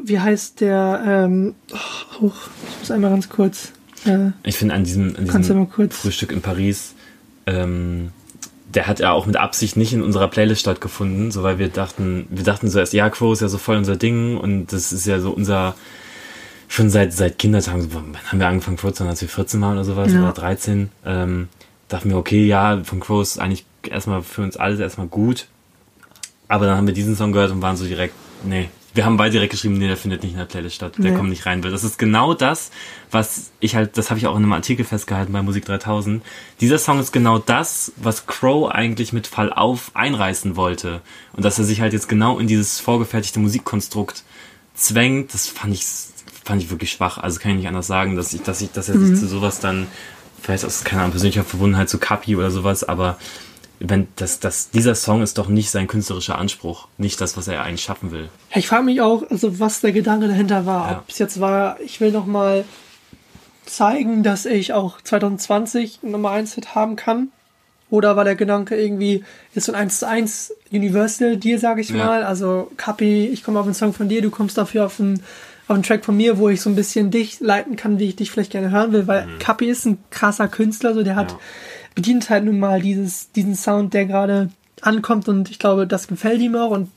wie 0.00 0.20
heißt 0.20 0.60
der, 0.60 1.02
ähm, 1.06 1.54
oh, 2.20 2.26
ich 2.26 2.78
muss 2.80 2.90
einmal 2.90 3.10
ganz 3.10 3.28
kurz, 3.28 3.72
ja. 4.04 4.32
Ich 4.42 4.56
finde 4.56 4.74
an 4.74 4.84
diesem, 4.84 5.16
an 5.16 5.26
diesem 5.26 5.68
Frühstück 5.90 6.32
in 6.32 6.42
Paris, 6.42 6.94
ähm, 7.46 8.10
der 8.74 8.86
hat 8.86 9.00
ja 9.00 9.12
auch 9.12 9.26
mit 9.26 9.36
Absicht 9.36 9.76
nicht 9.76 9.92
in 9.92 10.02
unserer 10.02 10.28
Playlist 10.28 10.62
stattgefunden, 10.62 11.30
so 11.30 11.42
weil 11.42 11.58
wir 11.58 11.68
dachten, 11.68 12.26
wir 12.30 12.44
dachten 12.44 12.68
so 12.68 12.78
erst, 12.78 12.92
ja, 12.92 13.10
Crow 13.10 13.32
ist 13.32 13.40
ja 13.40 13.48
so 13.48 13.58
voll 13.58 13.76
unser 13.76 13.96
Ding 13.96 14.36
und 14.36 14.72
das 14.72 14.92
ist 14.92 15.06
ja 15.06 15.20
so 15.20 15.30
unser, 15.30 15.74
schon 16.68 16.88
seit, 16.88 17.12
seit 17.12 17.38
Kindertagen, 17.38 17.82
so, 17.82 17.88
wann 17.92 18.16
haben 18.26 18.38
wir 18.38 18.48
angefangen, 18.48 18.76
Crow 18.76 18.92
zu 18.92 19.04
als 19.04 19.20
wir 19.20 19.28
14 19.28 19.60
waren 19.60 19.74
oder 19.74 19.84
sowas, 19.84 20.12
ja. 20.12 20.22
oder 20.22 20.32
13, 20.32 20.90
ähm, 21.04 21.48
dachten 21.88 22.10
wir, 22.10 22.16
okay, 22.16 22.46
ja, 22.46 22.82
von 22.84 23.00
Crow 23.00 23.20
ist 23.20 23.38
eigentlich 23.38 23.66
erstmal 23.88 24.22
für 24.22 24.42
uns 24.42 24.56
alles 24.56 24.80
erstmal 24.80 25.06
gut, 25.06 25.48
aber 26.48 26.66
dann 26.66 26.76
haben 26.76 26.86
wir 26.86 26.94
diesen 26.94 27.16
Song 27.16 27.32
gehört 27.32 27.50
und 27.50 27.62
waren 27.62 27.76
so 27.76 27.84
direkt, 27.84 28.14
nee, 28.44 28.68
wir 28.94 29.06
haben 29.06 29.16
beide 29.16 29.32
direkt 29.32 29.52
geschrieben, 29.52 29.78
nee, 29.78 29.86
der 29.86 29.96
findet 29.96 30.22
nicht 30.22 30.32
in 30.32 30.38
der 30.38 30.44
Playlist 30.44 30.76
statt. 30.76 30.94
Der 30.98 31.12
nee. 31.12 31.16
kommt 31.16 31.30
nicht 31.30 31.46
rein. 31.46 31.62
Das 31.62 31.82
ist 31.82 31.98
genau 31.98 32.34
das, 32.34 32.70
was 33.10 33.52
ich 33.58 33.74
halt, 33.74 33.96
das 33.96 34.10
habe 34.10 34.18
ich 34.18 34.26
auch 34.26 34.36
in 34.36 34.42
einem 34.42 34.52
Artikel 34.52 34.84
festgehalten 34.84 35.32
bei 35.32 35.42
Musik 35.42 35.64
3000. 35.64 36.22
Dieser 36.60 36.78
Song 36.78 37.00
ist 37.00 37.10
genau 37.10 37.38
das, 37.38 37.92
was 37.96 38.26
Crow 38.26 38.70
eigentlich 38.70 39.12
mit 39.12 39.26
Fall 39.26 39.52
auf 39.52 39.92
einreißen 39.94 40.56
wollte. 40.56 41.00
Und 41.32 41.44
dass 41.44 41.58
er 41.58 41.64
sich 41.64 41.80
halt 41.80 41.94
jetzt 41.94 42.08
genau 42.08 42.38
in 42.38 42.46
dieses 42.46 42.80
vorgefertigte 42.80 43.40
Musikkonstrukt 43.40 44.24
zwängt, 44.74 45.32
das 45.32 45.48
fand 45.48 45.72
ich, 45.72 45.86
fand 46.44 46.62
ich 46.62 46.70
wirklich 46.70 46.92
schwach. 46.92 47.16
Also 47.16 47.40
kann 47.40 47.52
ich 47.52 47.58
nicht 47.58 47.68
anders 47.68 47.86
sagen, 47.86 48.16
dass 48.16 48.34
ich, 48.34 48.42
dass 48.42 48.60
ich, 48.60 48.72
dass 48.72 48.90
er 48.90 48.98
sich 48.98 49.10
mhm. 49.10 49.16
zu 49.16 49.26
sowas 49.26 49.58
dann, 49.58 49.86
vielleicht 50.42 50.66
aus, 50.66 50.84
keine 50.84 51.02
Ahnung, 51.02 51.12
persönlicher 51.12 51.44
Verbundenheit 51.44 51.88
zu 51.88 51.98
Kapi 51.98 52.36
oder 52.36 52.50
sowas, 52.50 52.84
aber 52.84 53.16
wenn 53.80 54.08
das, 54.16 54.40
das, 54.40 54.70
dieser 54.70 54.94
Song 54.94 55.22
ist 55.22 55.38
doch 55.38 55.48
nicht 55.48 55.70
sein 55.70 55.86
künstlerischer 55.86 56.38
Anspruch, 56.38 56.88
nicht 56.98 57.20
das, 57.20 57.36
was 57.36 57.48
er 57.48 57.62
eigentlich 57.62 57.82
schaffen 57.82 58.12
will. 58.12 58.28
Ja, 58.50 58.58
ich 58.58 58.68
frage 58.68 58.84
mich 58.84 59.00
auch, 59.00 59.28
also 59.30 59.58
was 59.58 59.80
der 59.80 59.92
Gedanke 59.92 60.28
dahinter 60.28 60.66
war. 60.66 60.90
Ja. 60.90 60.98
Ob 60.98 61.08
es 61.08 61.18
jetzt 61.18 61.40
war, 61.40 61.80
ich 61.80 62.00
will 62.00 62.12
noch 62.12 62.26
mal 62.26 62.64
zeigen, 63.66 64.22
dass 64.22 64.46
ich 64.46 64.72
auch 64.72 65.00
2020 65.00 66.02
Nummer 66.02 66.30
1 66.30 66.54
Hit 66.54 66.74
haben 66.74 66.96
kann. 66.96 67.28
Oder 67.90 68.16
war 68.16 68.24
der 68.24 68.36
Gedanke 68.36 68.74
irgendwie, 68.74 69.22
ist 69.54 69.66
so 69.66 69.72
ein 69.72 69.82
1 69.82 69.98
zu 69.98 70.08
1 70.08 70.54
Universal 70.72 71.36
Deal, 71.36 71.58
sage 71.58 71.82
ich 71.82 71.90
ja. 71.90 71.96
mal. 71.96 72.24
Also 72.24 72.70
Kapi, 72.78 73.26
ich 73.26 73.44
komme 73.44 73.60
auf 73.60 73.66
einen 73.66 73.74
Song 73.74 73.92
von 73.92 74.08
dir, 74.08 74.22
du 74.22 74.30
kommst 74.30 74.56
dafür 74.56 74.86
auf 74.86 74.98
einen, 74.98 75.22
auf 75.68 75.74
einen 75.74 75.82
Track 75.82 76.04
von 76.04 76.16
mir, 76.16 76.38
wo 76.38 76.48
ich 76.48 76.62
so 76.62 76.70
ein 76.70 76.74
bisschen 76.74 77.10
dich 77.10 77.40
leiten 77.40 77.76
kann, 77.76 77.98
wie 77.98 78.08
ich 78.08 78.16
dich 78.16 78.30
vielleicht 78.30 78.52
gerne 78.52 78.70
hören 78.70 78.92
will, 78.92 79.06
weil 79.06 79.26
mhm. 79.26 79.38
Kapi 79.38 79.66
ist 79.66 79.84
ein 79.84 79.98
krasser 80.10 80.48
Künstler, 80.48 80.94
so 80.94 81.02
der 81.02 81.16
hat 81.16 81.36
bedient 81.94 82.30
halt 82.30 82.44
nun 82.44 82.58
mal 82.58 82.80
dieses, 82.80 83.32
diesen 83.32 83.54
Sound, 83.54 83.94
der 83.94 84.06
gerade 84.06 84.50
ankommt 84.80 85.28
und 85.28 85.50
ich 85.50 85.58
glaube, 85.58 85.86
das 85.86 86.08
gefällt 86.08 86.40
ihm 86.40 86.56
auch 86.56 86.70
und 86.70 86.90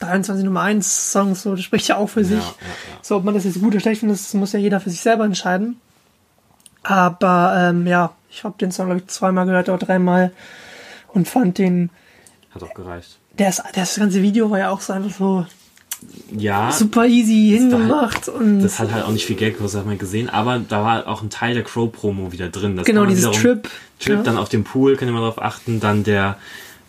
23 0.00 0.44
Nummer 0.44 0.62
1 0.62 1.12
Songs, 1.12 1.42
so, 1.42 1.54
das 1.54 1.64
spricht 1.64 1.88
ja 1.88 1.96
auch 1.96 2.08
für 2.08 2.24
sich. 2.24 2.38
ja, 2.38 2.44
ja. 2.44 2.98
So, 3.02 3.16
ob 3.16 3.24
man 3.24 3.34
das 3.34 3.44
jetzt 3.44 3.60
gut 3.60 3.72
oder 3.72 3.80
schlecht 3.80 4.00
findet, 4.00 4.18
das 4.18 4.34
muss 4.34 4.52
ja 4.52 4.58
jeder 4.58 4.80
für 4.80 4.90
sich 4.90 5.00
selber 5.00 5.24
entscheiden. 5.24 5.80
Aber 6.82 7.54
ähm, 7.56 7.86
ja, 7.86 8.12
ich 8.30 8.42
habe 8.44 8.56
den 8.58 8.72
Song, 8.72 8.86
glaube 8.86 9.00
ich, 9.02 9.06
zweimal 9.08 9.46
gehört 9.46 9.68
oder 9.68 9.78
dreimal 9.78 10.32
und 11.08 11.28
fand 11.28 11.58
den, 11.58 11.90
Hat 12.52 12.62
auch 12.62 12.74
gereicht. 12.74 13.18
das, 13.36 13.62
das 13.74 13.96
ganze 13.96 14.22
Video 14.22 14.50
war 14.50 14.58
ja 14.58 14.70
auch 14.70 14.80
so 14.80 14.92
einfach 14.92 15.16
so 15.16 15.46
Ja, 16.36 16.70
super 16.72 17.06
easy 17.06 17.50
halt- 17.50 17.60
hingemacht 17.72 18.28
und 18.28 18.60
das 18.62 18.78
hat 18.78 18.92
halt 18.92 19.04
auch 19.04 19.10
nicht 19.12 19.26
viel 19.26 19.36
Geld 19.36 19.54
gekostet, 19.56 19.80
hat 19.80 19.86
man 19.86 19.98
gesehen, 19.98 20.28
aber 20.28 20.60
da 20.60 20.82
war 20.84 21.08
auch 21.08 21.22
ein 21.22 21.30
Teil 21.30 21.54
der 21.54 21.64
Crow-Promo 21.64 22.32
wieder 22.32 22.48
drin. 22.48 22.76
Das 22.76 22.86
genau 22.86 23.04
dieses 23.04 23.24
wiederum- 23.24 23.40
Trip. 23.40 23.68
Trip 23.98 24.16
ja. 24.16 24.22
dann 24.22 24.38
auf 24.38 24.48
dem 24.48 24.64
Pool, 24.64 24.96
könnt 24.96 25.10
ihr 25.10 25.12
mal 25.14 25.20
drauf 25.20 25.42
achten. 25.42 25.80
Dann 25.80 26.04
der, 26.04 26.36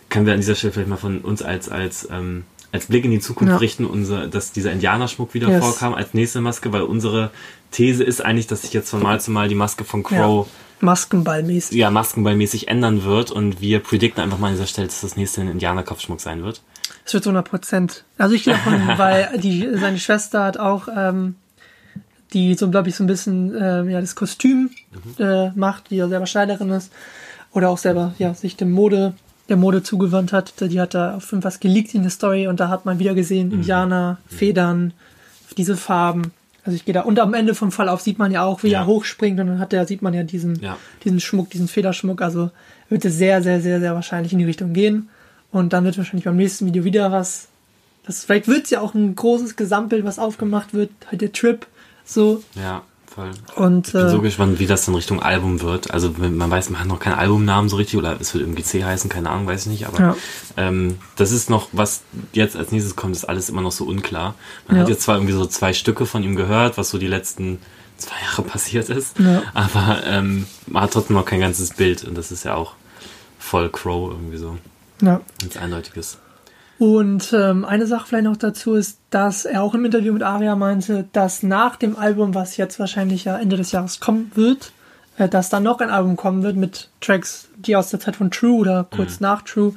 können 0.09 0.25
wir 0.25 0.33
an 0.33 0.39
dieser 0.39 0.55
Stelle 0.55 0.71
vielleicht 0.73 0.89
mal 0.89 0.97
von 0.97 1.19
uns 1.19 1.41
als, 1.41 1.67
als, 1.69 2.07
ähm, 2.11 2.43
als 2.71 2.85
Blick 2.85 3.03
in 3.03 3.11
die 3.11 3.19
Zukunft 3.19 3.51
Ja. 3.51 3.57
richten, 3.57 3.85
unser, 3.85 4.27
dass 4.27 4.51
dieser 4.53 4.71
Indianerschmuck 4.71 5.33
wieder 5.33 5.49
Yes. 5.49 5.59
vorkam 5.63 5.93
als 5.93 6.13
nächste 6.13 6.39
Maske, 6.39 6.71
weil 6.71 6.83
unsere 6.83 7.31
These 7.71 8.03
ist 8.03 8.23
eigentlich, 8.23 8.47
dass 8.47 8.61
sich 8.61 8.71
jetzt 8.73 8.89
von 8.89 9.01
Mal 9.01 9.19
zu 9.19 9.31
Mal 9.31 9.49
die 9.49 9.55
Maske 9.55 9.83
von 9.83 10.03
Crow 10.03 10.47
Maskenballmäßig. 10.79 11.77
ja, 11.77 11.91
maskenballmäßig 11.91 12.67
ändern 12.67 13.03
wird 13.03 13.29
und 13.31 13.61
wir 13.61 13.79
predikten 13.79 14.23
einfach 14.23 14.39
mal 14.39 14.47
an 14.47 14.53
dieser 14.53 14.67
Stelle, 14.67 14.87
dass 14.87 15.01
das 15.01 15.15
nächste 15.15 15.41
ein 15.41 15.49
Indianerkopfschmuck 15.49 16.19
sein 16.21 16.43
wird. 16.43 16.61
Es 17.05 17.13
wird 17.13 17.23
so 17.23 17.29
100 17.31 17.47
Prozent. 17.49 18.03
Also 18.17 18.35
ich 18.35 18.43
gehe 18.43 18.53
davon, 18.53 18.79
weil 18.97 19.37
die, 19.41 19.67
seine 19.75 19.97
Schwester 19.99 20.43
hat 20.43 20.57
auch, 20.57 20.87
ähm, 20.95 21.35
die 22.33 22.53
so, 22.55 22.69
glaube 22.69 22.89
ich, 22.89 22.95
so 22.95 23.03
ein 23.03 23.07
bisschen 23.07 23.53
äh, 23.55 23.83
ja, 23.91 23.99
das 23.99 24.15
Kostüm 24.15 24.69
äh, 25.19 25.49
macht, 25.51 25.89
die 25.89 25.97
ja 25.97 26.07
selber 26.07 26.25
Schneiderin 26.27 26.69
ist 26.69 26.91
oder 27.53 27.69
auch 27.69 27.77
selber 27.77 28.13
ja, 28.19 28.33
sich 28.33 28.55
dem 28.55 28.71
Mode, 28.71 29.13
der 29.49 29.57
Mode 29.57 29.83
zugewandt 29.83 30.31
hat. 30.31 30.53
Die 30.61 30.79
hat 30.79 30.93
da 30.93 31.15
auf 31.17 31.29
jeden 31.31 31.41
Fall 31.41 31.51
was 31.51 31.59
geleakt 31.59 31.93
in 31.93 32.03
der 32.03 32.11
Story 32.11 32.47
und 32.47 32.59
da 32.61 32.69
hat 32.69 32.85
man 32.85 32.99
wieder 32.99 33.13
gesehen, 33.15 33.51
Indianer, 33.51 34.17
Federn, 34.27 34.93
diese 35.57 35.75
Farben. 35.75 36.31
Also 36.63 36.75
ich 36.75 36.85
gehe 36.85 36.93
da, 36.93 37.01
und 37.01 37.19
am 37.19 37.33
Ende 37.33 37.55
vom 37.55 37.71
Verlauf 37.71 38.01
sieht 38.01 38.19
man 38.19 38.31
ja 38.31 38.43
auch, 38.43 38.63
wie 38.63 38.69
Ja. 38.69 38.81
er 38.81 38.85
hochspringt 38.85 39.39
und 39.39 39.47
dann 39.47 39.59
hat 39.59 39.73
er, 39.73 39.85
sieht 39.87 40.01
man 40.03 40.13
ja 40.13 40.23
diesen, 40.23 40.55
Ja. 40.61 40.77
diesen 41.03 41.19
Schmuck, 41.19 41.49
diesen 41.49 41.67
Federschmuck. 41.67 42.21
Also 42.21 42.51
wird 42.87 43.03
es 43.03 43.15
sehr, 43.17 43.41
sehr, 43.41 43.59
sehr, 43.59 43.79
sehr 43.81 43.95
wahrscheinlich 43.95 44.31
in 44.31 44.39
die 44.39 44.45
Richtung 44.45 44.71
gehen. 44.71 45.09
Und 45.51 45.73
dann 45.73 45.83
wird 45.83 45.97
wahrscheinlich 45.97 46.25
beim 46.25 46.37
nächsten 46.37 46.65
Video 46.65 46.83
wieder 46.83 47.11
was. 47.11 47.47
Das, 48.05 48.23
vielleicht 48.25 48.47
wird 48.47 48.63
es 48.65 48.69
ja 48.71 48.81
auch 48.81 48.93
ein 48.95 49.15
großes 49.15 49.55
Gesamtbild, 49.55 50.05
was 50.05 50.17
aufgemacht 50.17 50.73
wird, 50.73 50.89
halt 51.09 51.21
der 51.21 51.31
Trip. 51.33 51.67
So. 52.05 52.41
Ja, 52.55 52.81
voll. 53.13 53.31
Und 53.55 53.87
Ich 53.87 53.93
bin 53.93 54.01
äh, 54.07 54.09
so 54.09 54.21
gespannt, 54.21 54.59
wie 54.59 54.65
das 54.65 54.85
dann 54.85 54.95
Richtung 54.95 55.21
Album 55.21 55.61
wird. 55.61 55.91
Also 55.91 56.09
man 56.17 56.49
weiß, 56.49 56.69
man 56.71 56.79
hat 56.79 56.87
noch 56.87 56.99
keinen 56.99 57.13
Albumnamen 57.15 57.69
so 57.69 57.75
richtig 57.75 57.99
oder 57.99 58.19
es 58.19 58.33
wird 58.33 58.43
irgendwie 58.43 58.63
C 58.63 58.83
heißen, 58.83 59.09
keine 59.09 59.29
Ahnung, 59.29 59.45
weiß 59.45 59.61
ich 59.63 59.71
nicht. 59.71 59.85
Aber 59.87 59.99
Ja. 59.99 60.15
ähm, 60.57 60.97
das 61.17 61.31
ist 61.31 61.49
noch, 61.49 61.67
was 61.73 62.01
jetzt 62.33 62.55
als 62.55 62.71
nächstes 62.71 62.95
kommt, 62.95 63.15
ist 63.15 63.25
alles 63.25 63.49
immer 63.49 63.61
noch 63.61 63.71
so 63.71 63.85
unklar. 63.85 64.33
Man 64.67 64.77
Ja. 64.77 64.83
hat 64.83 64.89
jetzt 64.89 65.03
zwar 65.03 65.15
irgendwie 65.17 65.33
so 65.33 65.45
zwei 65.45 65.73
Stücke 65.73 66.05
von 66.05 66.23
ihm 66.23 66.35
gehört, 66.35 66.77
was 66.77 66.89
so 66.89 66.97
die 66.97 67.07
letzten 67.07 67.59
zwei 67.97 68.15
Jahre 68.25 68.41
passiert 68.41 68.89
ist, 68.89 69.19
Ja. 69.19 69.43
aber 69.53 70.01
ähm, 70.05 70.47
man 70.65 70.83
hat 70.83 70.91
trotzdem 70.93 71.17
noch 71.17 71.25
kein 71.25 71.39
ganzes 71.41 71.71
Bild 71.75 72.03
und 72.03 72.17
das 72.17 72.31
ist 72.31 72.45
ja 72.45 72.55
auch 72.55 72.73
voll 73.37 73.69
Crow 73.69 74.09
irgendwie 74.11 74.37
so. 74.37 74.57
Ja. 75.01 75.21
Nichts 75.41 75.57
Eindeutiges. 75.57 76.17
Und 76.81 77.31
ähm, 77.33 77.63
eine 77.63 77.85
Sache 77.85 78.07
vielleicht 78.07 78.23
noch 78.23 78.37
dazu 78.37 78.73
ist, 78.73 78.97
dass 79.11 79.45
er 79.45 79.61
auch 79.61 79.75
im 79.75 79.85
Interview 79.85 80.13
mit 80.13 80.23
Aria 80.23 80.55
meinte, 80.55 81.07
dass 81.13 81.43
nach 81.43 81.75
dem 81.75 81.95
Album, 81.95 82.33
was 82.33 82.57
jetzt 82.57 82.79
wahrscheinlich 82.79 83.25
ja 83.25 83.37
Ende 83.37 83.55
des 83.55 83.71
Jahres 83.71 83.99
kommen 83.99 84.31
wird, 84.33 84.71
äh, 85.17 85.29
dass 85.29 85.49
dann 85.49 85.61
noch 85.61 85.79
ein 85.79 85.91
Album 85.91 86.15
kommen 86.15 86.41
wird 86.41 86.55
mit 86.55 86.89
Tracks, 86.99 87.49
die 87.55 87.75
aus 87.75 87.91
der 87.91 87.99
Zeit 87.99 88.15
von 88.15 88.31
True 88.31 88.57
oder 88.57 88.83
kurz 88.89 89.19
nach 89.19 89.43
True 89.43 89.73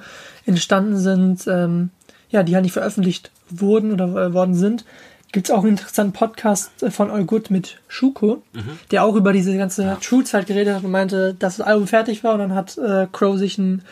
entstanden 0.46 0.96
sind, 0.96 1.46
ähm, 1.46 1.90
ja, 2.30 2.42
die 2.42 2.54
halt 2.54 2.64
nicht 2.64 2.72
veröffentlicht 2.72 3.30
wurden 3.50 3.92
oder 3.92 4.06
äh, 4.06 4.32
worden 4.32 4.54
sind. 4.54 4.87
Gibt 5.30 5.48
es 5.48 5.54
auch 5.54 5.60
einen 5.60 5.72
interessanten 5.72 6.14
Podcast 6.14 6.82
äh, 6.82 6.90
von 6.90 7.10
All 7.10 7.26
Good 7.26 7.50
mit 7.50 7.80
Schuko, 7.87 8.42
der 8.90 9.04
auch 9.04 9.14
über 9.14 9.34
diese 9.34 9.54
ganze 9.58 9.98
True-Zeit 10.00 10.46
geredet 10.46 10.76
hat 10.76 10.84
und 10.84 10.90
meinte, 10.90 11.34
dass 11.34 11.58
das 11.58 11.66
Album 11.66 11.87
fertig 11.87 12.24
war 12.24 12.32
und 12.32 12.38
dann 12.38 12.54
hat 12.54 12.78
äh, 12.78 13.08
Crow 13.12 13.37
sich 13.37 13.58
ein 13.58 13.82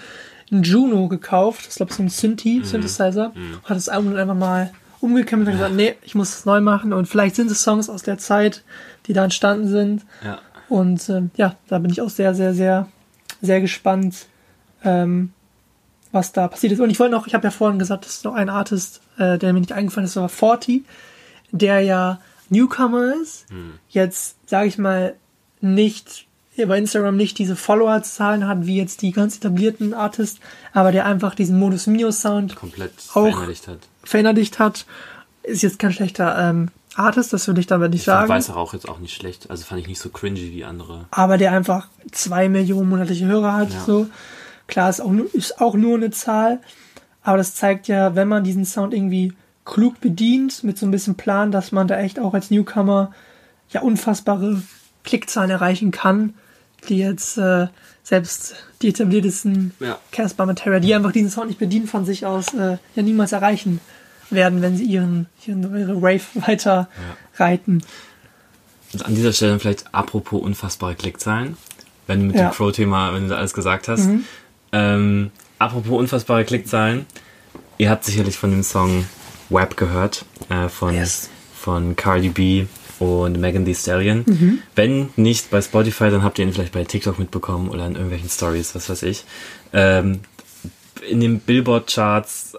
einen 0.52 0.62
Juno 0.62 1.08
gekauft, 1.08 1.66
ich 1.70 1.76
glaube 1.76 1.92
so 1.92 2.02
ein 2.02 2.08
Synthi, 2.08 2.62
Synthesizer, 2.64 3.32
hat 3.64 3.76
das 3.76 3.88
Album 3.88 4.12
dann 4.12 4.20
einfach 4.20 4.34
mal 4.36 4.70
umgekämmt 5.00 5.46
und 5.46 5.52
gesagt, 5.54 5.74
nee, 5.74 5.94
ich 6.02 6.14
muss 6.14 6.30
es 6.38 6.44
neu 6.44 6.60
machen. 6.60 6.92
Und 6.92 7.06
vielleicht 7.06 7.34
sind 7.34 7.50
es 7.50 7.62
Songs 7.62 7.88
aus 7.90 8.02
der 8.02 8.18
Zeit, 8.18 8.62
die 9.06 9.12
da 9.14 9.24
entstanden 9.24 9.66
sind. 9.68 10.04
Ja. 10.24 10.38
und 10.68 11.08
ähm, 11.08 11.30
ja, 11.36 11.56
da 11.68 11.78
bin 11.78 11.90
ich 11.90 12.00
auch 12.00 12.10
sehr, 12.10 12.34
sehr, 12.34 12.54
sehr, 12.54 12.88
sehr 13.40 13.60
gespannt, 13.60 14.26
ähm, 14.84 15.32
was 16.12 16.32
da 16.32 16.46
passiert 16.48 16.72
ist. 16.72 16.80
Und 16.80 16.90
ich 16.90 17.00
wollte 17.00 17.12
noch, 17.14 17.26
ich 17.26 17.34
habe 17.34 17.44
ja 17.44 17.50
vorhin 17.50 17.78
gesagt, 17.78 18.04
das 18.04 18.12
ist 18.16 18.24
noch 18.24 18.34
ein 18.34 18.48
Artist, 18.48 19.00
äh, 19.18 19.38
der 19.38 19.52
mir 19.52 19.60
nicht 19.60 19.72
eingefallen 19.72 20.06
ist, 20.06 20.16
war 20.16 20.28
Forty, 20.28 20.84
der 21.50 21.80
ja 21.80 22.20
Newcomer 22.50 23.14
ist, 23.20 23.46
jetzt, 23.88 24.36
sage 24.48 24.68
ich 24.68 24.76
mal, 24.78 25.14
nicht 25.62 26.26
bei 26.56 26.78
Instagram 26.78 27.16
nicht 27.16 27.38
diese 27.38 27.56
Follower-Zahlen 27.56 28.46
hat, 28.46 28.66
wie 28.66 28.76
jetzt 28.76 29.02
die 29.02 29.12
ganz 29.12 29.36
etablierten 29.36 29.94
Artists, 29.94 30.38
aber 30.72 30.92
der 30.92 31.06
einfach 31.06 31.34
diesen 31.34 31.58
Modus 31.58 31.86
Mio-Sound 31.86 32.56
Komplett 32.56 32.92
Auch- 33.14 33.22
verinnerlicht 33.22 33.68
hat. 33.68 33.78
verinnerlicht 34.04 34.58
hat, 34.58 34.84
ist 35.42 35.62
jetzt 35.62 35.78
kein 35.78 35.92
schlechter 35.92 36.38
ähm, 36.38 36.68
Artist, 36.94 37.32
das 37.32 37.46
würde 37.46 37.60
ich 37.60 37.66
damit 37.66 37.90
nicht 37.92 38.00
Ich 38.00 38.04
sagen. 38.06 38.28
Weißer 38.28 38.54
auch 38.56 38.74
jetzt 38.74 38.86
auch 38.88 38.98
nicht 38.98 39.14
schlecht. 39.14 39.50
Also 39.50 39.64
fand 39.64 39.80
ich 39.80 39.86
nicht 39.88 39.98
so 39.98 40.10
cringy 40.10 40.52
wie 40.52 40.64
andere. 40.64 41.06
aber 41.10 41.38
der 41.38 41.52
einfach 41.52 41.88
zwei 42.10 42.48
Millionen 42.50 42.88
monatliche 42.90 43.24
Hörer 43.26 43.54
hat. 43.54 43.72
Ja. 43.72 43.80
So 43.84 44.06
klar 44.66 44.90
ist 44.90 45.00
auch 45.00 45.10
nur, 45.10 45.34
ist 45.34 45.58
auch 45.60 45.74
nur 45.74 45.96
eine 45.96 46.10
Zahl, 46.10 46.60
aber 47.22 47.38
das 47.38 47.54
zeigt 47.54 47.88
ja, 47.88 48.14
wenn 48.14 48.28
man 48.28 48.44
diesen 48.44 48.66
Sound 48.66 48.92
irgendwie 48.92 49.32
klug 49.64 50.00
bedient 50.00 50.64
mit 50.64 50.76
so 50.76 50.84
ein 50.86 50.90
bisschen 50.90 51.14
Plan, 51.14 51.50
dass 51.50 51.72
man 51.72 51.88
da 51.88 51.98
echt 51.98 52.18
auch 52.20 52.34
als 52.34 52.50
Newcomer 52.50 53.12
ja 53.70 53.80
unfassbare 53.80 54.60
Klickzahlen 55.04 55.50
erreichen 55.50 55.90
kann, 55.92 56.34
die 56.88 56.98
jetzt 56.98 57.38
äh, 57.38 57.68
selbst 58.02 58.54
die 58.82 58.88
etabliertesten 58.88 59.72
Ja. 59.80 59.98
Casper 60.10 60.46
Materia, 60.46 60.80
die 60.80 60.94
einfach 60.94 61.12
diesen 61.12 61.30
Sound 61.30 61.48
nicht 61.48 61.58
bedienen 61.58 61.86
von 61.86 62.04
sich 62.04 62.26
aus, 62.26 62.52
äh, 62.54 62.78
ja 62.94 63.02
niemals 63.02 63.32
erreichen 63.32 63.80
werden, 64.30 64.62
wenn 64.62 64.76
sie 64.76 64.84
ihren, 64.84 65.26
ihren 65.46 65.62
ihre 65.76 66.00
Wave 66.02 66.22
weiter 66.46 66.88
reiten. 67.36 67.82
Und 68.92 69.04
an 69.06 69.14
dieser 69.14 69.32
Stelle 69.32 69.58
vielleicht 69.58 69.94
apropos 69.94 70.42
unfassbare 70.42 70.94
Klickzahlen, 70.94 71.56
wenn 72.06 72.20
du 72.20 72.26
mit 72.26 72.36
Ja. 72.36 72.44
Mhm. 72.44 72.48
dem 72.50 72.54
Crow-Thema, 72.56 73.14
wenn 73.14 73.22
du 73.24 73.28
da 73.30 73.36
alles 73.36 73.54
gesagt 73.54 73.88
hast. 73.88 74.08
Ähm, 74.72 75.30
apropos 75.58 75.98
unfassbare 75.98 76.44
Klickzahlen, 76.44 77.06
ihr 77.78 77.90
habt 77.90 78.04
sicherlich 78.04 78.36
von 78.36 78.50
dem 78.50 78.62
Song 78.62 79.04
Web 79.50 79.76
gehört, 79.76 80.24
äh, 80.48 80.68
von, 80.68 80.94
Yes. 80.94 81.28
von 81.54 81.94
Cardi 81.94 82.30
B 82.30 82.66
und 83.02 83.40
Megan 83.40 83.64
Thee 83.64 83.74
Stallion. 83.74 84.24
Mhm. 84.26 84.58
Wenn 84.74 85.10
nicht 85.16 85.50
bei 85.50 85.60
Spotify, 85.60 86.10
dann 86.10 86.22
habt 86.22 86.38
ihr 86.38 86.44
ihn 86.44 86.52
vielleicht 86.52 86.72
bei 86.72 86.84
TikTok 86.84 87.18
mitbekommen 87.18 87.68
oder 87.68 87.86
in 87.86 87.94
irgendwelchen 87.94 88.28
Stories, 88.28 88.74
was 88.74 88.88
weiß 88.88 89.02
ich. 89.04 89.24
Ähm, 89.72 90.20
in 91.08 91.20
den 91.20 91.40
Billboard-Charts 91.40 92.56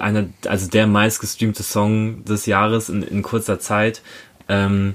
einer, 0.00 0.28
also 0.46 0.68
der 0.68 0.86
meistgestreamte 0.86 1.62
Song 1.62 2.24
des 2.24 2.46
Jahres 2.46 2.88
in, 2.88 3.02
in 3.02 3.22
kurzer 3.22 3.58
Zeit. 3.58 4.02
Ähm, 4.48 4.94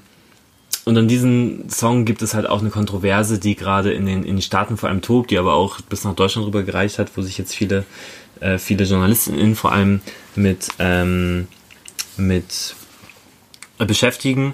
und 0.86 0.98
an 0.98 1.08
diesem 1.08 1.68
Song 1.70 2.06
gibt 2.06 2.22
es 2.22 2.36
halt 2.36 2.48
auch 2.48 2.62
eine 2.62 2.70
Kontroverse, 2.70 3.40
die 3.40 3.56
gerade 3.56 3.92
in 3.92 4.06
den, 4.06 4.24
in 4.24 4.36
den 4.36 4.42
Staaten 4.42 4.78
vor 4.78 4.90
allem 4.90 5.02
tobt, 5.02 5.32
die 5.32 5.38
aber 5.38 5.54
auch 5.56 5.82
bis 5.82 6.04
nach 6.04 6.14
Deutschland 6.14 6.48
rüber 6.48 6.64
gereicht 6.64 7.00
hat, 7.00 7.12
wo 7.16 7.22
sich 7.22 7.38
jetzt 7.38 7.56
viele, 7.56 7.86
äh, 8.40 8.60
viele 8.60 8.84
JournalistInnen 8.84 9.56
vor 9.56 9.72
allem 9.72 10.02
mit, 10.36 10.68
ähm, 10.78 11.48
mit 12.18 12.76
beschäftigen. 13.80 14.54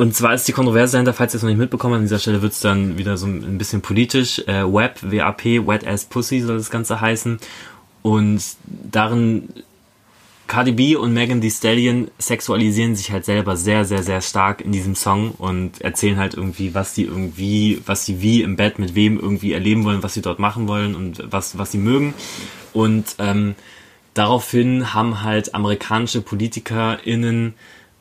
Und 0.00 0.14
zwar 0.14 0.32
ist 0.32 0.48
die 0.48 0.52
Kontroverse 0.52 0.92
dahinter, 0.92 1.12
falls 1.12 1.34
ihr 1.34 1.36
es 1.36 1.42
noch 1.42 1.50
nicht 1.50 1.58
mitbekommen 1.58 1.92
habt, 1.92 2.00
an 2.00 2.06
dieser 2.06 2.18
Stelle 2.18 2.40
wird 2.40 2.54
es 2.54 2.60
dann 2.60 2.96
wieder 2.96 3.18
so 3.18 3.26
ein 3.26 3.58
bisschen 3.58 3.82
politisch. 3.82 4.38
Äh, 4.46 4.64
WAP, 4.64 5.02
WAP, 5.02 5.44
Wet 5.44 5.86
Ass 5.86 6.06
Pussy 6.06 6.40
soll 6.40 6.56
das 6.56 6.70
Ganze 6.70 7.02
heißen. 7.02 7.38
Und 8.00 8.42
darin 8.90 9.50
Cardi 10.46 10.72
B 10.72 10.96
und 10.96 11.12
Megan 11.12 11.42
Thee 11.42 11.50
Stallion 11.50 12.10
sexualisieren 12.18 12.96
sich 12.96 13.12
halt 13.12 13.26
selber 13.26 13.58
sehr, 13.58 13.84
sehr, 13.84 14.02
sehr 14.02 14.22
stark 14.22 14.62
in 14.62 14.72
diesem 14.72 14.94
Song 14.94 15.32
und 15.32 15.82
erzählen 15.82 16.16
halt 16.16 16.32
irgendwie, 16.32 16.74
was 16.74 16.94
die 16.94 17.04
irgendwie, 17.04 17.82
was 17.84 18.06
sie 18.06 18.22
wie 18.22 18.40
im 18.40 18.56
Bett 18.56 18.78
mit 18.78 18.94
wem 18.94 19.20
irgendwie 19.20 19.52
erleben 19.52 19.84
wollen, 19.84 20.02
was 20.02 20.14
sie 20.14 20.22
dort 20.22 20.38
machen 20.38 20.66
wollen 20.66 20.94
und 20.94 21.22
was, 21.30 21.58
was 21.58 21.72
sie 21.72 21.78
mögen. 21.78 22.14
Und 22.72 23.16
ähm, 23.18 23.54
daraufhin 24.14 24.94
haben 24.94 25.22
halt 25.22 25.54
amerikanische 25.54 26.22
PolitikerInnen 26.22 27.52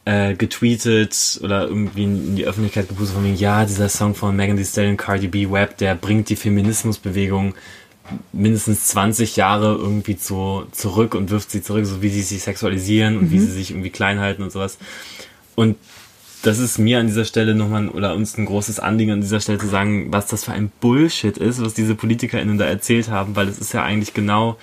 äh, 0.09 0.33
getweetet 0.33 1.39
oder 1.43 1.67
irgendwie 1.67 2.03
in 2.03 2.35
die 2.35 2.45
Öffentlichkeit 2.45 2.87
gepustet 2.87 3.15
von 3.15 3.23
wegen, 3.23 3.35
ja, 3.35 3.63
dieser 3.63 3.89
Song 3.89 4.15
von 4.15 4.35
Megan 4.35 4.57
Thee 4.57 4.65
Stallion, 4.65 4.97
Cardi 4.97 5.27
B, 5.27 5.51
Web, 5.51 5.77
der 5.77 5.93
bringt 5.93 6.29
die 6.29 6.35
Feminismusbewegung 6.35 7.53
mindestens 8.31 8.87
20 8.87 9.35
Jahre 9.35 9.75
irgendwie 9.75 10.17
zu, 10.17 10.63
zurück 10.71 11.13
und 11.13 11.29
wirft 11.29 11.51
sie 11.51 11.61
zurück, 11.61 11.85
so 11.85 12.01
wie 12.01 12.09
sie 12.09 12.23
sich 12.23 12.41
sexualisieren 12.41 13.17
und 13.19 13.29
wie 13.29 13.37
sie 13.37 13.51
sich 13.51 13.69
irgendwie 13.69 13.91
klein 13.91 14.19
halten 14.19 14.41
und 14.41 14.51
sowas. 14.51 14.79
Und 15.53 15.77
das 16.41 16.57
ist 16.57 16.79
mir 16.79 16.99
an 16.99 17.05
dieser 17.05 17.25
Stelle 17.25 17.53
nochmal 17.53 17.89
oder 17.89 18.15
uns 18.15 18.35
ein 18.35 18.45
großes 18.45 18.79
Anliegen 18.79 19.11
an 19.11 19.21
dieser 19.21 19.41
Stelle 19.41 19.59
zu 19.59 19.67
sagen, 19.67 20.11
was 20.11 20.25
das 20.25 20.45
für 20.45 20.53
ein 20.53 20.71
Bullshit 20.79 21.37
ist, 21.37 21.63
was 21.63 21.75
diese 21.75 21.93
PolitikerInnen 21.93 22.57
da 22.57 22.65
erzählt 22.65 23.09
haben, 23.09 23.35
weil 23.35 23.47
es 23.47 23.59
ist 23.59 23.73
ja 23.73 23.83
eigentlich 23.83 24.15
genau 24.15 24.57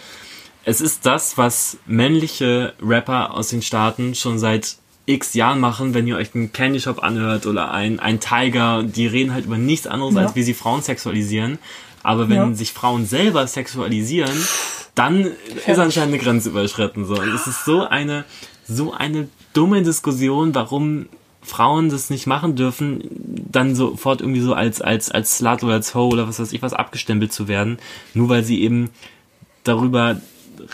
es 0.69 0.81
ist 0.81 1.07
das, 1.07 1.39
was 1.39 1.79
männliche 1.87 2.75
Rapper 2.83 3.35
aus 3.35 3.51
den 3.51 3.63
Staaten 3.63 4.17
schon 4.17 4.41
seit 4.41 4.79
x 5.07 5.35
Jahren 5.35 5.61
machen, 5.61 5.95
wenn 5.95 6.07
ihr 6.07 6.17
euch 6.17 6.35
einen 6.35 6.53
Candy 6.53 6.81
Shop 6.81 7.03
anhört 7.03 7.47
oder 7.47 7.71
ein, 7.71 8.01
ein 8.01 8.19
Tiger, 8.21 8.83
die 8.83 9.07
reden 9.07 9.33
halt 9.33 9.47
über 9.47 9.57
nichts 9.57 9.87
anderes, 9.87 10.15
Ja. 10.15 10.23
als 10.23 10.35
wie 10.35 10.43
sie 10.43 10.55
Frauen 10.55 10.83
sexualisieren. 10.83 11.59
Aber 12.03 12.29
wenn 12.29 12.37
Ja. 12.37 12.55
sich 12.55 12.73
Frauen 12.73 13.07
selber 13.07 13.47
sexualisieren, 13.47 14.37
dann 14.95 15.27
ist 15.67 15.79
anscheinend 15.79 16.15
eine 16.15 16.23
Grenze 16.23 16.49
überschritten. 16.51 17.05
So. 17.05 17.15
Und 17.21 17.29
es 17.35 17.47
ist 17.47 17.65
so 17.65 17.85
eine, 17.87 18.25
so 18.67 18.93
eine 18.93 19.29
dumme 19.53 19.83
Diskussion, 19.83 20.55
warum 20.55 21.07
Frauen 21.43 21.89
das 21.91 22.11
nicht 22.11 22.27
machen 22.27 22.57
dürfen, 22.57 23.03
dann 23.53 23.77
sofort 23.77 24.21
irgendwie 24.21 24.41
so 24.41 24.55
als, 24.55 24.81
als, 24.81 25.11
als 25.13 25.39
Slut 25.39 25.63
oder 25.63 25.75
als 25.75 25.95
Ho 25.95 26.09
oder 26.09 26.27
was 26.27 26.41
weiß 26.41 26.53
ich 26.53 26.63
was 26.63 26.73
abgestempelt 26.73 27.33
zu 27.33 27.47
werden, 27.47 27.79
nur 28.15 28.29
weil 28.29 28.43
sie 28.43 28.63
eben 28.63 28.91
darüber 29.63 30.21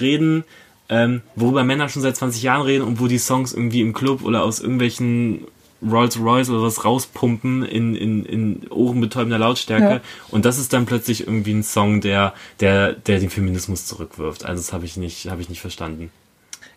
reden, 0.01 0.45
ähm, 0.89 1.22
worüber 1.37 1.64
Männer 1.64 1.89
schon 1.89 2.03
seit 2.03 2.16
20 2.16 2.43
Jahren 2.43 2.62
reden 2.62 2.85
und 2.85 3.01
wo 3.01 3.07
die 3.07 3.18
Songs 3.18 3.53
irgendwie 3.53 3.80
im 3.80 3.93
Club 3.93 4.22
oder 4.24 4.43
aus 4.43 4.61
irgendwelchen 4.61 5.47
Rolls 5.85 6.18
Royce 6.18 6.51
oder 6.51 6.62
was 6.62 6.85
rauspumpen 6.85 7.64
in, 7.64 7.95
in, 7.95 8.24
in 8.24 8.68
ohrenbetäubender 8.70 9.39
Lautstärke. 9.39 9.95
Ja. 9.95 10.01
Und 10.30 10.45
das 10.45 10.59
ist 10.59 10.72
dann 10.72 10.87
plötzlich 10.87 11.26
irgendwie 11.26 11.53
ein 11.53 11.62
Song, 11.62 12.01
der, 12.01 12.35
der, 12.61 12.93
der 12.93 13.18
den 13.18 13.30
Feminismus 13.30 13.87
zurückwirft. 13.87 14.45
Also 14.45 14.62
das 14.62 14.72
habe 14.72 14.85
ich 14.85 14.97
nicht, 14.97 15.28
habe 15.28 15.43
ich 15.43 15.49
nicht 15.49 15.61
verstanden. 15.61 16.11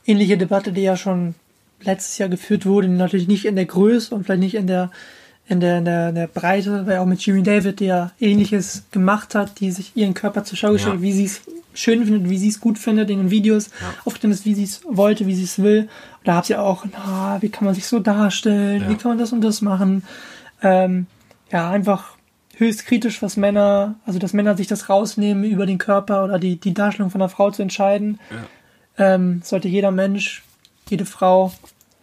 ähnliche 0.05 0.37
Debatte, 0.37 0.71
die 0.71 0.81
ja 0.81 0.97
schon 0.97 1.35
letztes 1.81 2.17
Jahr 2.17 2.29
geführt 2.29 2.65
wurde, 2.65 2.87
natürlich 2.87 3.27
nicht 3.27 3.45
in 3.45 3.55
der 3.55 3.65
Größe 3.65 4.13
und 4.15 4.23
vielleicht 4.23 4.41
nicht 4.41 4.55
in 4.55 4.67
der 4.67 4.91
in 5.47 5.59
der, 5.59 5.77
in 5.79 5.85
der, 5.85 6.09
in 6.09 6.15
der 6.15 6.27
Breite, 6.27 6.85
weil 6.87 6.97
auch 6.97 7.05
mit 7.05 7.23
Jimmy 7.25 7.43
David, 7.43 7.79
der 7.79 8.11
ähnliches 8.19 8.83
gemacht 8.91 9.35
hat, 9.35 9.59
die 9.59 9.71
sich 9.71 9.95
ihren 9.95 10.13
Körper 10.13 10.43
zur 10.43 10.57
Schau 10.57 10.71
gestellt 10.73 10.95
Ja. 10.95 11.01
wie 11.01 11.11
sie 11.13 11.25
es 11.25 11.41
schön 11.73 12.03
findet, 12.05 12.29
wie 12.29 12.37
sie 12.37 12.47
es 12.47 12.59
gut 12.61 12.79
findet 12.79 13.09
in 13.09 13.17
den 13.19 13.31
Videos, 13.31 13.69
aufgetreten 14.05 14.31
ist, 14.33 14.45
wie 14.45 14.55
sie 14.55 14.63
es 14.63 14.81
wollte, 14.87 15.27
wie 15.27 15.35
sie 15.35 15.43
es 15.43 15.61
will. 15.61 15.81
Und 16.19 16.27
da 16.27 16.35
habt 16.35 16.49
ihr 16.49 16.61
auch, 16.61 16.85
na, 16.91 17.37
wie 17.41 17.49
kann 17.49 17.65
man 17.65 17.75
sich 17.75 17.85
so 17.85 17.99
darstellen, 17.99 18.83
Ja. 18.83 18.89
wie 18.89 18.95
kann 18.95 19.09
man 19.11 19.17
das 19.17 19.33
und 19.33 19.41
das 19.41 19.61
machen. 19.61 20.03
Ähm, 20.63 21.05
ja, 21.51 21.69
einfach 21.69 22.15
höchst 22.57 22.85
kritisch, 22.85 23.21
was 23.21 23.35
Männer, 23.37 23.95
also 24.05 24.17
dass 24.17 24.31
Männer 24.33 24.55
sich 24.55 24.67
das 24.67 24.89
rausnehmen, 24.89 25.43
über 25.43 25.65
den 25.65 25.77
Körper 25.77 26.23
oder 26.23 26.39
die, 26.39 26.55
die 26.55 26.73
Darstellung 26.73 27.11
von 27.11 27.21
einer 27.21 27.29
Frau 27.29 27.51
zu 27.51 27.61
entscheiden 27.61 28.19
ähm, 28.97 29.41
sollte 29.43 29.67
jeder 29.67 29.91
Mensch, 29.91 30.43
jede 30.89 31.05
Frau, 31.05 31.51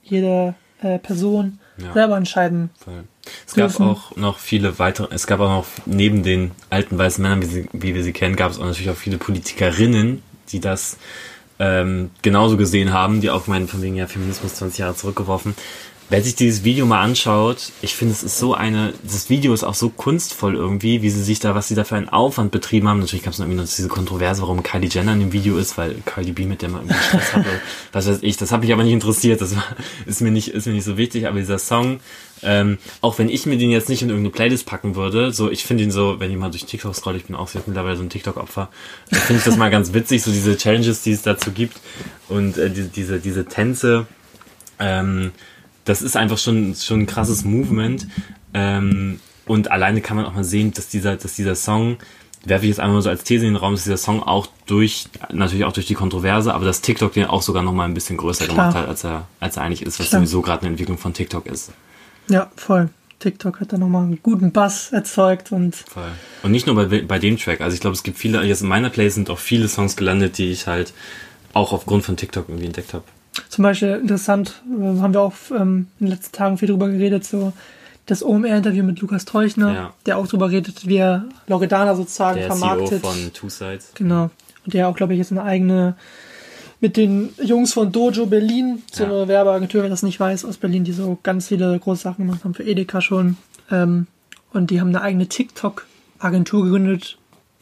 jede 0.02 0.54
äh, 0.82 0.98
Person 0.98 1.58
Ja. 1.78 1.92
selber 1.92 2.16
entscheiden. 2.16 2.70
Voll. 2.78 3.04
Es 3.46 3.54
gab 3.54 3.68
Dürfen. 3.68 3.86
auch 3.86 4.16
noch 4.16 4.38
viele 4.38 4.78
weitere, 4.78 5.14
es 5.14 5.26
gab 5.26 5.40
auch 5.40 5.48
noch 5.48 5.66
neben 5.86 6.22
den 6.22 6.50
alten 6.70 6.98
weißen 6.98 7.22
Männern, 7.22 7.42
wie, 7.42 7.46
sie, 7.46 7.68
wie 7.72 7.94
wir 7.94 8.02
sie 8.02 8.12
kennen, 8.12 8.36
gab 8.36 8.50
es 8.50 8.58
auch 8.58 8.64
natürlich 8.64 8.90
auch 8.90 8.96
viele 8.96 9.16
Politikerinnen, 9.18 10.22
die 10.50 10.60
das 10.60 10.98
ähm, 11.58 12.10
genauso 12.22 12.56
gesehen 12.56 12.92
haben, 12.92 13.20
die 13.20 13.30
auch 13.30 13.46
meinen, 13.46 13.68
von 13.68 13.82
wegen 13.82 13.96
ja 13.96 14.06
Feminismus 14.06 14.56
20 14.56 14.78
Jahre 14.78 14.96
zurückgeworfen. 14.96 15.54
Wer 16.10 16.22
sich 16.22 16.34
dieses 16.34 16.62
Video 16.62 16.84
mal 16.84 17.00
anschaut, 17.00 17.72
ich 17.80 17.94
finde, 17.94 18.12
es 18.12 18.22
ist 18.22 18.38
so 18.38 18.54
eine, 18.54 18.92
das 19.02 19.30
Video 19.30 19.54
ist 19.54 19.64
auch 19.64 19.74
so 19.74 19.88
kunstvoll 19.88 20.54
irgendwie, 20.54 21.00
wie 21.00 21.08
sie 21.08 21.22
sich 21.22 21.40
da, 21.40 21.54
was 21.54 21.68
sie 21.68 21.74
da 21.74 21.84
für 21.84 21.96
einen 21.96 22.10
Aufwand 22.10 22.50
betrieben 22.50 22.86
haben. 22.88 23.00
Natürlich 23.00 23.24
gab 23.24 23.32
es 23.32 23.38
noch 23.38 23.46
diese 23.46 23.88
Kontroverse, 23.88 24.42
warum 24.42 24.62
Kylie 24.62 24.90
Jenner 24.90 25.14
in 25.14 25.20
dem 25.20 25.32
Video 25.32 25.56
ist, 25.56 25.78
weil 25.78 25.96
Kylie 26.04 26.34
B 26.34 26.44
mit 26.44 26.60
der 26.60 26.68
mal 26.68 26.80
irgendwie 26.80 27.02
Stress 27.02 27.32
hat 27.32 27.46
oder 27.46 27.60
was 27.92 28.06
weiß 28.06 28.18
ich. 28.20 28.36
Das 28.36 28.52
hat 28.52 28.60
mich 28.60 28.72
aber 28.72 28.84
nicht 28.84 28.92
interessiert, 28.92 29.40
das 29.40 29.56
war, 29.56 29.64
ist 30.04 30.20
mir 30.20 30.30
nicht, 30.30 30.48
ist 30.48 30.66
mir 30.66 30.74
nicht 30.74 30.84
so 30.84 30.98
wichtig, 30.98 31.26
aber 31.26 31.38
dieser 31.38 31.58
Song, 31.58 32.00
ähm, 32.42 32.78
auch 33.00 33.18
wenn 33.18 33.28
ich 33.28 33.46
mir 33.46 33.56
den 33.56 33.70
jetzt 33.70 33.88
nicht 33.88 34.02
in 34.02 34.08
irgendeine 34.10 34.32
Playlist 34.32 34.66
packen 34.66 34.96
würde, 34.96 35.32
so, 35.32 35.50
ich 35.50 35.64
finde 35.64 35.84
ihn 35.84 35.90
so, 35.90 36.18
wenn 36.18 36.30
ich 36.30 36.36
mal 36.36 36.50
durch 36.50 36.64
TikTok 36.64 36.94
scroll, 36.94 37.16
ich 37.16 37.24
bin 37.24 37.36
auch 37.36 37.52
jetzt 37.54 37.68
mittlerweile 37.68 37.96
so 37.96 38.02
ein 38.02 38.10
TikTok-Opfer, 38.10 38.68
äh, 39.10 39.14
finde 39.14 39.38
ich 39.38 39.44
das 39.44 39.56
mal 39.56 39.70
ganz 39.70 39.94
witzig, 39.94 40.22
so 40.22 40.30
diese 40.30 40.56
Challenges, 40.56 41.02
die 41.02 41.12
es 41.12 41.22
dazu 41.22 41.52
gibt 41.52 41.78
und 42.28 42.58
äh, 42.58 42.68
die, 42.68 42.88
diese, 42.88 43.20
diese 43.20 43.46
Tänze, 43.46 44.06
ähm, 44.78 45.30
das 45.84 46.02
ist 46.02 46.16
einfach 46.16 46.38
schon, 46.38 46.74
schon 46.74 47.00
ein 47.00 47.06
krasses 47.06 47.44
Movement. 47.44 48.06
Ähm, 48.54 49.20
und 49.46 49.70
alleine 49.70 50.00
kann 50.00 50.16
man 50.16 50.26
auch 50.26 50.34
mal 50.34 50.44
sehen, 50.44 50.72
dass 50.72 50.88
dieser, 50.88 51.16
dass 51.16 51.34
dieser 51.34 51.54
Song, 51.54 51.96
werfe 52.44 52.64
ich 52.64 52.70
jetzt 52.70 52.80
einmal 52.80 53.02
so 53.02 53.08
als 53.08 53.24
These 53.24 53.46
in 53.46 53.54
den 53.54 53.56
Raum, 53.56 53.74
dass 53.74 53.84
dieser 53.84 53.96
Song 53.96 54.22
auch 54.22 54.48
durch, 54.66 55.06
natürlich 55.32 55.64
auch 55.64 55.72
durch 55.72 55.86
die 55.86 55.94
Kontroverse, 55.94 56.54
aber 56.54 56.64
dass 56.64 56.80
TikTok 56.80 57.12
den 57.12 57.26
auch 57.26 57.42
sogar 57.42 57.62
noch 57.62 57.72
mal 57.72 57.84
ein 57.84 57.94
bisschen 57.94 58.16
größer 58.16 58.46
Klar. 58.46 58.70
gemacht 58.70 58.76
hat, 58.76 58.88
als 58.88 59.04
er, 59.04 59.26
als 59.40 59.56
er 59.56 59.62
eigentlich 59.64 59.82
ist, 59.82 59.98
was 60.00 60.08
Klar. 60.08 60.20
sowieso 60.20 60.42
gerade 60.42 60.62
eine 60.62 60.70
Entwicklung 60.70 60.98
von 60.98 61.12
TikTok 61.12 61.46
ist. 61.46 61.72
Ja, 62.28 62.50
voll. 62.56 62.88
TikTok 63.20 63.60
hat 63.60 63.72
da 63.72 63.78
nochmal 63.78 64.02
einen 64.02 64.18
guten 64.20 64.50
Bass 64.50 64.90
erzeugt 64.90 65.52
und 65.52 65.76
Voll. 65.76 66.10
Und 66.42 66.50
nicht 66.50 66.66
nur 66.66 66.74
bei, 66.74 67.02
bei 67.02 67.18
dem 67.20 67.38
Track. 67.38 67.60
Also 67.60 67.74
ich 67.74 67.80
glaube, 67.80 67.94
es 67.94 68.02
gibt 68.02 68.18
viele, 68.18 68.42
jetzt 68.42 68.62
in 68.62 68.68
meiner 68.68 68.90
Playlist 68.90 69.14
sind 69.14 69.30
auch 69.30 69.38
viele 69.38 69.68
Songs 69.68 69.96
gelandet, 69.96 70.38
die 70.38 70.50
ich 70.50 70.66
halt 70.66 70.92
auch 71.52 71.72
aufgrund 71.72 72.04
von 72.04 72.16
TikTok 72.16 72.48
irgendwie 72.48 72.66
entdeckt 72.66 72.94
habe. 72.94 73.04
Zum 73.48 73.62
Beispiel 73.62 73.90
interessant, 74.02 74.62
äh, 74.68 75.00
haben 75.00 75.14
wir 75.14 75.20
auch 75.20 75.32
ähm, 75.50 75.86
in 76.00 76.06
den 76.06 76.12
letzten 76.14 76.32
Tagen 76.36 76.58
viel 76.58 76.68
drüber 76.68 76.88
geredet, 76.88 77.24
so 77.24 77.52
das 78.06 78.22
OMR-Interview 78.24 78.82
mit 78.84 79.00
Lukas 79.00 79.24
Teuchner, 79.24 79.72
Ja. 79.74 79.94
der 80.06 80.18
auch 80.18 80.26
drüber 80.26 80.50
redet, 80.50 80.86
wie 80.86 80.96
er 80.96 81.24
Loredana 81.46 81.94
sozusagen 81.94 82.38
Der 82.38 82.48
CEO 82.50 82.56
vermarktet. 82.56 83.00
von 83.00 83.32
Two 83.32 83.48
Sides. 83.48 83.92
Genau. 83.94 84.30
Und 84.64 84.74
der 84.74 84.88
auch, 84.88 84.96
glaube 84.96 85.12
ich, 85.14 85.18
jetzt 85.18 85.30
eine 85.32 85.42
eigene 85.42 85.94
mit 86.80 86.96
den 86.96 87.30
Jungs 87.40 87.72
von 87.72 87.92
Dojo 87.92 88.26
Berlin, 88.26 88.82
so 88.92 89.04
Ja. 89.04 89.10
eine 89.10 89.28
Werbeagentur, 89.28 89.82
wer 89.82 89.88
das 89.90 90.02
nicht 90.02 90.18
weiß, 90.18 90.44
aus 90.44 90.56
Berlin, 90.56 90.82
die 90.82 90.92
so 90.92 91.16
ganz 91.22 91.46
viele 91.46 91.78
große 91.78 92.02
Sachen 92.02 92.26
gemacht 92.26 92.42
haben 92.44 92.54
für 92.54 92.64
Edeka 92.64 93.00
schon. 93.00 93.36
Ähm, 93.70 94.08
und 94.52 94.70
die 94.70 94.80
haben 94.80 94.88
eine 94.88 95.00
eigene 95.00 95.28
TikTok-Agentur 95.28 96.64
gegründet, 96.64 97.18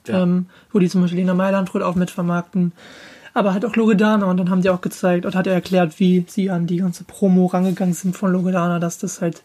Ja. 0.07 0.23
ähm, 0.23 0.47
wo 0.73 0.79
die 0.79 0.89
zum 0.89 1.03
Beispiel 1.03 1.19
Lena 1.21 1.35
Meilandrot 1.35 1.83
auch 1.83 1.95
mitvermarkten. 1.97 2.73
Aber 3.33 3.53
halt 3.53 3.65
auch 3.65 3.77
Loredana 3.77 4.27
und 4.27 4.37
dann 4.37 4.51
haben 4.51 4.63
die 4.63 4.71
auch 4.71 4.81
gezeigt 4.81 5.25
und 5.25 5.35
hat 5.35 5.47
er 5.47 5.55
erklärt, 5.55 6.01
wie 6.01 6.25
sie 6.29 6.51
an 6.51 6.67
die 6.67 6.79
ganze 6.79 7.05
Promo 7.05 7.47
rangegangen 7.47 7.95
sind 7.95 8.17
von 8.17 8.33
Loredana, 8.33 8.79
dass 8.79 8.99
das 8.99 9.21
halt 9.21 9.43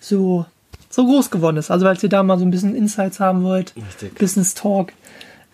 so, 0.00 0.44
so 0.90 1.06
groß 1.06 1.30
geworden 1.30 1.56
ist. 1.56 1.70
Also, 1.70 1.86
weil 1.86 1.96
ihr 2.02 2.08
da 2.08 2.22
mal 2.22 2.38
so 2.38 2.44
ein 2.44 2.50
bisschen 2.50 2.74
Insights 2.74 3.20
haben 3.20 3.42
wollt, 3.42 3.74
Richtig. 3.76 4.18
Business 4.18 4.54
Talk, 4.54 4.92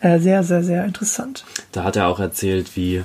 äh, 0.00 0.18
sehr, 0.18 0.42
sehr, 0.42 0.64
sehr 0.64 0.84
interessant. 0.84 1.44
Da 1.70 1.84
hat 1.84 1.96
er 1.96 2.08
auch 2.08 2.18
erzählt, 2.18 2.76
wie 2.76 3.04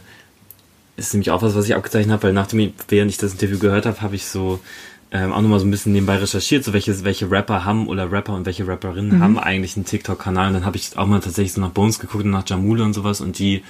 ist 0.95 1.13
nämlich 1.13 1.29
auch 1.29 1.43
was, 1.43 1.55
was 1.55 1.65
ich 1.65 1.75
abgezeichnet 1.75 2.11
habe, 2.11 2.23
weil 2.23 2.33
nachdem 2.33 2.59
ich, 2.59 2.73
während 2.87 3.11
ich 3.11 3.17
das 3.17 3.33
Interview 3.33 3.59
gehört 3.59 3.85
habe, 3.85 4.01
habe 4.01 4.15
ich 4.15 4.25
so 4.25 4.59
ähm, 5.11 5.31
auch 5.31 5.41
nochmal 5.41 5.59
so 5.59 5.65
ein 5.65 5.71
bisschen 5.71 5.93
nebenbei 5.93 6.17
recherchiert, 6.17 6.63
so 6.63 6.73
welche, 6.73 7.03
welche 7.05 7.29
Rapper 7.31 7.63
haben 7.63 7.87
oder 7.87 8.11
Rapper 8.11 8.33
und 8.33 8.45
welche 8.45 8.67
Rapperinnen 8.67 9.21
haben 9.21 9.39
eigentlich 9.39 9.77
einen 9.77 9.85
TikTok-Kanal. 9.85 10.47
Und 10.47 10.53
dann 10.55 10.65
habe 10.65 10.75
ich 10.75 10.97
auch 10.97 11.05
mal 11.05 11.19
tatsächlich 11.19 11.53
so 11.53 11.61
nach 11.61 11.69
Bones 11.69 11.99
geguckt 11.99 12.25
und 12.25 12.31
nach 12.31 12.47
Jamule 12.47 12.83
und 12.83 12.93
sowas 12.93 13.21
und 13.21 13.39
die 13.39 13.63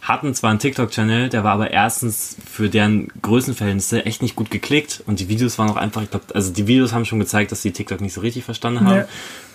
hatten 0.00 0.34
zwar 0.34 0.50
einen 0.50 0.58
TikTok-Channel, 0.58 1.28
der 1.28 1.44
war 1.44 1.52
aber 1.52 1.70
erstens 1.70 2.36
für 2.50 2.68
deren 2.68 3.08
Größenverhältnisse 3.22 4.06
echt 4.06 4.22
nicht 4.22 4.36
gut 4.36 4.50
geklickt 4.50 5.02
und 5.06 5.20
die 5.20 5.28
Videos 5.28 5.58
waren 5.58 5.68
auch 5.70 5.76
einfach, 5.76 6.02
ich 6.02 6.10
glaube, 6.10 6.26
also 6.34 6.52
die 6.52 6.66
Videos 6.66 6.92
haben 6.92 7.04
schon 7.04 7.18
gezeigt, 7.18 7.52
dass 7.52 7.62
die 7.62 7.72
TikTok 7.72 8.00
nicht 8.00 8.14
so 8.14 8.20
richtig 8.20 8.44
verstanden 8.44 8.86
haben. 8.86 9.00
Nee. 9.00 9.04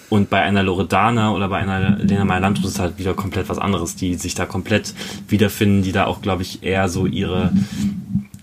Und 0.09 0.29
bei 0.29 0.41
einer 0.41 0.61
Loredana 0.61 1.31
oder 1.31 1.47
bei 1.47 1.57
einer 1.57 1.97
Lena 1.97 2.23
Meyer-Landrut 2.23 2.65
ist 2.65 2.77
halt 2.77 2.99
wieder 2.99 3.15
komplett 3.15 3.49
was 3.49 3.57
anderes, 3.57 3.95
die 3.95 4.13
sich 4.13 4.35
da 4.35 4.45
komplett 4.45 4.93
wiederfinden, 5.27 5.81
die 5.81 5.91
da 5.91 6.05
auch, 6.05 6.21
glaube 6.21 6.43
ich, 6.43 6.61
eher 6.61 6.87
so 6.87 7.07
ihre, 7.07 7.51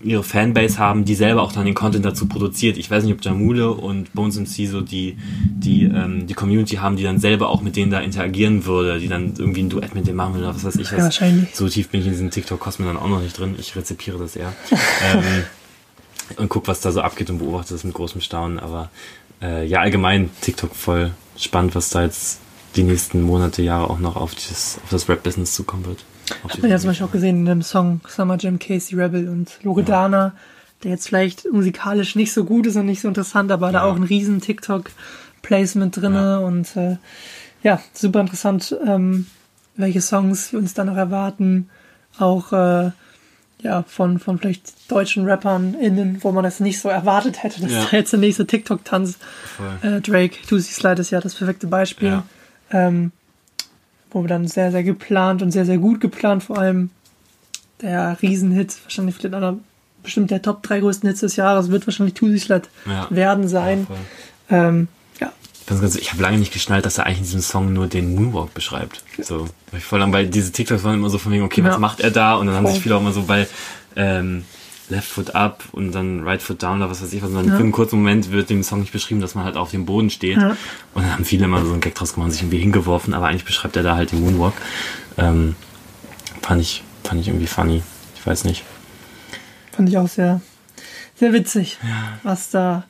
ihre 0.03 0.23
Fanbase 0.23 0.77
haben, 0.77 1.05
die 1.05 1.15
selber 1.15 1.41
auch 1.41 1.51
dann 1.51 1.65
den 1.65 1.73
Content 1.73 2.05
dazu 2.05 2.27
produziert. 2.27 2.77
Ich 2.77 2.89
weiß 2.89 3.03
nicht, 3.03 3.13
ob 3.13 3.23
Jamule 3.23 3.71
und 3.71 4.13
Bones 4.13 4.39
MC 4.39 4.67
so 4.67 4.81
die, 4.81 5.17
die, 5.41 5.83
ähm, 5.83 6.27
die 6.27 6.33
Community 6.33 6.77
haben, 6.77 6.95
die 6.95 7.03
dann 7.03 7.19
selber 7.19 7.49
auch 7.49 7.61
mit 7.61 7.75
denen 7.75 7.91
da 7.91 7.99
interagieren 7.99 8.65
würde, 8.65 8.99
die 8.99 9.07
dann 9.07 9.33
irgendwie 9.37 9.61
ein 9.61 9.69
Duett 9.69 9.95
mit 9.95 10.07
denen 10.07 10.17
machen 10.17 10.33
würde 10.33 10.47
oder 10.47 10.55
was 10.55 10.63
weiß 10.63 10.75
ich 10.75 10.91
was. 10.91 10.97
Ja, 10.97 11.03
wahrscheinlich. 11.03 11.55
So 11.55 11.67
tief 11.67 11.89
bin 11.89 12.01
ich 12.01 12.07
in 12.07 12.13
diesem 12.13 12.31
TikTok-Kosmos 12.31 12.87
dann 12.87 12.97
auch 12.97 13.09
noch 13.09 13.21
nicht 13.21 13.37
drin. 13.37 13.55
Ich 13.59 13.75
rezipiere 13.75 14.17
das 14.17 14.35
eher. 14.35 14.53
ähm, 15.13 15.43
und 16.37 16.49
guck, 16.49 16.67
was 16.67 16.81
da 16.81 16.91
so 16.91 17.01
abgeht 17.01 17.29
und 17.29 17.39
beobachte 17.39 17.73
das 17.73 17.83
mit 17.83 17.93
großem 17.93 18.21
Staunen. 18.21 18.59
Aber 18.59 18.89
äh, 19.41 19.65
ja, 19.65 19.81
allgemein 19.81 20.29
TikTok 20.41 20.75
voll 20.75 21.11
spannend, 21.37 21.75
was 21.75 21.89
da 21.89 22.03
jetzt 22.03 22.39
die 22.75 22.83
nächsten 22.83 23.21
Monate, 23.21 23.61
Jahre 23.61 23.89
auch 23.89 23.99
noch 23.99 24.15
auf, 24.15 24.35
dieses, 24.35 24.79
auf 24.83 24.89
das 24.89 25.09
Rap-Business 25.09 25.53
zukommen 25.53 25.85
wird. 25.85 26.05
Hat 26.47 26.61
man 26.61 26.71
ja 26.71 26.77
zum 26.77 26.89
Beispiel 26.89 27.07
auch 27.07 27.11
gesehen 27.11 27.37
in 27.39 27.45
dem 27.45 27.61
Song 27.61 28.01
Summer 28.07 28.37
Jam 28.39 28.59
Casey 28.59 28.95
Rebel 28.99 29.27
und 29.29 29.59
Loredana, 29.63 30.33
der 30.83 30.91
jetzt 30.91 31.07
vielleicht 31.07 31.51
musikalisch 31.51 32.15
nicht 32.15 32.33
so 32.33 32.43
gut 32.45 32.65
ist 32.67 32.75
und 32.75 32.85
nicht 32.85 33.01
so 33.01 33.07
interessant, 33.07 33.51
aber 33.51 33.71
da 33.71 33.79
Ja. 33.79 33.83
auch 33.85 33.95
ein 33.95 34.03
riesen 34.03 34.41
TikTok-Placement 34.41 35.97
drinne 35.97 36.39
und 36.41 36.75
äh, 36.75 36.97
ja, 37.63 37.79
super 37.93 38.21
interessant, 38.21 38.75
ähm, 38.85 39.27
welche 39.75 40.01
Songs 40.01 40.51
wir 40.51 40.59
uns 40.59 40.73
da 40.73 40.83
noch 40.83 40.97
erwarten. 40.97 41.69
Auch 42.17 42.51
äh, 42.51 42.91
ja, 43.61 43.83
von, 43.87 44.17
von 44.19 44.39
vielleicht 44.39 44.91
deutschen 44.91 45.25
Rappern 45.25 45.75
innen, 45.75 46.17
wo 46.21 46.31
man 46.31 46.43
das 46.43 46.59
nicht 46.59 46.79
so 46.81 46.89
erwartet 46.89 47.43
hätte, 47.43 47.61
dass 47.61 47.71
Ja. 47.71 47.85
da 47.89 47.97
jetzt 47.97 48.11
der 48.11 48.19
nächste 48.19 48.47
TikTok-Tanz 48.47 49.17
äh, 49.83 50.01
Drake, 50.01 50.35
Tusi 50.47 50.71
Slide 50.73 50.99
ist 51.01 51.11
ja 51.11 51.19
das 51.21 51.35
perfekte 51.35 51.67
Beispiel. 51.67 52.09
Ja. 52.09 52.23
Ähm, 52.71 53.11
wo 54.11 54.21
wir 54.23 54.27
dann 54.27 54.47
sehr, 54.47 54.71
sehr 54.71 54.83
geplant 54.83 55.41
und 55.41 55.51
sehr, 55.51 55.65
sehr 55.65 55.77
gut 55.77 56.01
geplant, 56.01 56.43
vor 56.43 56.57
allem 56.57 56.89
der 57.81 58.17
Riesenhit, 58.21 58.77
wahrscheinlich 58.83 59.15
vielleicht 59.15 59.33
einer, 59.35 59.57
bestimmt 60.03 60.31
der 60.31 60.41
Top 60.41 60.61
3 60.63 60.79
größten 60.81 61.07
Hits 61.09 61.21
des 61.21 61.35
Jahres, 61.35 61.69
wird 61.71 61.87
wahrscheinlich 61.87 62.13
Tusi 62.13 62.39
Slide 62.39 62.67
Ja. 62.85 63.07
werden 63.09 63.47
sein. 63.47 63.87
Voll. 63.87 63.97
Ähm, 64.49 64.87
ja, 65.19 65.31
ich 65.95 66.11
habe 66.11 66.21
lange 66.21 66.37
nicht 66.37 66.51
geschnallt, 66.53 66.85
dass 66.85 66.97
er 66.97 67.05
eigentlich 67.05 67.19
in 67.19 67.23
diesem 67.25 67.41
Song 67.41 67.71
nur 67.73 67.87
den 67.87 68.15
Moonwalk 68.15 68.53
beschreibt. 68.53 69.03
So, 69.21 69.47
voll 69.79 69.99
lang, 69.99 70.11
weil 70.11 70.27
diese 70.27 70.51
TikToks 70.51 70.83
waren 70.83 70.95
immer 70.95 71.09
so 71.09 71.17
von 71.17 71.31
wegen, 71.31 71.43
okay, 71.43 71.63
was 71.63 71.73
Ja. 71.75 71.79
macht 71.79 72.01
er 72.01 72.11
da? 72.11 72.35
Und 72.35 72.47
dann 72.47 72.55
haben 72.55 72.67
sich 72.67 72.79
viele 72.81 72.95
auch 72.95 72.99
immer 73.01 73.13
so 73.13 73.23
bei 73.23 73.47
ähm, 73.95 74.43
Left 74.91 75.07
Foot 75.09 75.33
Up 75.35 75.63
und 75.71 75.91
dann 75.93 76.23
Right 76.23 76.41
Foot 76.41 76.61
Down 76.61 76.77
oder 76.77 76.89
was 76.91 77.01
weiß 77.01 77.11
ich 77.13 77.21
was. 77.23 77.29
Und 77.29 77.35
dann 77.37 77.45
für 77.49 77.55
einen 77.63 77.71
kurzen 77.71 77.95
Moment 77.97 78.31
wird 78.31 78.49
dem 78.49 78.61
Song 78.61 78.81
nicht 78.81 78.91
beschrieben, 78.91 79.21
dass 79.21 79.33
man 79.33 79.45
halt 79.45 79.55
auf 79.57 79.71
dem 79.71 79.85
Boden 79.85 80.09
steht. 80.09 80.37
Ja. 80.37 80.49
Und 80.93 81.03
dann 81.03 81.13
haben 81.13 81.25
viele 81.25 81.45
immer 81.45 81.63
so 81.65 81.71
einen 81.71 81.81
Gag 81.81 81.95
draus 81.95 82.13
gemacht 82.13 82.27
und 82.27 82.31
sich 82.33 82.41
irgendwie 82.43 82.59
hingeworfen, 82.59 83.13
aber 83.13 83.27
eigentlich 83.27 83.45
beschreibt 83.45 83.75
er 83.77 83.83
da 83.83 83.95
halt 83.95 84.11
den 84.11 84.21
Moonwalk. 84.21 84.53
Ähm, 85.17 85.55
fand 86.41 86.61
ich, 86.61 86.83
fand 87.03 87.21
ich 87.21 87.27
irgendwie 87.29 87.47
funny. 87.47 87.81
Ich 88.15 88.25
weiß 88.27 88.43
nicht. 88.43 88.63
Fand 89.71 89.89
ich 89.89 89.97
auch 89.97 90.07
sehr, 90.07 90.41
sehr 91.15 91.33
witzig, 91.33 91.77
was 92.23 92.49
da, 92.49 92.83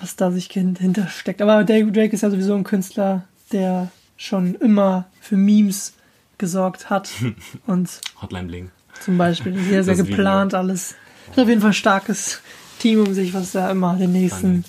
was 0.00 0.16
da 0.16 0.30
sich 0.30 0.46
hin- 0.50 0.76
hintersteckt. 0.76 1.42
Aber 1.42 1.64
Dave 1.64 1.90
Drake 1.92 2.14
ist 2.14 2.22
ja 2.22 2.30
sowieso 2.30 2.54
ein 2.54 2.64
Künstler, 2.64 3.24
der 3.52 3.90
schon 4.16 4.54
immer 4.54 5.06
für 5.20 5.36
Memes 5.36 5.94
gesorgt 6.38 6.88
hat 6.90 7.10
und 7.66 7.90
Hotline 8.22 8.46
Bling. 8.46 8.70
Zum 9.00 9.18
Beispiel 9.18 9.54
sehr, 9.54 9.84
sehr 9.84 9.94
Das 9.96 10.04
Video. 10.04 10.16
geplant 10.16 10.54
alles. 10.54 10.94
Hat 11.30 11.38
auf 11.38 11.48
jeden 11.48 11.60
Fall 11.60 11.70
ein 11.70 11.74
starkes 11.74 12.40
Team 12.78 13.00
um 13.00 13.14
sich, 13.14 13.34
was 13.34 13.52
da 13.52 13.70
immer 13.70 13.94
den 13.96 14.12
nächsten 14.12 14.64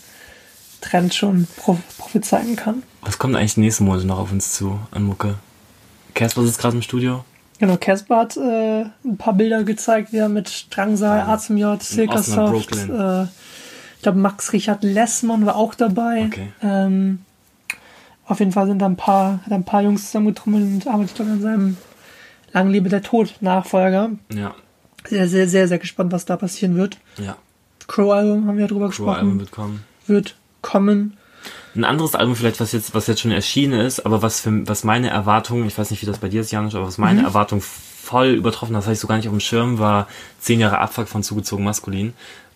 Trend 0.81 1.13
schon 1.13 1.47
pro 1.57 1.77
prophezeien 1.97 2.55
kann. 2.55 2.83
Was 3.01 3.17
kommt 3.17 3.35
eigentlich 3.35 3.57
nächsten 3.57 3.85
Monat 3.85 4.05
noch 4.05 4.19
auf 4.19 4.31
uns 4.31 4.53
zu 4.53 4.79
an 4.91 5.03
Mucke? 5.03 5.35
Casper 6.13 6.43
sitzt 6.43 6.59
gerade 6.59 6.75
im 6.77 6.81
Studio. 6.81 7.25
Genau, 7.59 7.77
Casper 7.77 8.17
hat 8.17 8.37
äh, 8.37 8.81
ein 9.05 9.17
paar 9.17 9.33
Bilder 9.33 9.63
gezeigt, 9.63 10.11
wieder 10.11 10.27
mit 10.29 10.67
Drangsal, 10.75 11.19
Ja. 11.19 11.27
A 11.27 11.37
zum 11.37 11.57
J, 11.57 11.81
Silkersoft. 11.81 12.75
Äh, 12.75 13.23
ich 13.23 14.01
glaube, 14.01 14.19
Max 14.19 14.53
Richard 14.53 14.83
Lessmann 14.83 15.45
war 15.45 15.55
auch 15.55 15.73
dabei. 15.73 16.25
Okay. 16.25 16.51
Ähm, 16.61 17.19
auf 18.27 18.39
jeden 18.39 18.51
Fall 18.51 18.67
sind 18.67 18.79
da 18.79 18.85
ein 18.87 18.97
paar, 18.97 19.39
hat 19.45 19.51
ein 19.51 19.63
paar 19.63 19.81
Jungs 19.81 20.05
zusammengetrommelt 20.07 20.63
und 20.63 20.87
arbeitet 20.87 21.19
dort 21.19 21.29
an 21.29 21.41
seinem 21.41 21.77
Lang 22.55 22.69
lebe 22.71 22.89
der 22.89 23.03
Tod 23.03 23.35
Nachfolger. 23.41 24.11
Ja, 24.33 24.55
Sehr, 25.07 25.27
sehr, 25.27 25.47
sehr, 25.47 25.67
sehr 25.67 25.77
gespannt, 25.77 26.11
was 26.13 26.25
da 26.25 26.37
passieren 26.37 26.75
wird. 26.77 26.97
ja. 27.17 27.35
Crow-Album 27.87 28.47
haben 28.47 28.57
wir 28.57 28.65
drüber 28.67 28.89
Crow 28.89 29.09
Album 29.09 29.37
gesprochen. 29.37 29.39
wird 29.39 29.51
kommen. 29.51 29.83
Wird 30.07 30.35
kommen. 30.63 31.17
Ein 31.75 31.83
anderes 31.83 32.15
Album 32.15 32.35
vielleicht, 32.35 32.59
was 32.59 32.71
jetzt, 32.71 32.95
was 32.95 33.05
jetzt 33.05 33.21
schon 33.21 33.29
erschienen 33.31 33.79
ist, 33.79 33.99
aber 34.07 34.23
was 34.23 34.39
für, 34.39 34.67
was 34.67 34.83
meine 34.83 35.09
Erwartungen, 35.11 35.67
ich 35.67 35.77
weiß 35.77 35.91
nicht, 35.91 36.01
wie 36.01 36.07
das 36.07 36.17
bei 36.17 36.29
dir 36.29 36.41
ist, 36.41 36.51
Janusz, 36.51 36.73
aber 36.73 36.87
was 36.87 36.97
meine 36.97 37.21
Erwartungen 37.21 37.61
voll 37.61 38.29
übertroffen 38.29 38.75
hat, 38.75 38.79
das 38.81 38.85
hatte 38.87 38.93
ich 38.93 38.99
so 38.99 39.07
gar 39.07 39.17
nicht 39.17 39.27
auf 39.27 39.33
dem 39.35 39.39
Schirm, 39.39 39.77
war 39.77 40.07
zehn 40.39 40.59
Jahre 40.59 40.79
Abfuck 40.79 41.07
von 41.07 41.21
Zugezogen 41.21 41.63
Maskulin. 41.63 42.13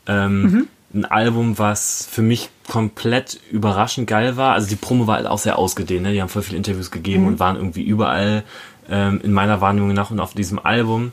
Ähm, 0.08 0.68
Ein 0.92 1.06
Album, 1.06 1.60
was 1.60 2.08
für 2.10 2.24
mich 2.24 2.50
komplett 2.68 3.40
überraschend 3.52 4.08
geil 4.08 4.38
war. 4.38 4.54
Also 4.54 4.68
die 4.68 4.76
Promo 4.76 5.06
war 5.06 5.18
halt 5.18 5.28
auch 5.28 5.38
sehr 5.38 5.60
ausgedehnt, 5.60 6.02
ne? 6.02 6.14
die 6.14 6.22
haben 6.22 6.30
voll 6.30 6.42
viele 6.42 6.58
Interviews 6.58 6.90
gegeben 6.90 7.28
und 7.28 7.40
waren 7.40 7.58
irgendwie 7.58 7.84
überall 7.84 8.44
ähm, 8.90 9.22
in 9.24 9.32
meiner 9.32 9.62
Wahrnehmung 9.62 9.94
nach. 9.94 10.12
Und 10.12 10.20
auf 10.20 10.34
diesem 10.34 10.60
Album 10.60 11.12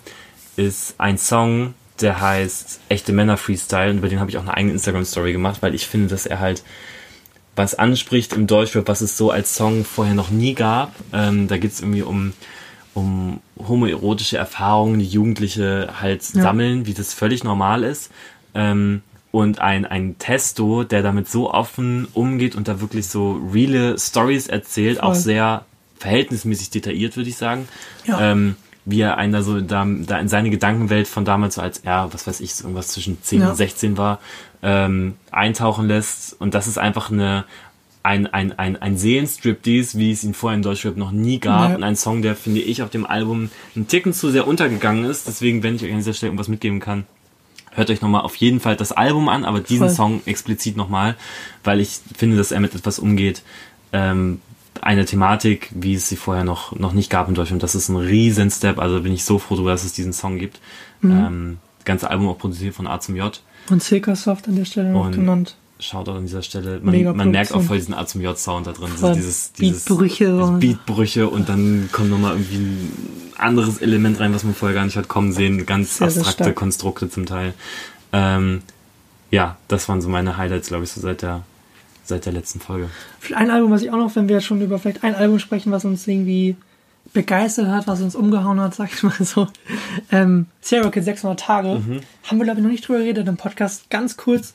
ist 0.57 0.95
ein 0.99 1.19
Song, 1.19 1.75
der 2.01 2.21
heißt 2.21 2.81
Echte 2.89 3.13
Männer 3.13 3.37
Freestyle 3.37 3.91
und 3.91 3.99
über 3.99 4.09
den 4.09 4.21
habe 4.21 4.31
ich 4.31 4.39
auch 4.39 4.43
eine 4.43 4.55
eigene 4.55 4.73
Instagram-Story 4.75 5.33
gemacht, 5.33 5.63
weil 5.63 5.75
ich 5.75 5.87
finde, 5.87 6.09
dass 6.09 6.27
er 6.27 6.41
halt 6.41 6.63
was 7.55 7.75
anspricht 7.75 8.35
im 8.35 8.47
Deutschrap, 8.47 8.87
was 8.87 9.01
es 9.01 9.17
so 9.17 9.31
als 9.31 9.55
Song 9.55 9.85
vorher 9.85 10.15
noch 10.15 10.31
nie 10.31 10.55
gab. 10.55 10.93
Ähm, 11.13 11.49
da 11.49 11.57
geht's 11.57 11.81
irgendwie 11.81 12.03
um, 12.03 12.35
um 12.93 13.41
homoerotische 13.67 14.37
Erfahrungen, 14.37 14.99
die 14.99 15.07
Jugendliche 15.07 15.89
halt 16.01 16.23
sammeln, 16.23 16.87
wie 16.87 16.95
das 16.95 17.15
völlig 17.15 17.45
normal 17.45 17.83
ist. 17.83 18.11
Ähm, 18.55 19.03
und 19.33 19.61
ein, 19.61 19.85
ein 19.85 20.17
Testo, 20.19 20.85
der 20.85 21.03
damit 21.03 21.29
so 21.29 21.53
offen 21.53 22.09
umgeht 22.15 22.57
und 22.57 22.69
da 22.69 22.81
wirklich 22.81 23.09
so 23.09 23.41
reale 23.53 23.99
Stories 23.99 24.47
erzählt, 24.47 25.03
auch 25.03 25.13
Voll. 25.13 25.23
sehr 25.23 25.65
verhältnismäßig 25.99 26.71
detailliert, 26.71 27.17
würde 27.17 27.31
ich 27.31 27.37
sagen. 27.37 27.69
Ja. 28.07 28.33
Ähm, 28.33 28.57
wie 28.89 29.01
er 29.01 29.17
einen 29.19 29.33
da 29.33 29.43
so 29.43 29.61
da, 29.61 29.85
da 29.85 30.19
in 30.21 30.29
seine 30.29 30.49
Gedankenwelt 30.49 31.09
von 31.09 31.25
damals 31.25 31.57
so 31.57 31.61
als 31.61 31.79
er, 31.79 32.13
was 32.13 32.27
weiß 32.29 32.39
ich, 32.41 32.55
so 32.55 32.65
irgendwas 32.65 32.89
zwischen 32.89 33.21
10 33.21 33.41
Ja. 33.41 33.51
und 33.51 33.57
16 33.57 33.97
war, 33.99 34.21
ähm, 34.63 35.15
eintauchen 35.33 35.89
lässt. 35.89 36.41
Und 36.41 36.55
das 36.55 36.69
ist 36.69 36.79
einfach 36.79 37.11
eine 37.11 37.45
ein, 38.05 38.29
ein, 38.29 38.57
ein, 38.57 38.81
ein 38.81 38.97
Seelenstriptease, 38.97 39.99
wie 39.99 40.13
es 40.13 40.23
ihn 40.23 40.33
vorher 40.33 40.57
in 40.57 40.63
Deutschrap 40.63 40.97
noch 40.97 41.11
nie 41.11 41.41
gab. 41.41 41.71
Ja. 41.71 41.75
Und 41.75 41.83
ein 41.83 41.97
Song, 41.97 42.23
der, 42.23 42.37
finde 42.37 42.61
ich, 42.61 42.81
auf 42.85 42.91
dem 42.91 43.05
Album 43.05 43.51
einen 43.75 43.89
Ticken 43.89 44.13
zu 44.13 44.31
sehr 44.31 44.47
untergegangen 44.47 45.05
ist. 45.05 45.27
Deswegen, 45.27 45.65
wenn 45.65 45.75
ich 45.75 45.83
euch 45.83 45.91
an 45.91 45.97
dieser 45.97 46.13
Stelle 46.13 46.29
irgendwas 46.29 46.47
mitgeben 46.47 46.79
kann, 46.79 47.05
hört 47.73 47.91
euch 47.91 48.01
nochmal 48.03 48.21
auf 48.21 48.37
jeden 48.37 48.61
Fall 48.61 48.77
das 48.77 48.93
Album 48.93 49.29
an, 49.29 49.45
aber 49.45 49.59
diesen 49.59 49.89
Voll. 49.89 49.97
Song 49.97 50.21
explizit 50.25 50.77
nochmal, 50.77 51.17
weil 51.65 51.81
ich 51.81 51.99
finde, 52.17 52.37
dass 52.37 52.53
er 52.53 52.61
mit 52.61 52.77
etwas 52.77 53.01
umgeht, 53.01 53.43
ähm, 53.93 54.41
eine 54.85 55.05
Thematik, 55.05 55.71
wie 55.75 55.95
es 55.95 56.09
sie 56.09 56.17
vorher 56.17 56.45
noch, 56.45 56.75
noch 56.77 56.93
nicht 56.93 57.11
gab 57.11 57.29
in 57.29 57.35
Deutschland. 57.35 57.63
Das 57.63 57.75
ist 57.75 57.89
ein 57.89 57.97
riesen 57.97 58.51
Step, 58.51 58.79
also 58.79 59.03
bin 59.03 59.13
ich 59.13 59.25
so 59.25 59.39
froh 59.39 59.55
darüber, 59.55 59.73
dass 59.73 59.85
es 59.85 59.93
diesen 59.93 60.13
Song 60.13 60.39
gibt. 60.39 60.61
Mhm. 61.01 61.11
Ähm, 61.11 61.59
das 61.79 61.85
ganze 61.85 62.11
Album 62.11 62.29
auch 62.29 62.39
produziert 62.39 62.75
von 62.75 62.87
A 62.87 63.01
zum 63.01 63.17
J. 63.17 63.41
Und 63.71 63.83
Silkersoft 63.83 64.49
an 64.49 64.57
der 64.57 64.65
Stelle 64.65 64.91
noch 64.91 65.11
genannt. 65.11 65.57
Shoutout 65.79 66.13
an 66.13 66.23
dieser 66.23 66.43
Stelle. 66.43 66.81
Man, 66.83 67.17
man 67.17 67.31
merkt 67.31 67.53
auch 67.53 67.63
voll 67.63 67.77
diesen 67.77 67.93
A 67.93 68.07
zum 68.07 68.23
J 68.23 68.39
Sound 68.39 68.67
da 68.67 68.73
drin. 68.73 68.89
Voll. 68.89 69.15
Dieses, 69.15 69.53
dieses, 69.53 69.85
Beatbrüche 69.85 70.57
Beatbrüche 70.59 71.29
und 71.29 71.49
dann 71.51 71.91
kommt 71.93 72.11
nochmal 72.11 72.33
irgendwie 72.33 72.57
ein 72.57 73.33
anderes 73.37 73.79
Element 73.79 74.19
rein, 74.19 74.33
was 74.35 74.43
man 74.43 74.55
vorher 74.55 74.75
gar 74.75 74.87
nicht 74.87 74.97
hat 74.97 75.09
kommen 75.09 75.33
sehen. 75.33 75.67
Ganz 75.67 75.99
Sehr, 75.99 76.11
sehr 76.11 76.23
abstrakte 76.23 76.45
stark. 76.45 76.57
Konstrukte 76.57 77.11
zum 77.11 77.27
Teil. 77.27 77.53
Ähm, 78.13 78.63
ja, 79.31 79.57
das 79.69 79.89
waren 79.89 80.01
so 80.01 80.09
meine 80.09 80.39
Highlights, 80.39 80.69
glaube 80.69 80.85
ich, 80.85 80.91
so 80.93 81.01
seit 81.01 81.21
der, 81.21 81.43
seit 82.09 82.27
der 82.27 82.33
letzten 82.33 82.61
Folge. 82.61 82.89
Ein 83.35 83.51
Album, 83.51 83.71
was 83.71 83.83
ich 83.83 83.91
auch 83.91 83.97
noch, 83.97 84.15
wenn 84.17 84.29
wir 84.29 84.41
schon 84.41 84.61
über 84.63 84.79
vielleicht 84.79 85.05
ein 85.05 85.15
Album 85.15 85.39
sprechen, 85.39 85.73
was 85.73 85.85
uns 85.85 86.07
irgendwie 86.07 86.57
begeistert 87.13 87.69
hat, 87.69 87.87
was 87.87 88.01
uns 88.03 88.15
umgehauen 88.17 88.61
hat, 88.61 88.75
sag 88.75 88.93
ich 88.93 89.03
mal 89.03 89.15
so. 89.21 89.47
Ähm, 90.11 90.47
Serial 90.61 90.91
Kid 90.91 91.05
600 91.05 91.39
Tage. 91.39 91.69
Mhm. 91.79 92.01
Haben 92.25 92.39
wir, 92.39 92.45
glaube 92.45 92.61
ich, 92.61 92.65
noch 92.65 92.71
nicht 92.71 92.87
drüber 92.87 92.99
geredet 92.99 93.27
im 93.29 93.37
Podcast. 93.37 93.89
Ganz 93.91 94.17
kurz. 94.17 94.55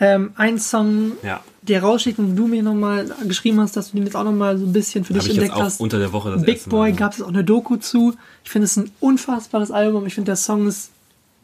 Ähm, 0.00 0.32
ein 0.36 0.58
Song, 0.58 1.12
Ja. 1.22 1.40
der 1.62 1.82
raussteht 1.84 2.18
und 2.18 2.34
du 2.34 2.48
mir 2.48 2.64
nochmal 2.64 3.06
geschrieben 3.28 3.60
hast, 3.60 3.76
dass 3.76 3.92
du 3.92 3.96
den 3.96 4.06
jetzt 4.06 4.16
auch 4.16 4.24
nochmal 4.24 4.58
so 4.58 4.66
ein 4.66 4.72
bisschen 4.72 5.04
für 5.04 5.14
Habe 5.14 5.20
dich 5.20 5.30
ich 5.30 5.36
jetzt 5.36 5.42
entdeckt 5.44 5.60
auch 5.60 5.64
hast. 5.66 5.80
unter 5.80 6.00
der 6.00 6.12
Woche 6.12 6.32
das 6.32 6.42
Big 6.42 6.68
Boy 6.68 6.92
gab 6.92 7.12
es 7.12 7.22
auch 7.22 7.28
eine 7.28 7.44
Doku 7.44 7.76
zu. 7.76 8.14
Ich 8.42 8.50
finde 8.50 8.64
es 8.64 8.76
ein 8.76 8.90
unfassbares 8.98 9.70
Album. 9.70 10.04
Ich 10.06 10.14
finde, 10.14 10.30
der 10.30 10.36
Song 10.36 10.66
ist, 10.66 10.90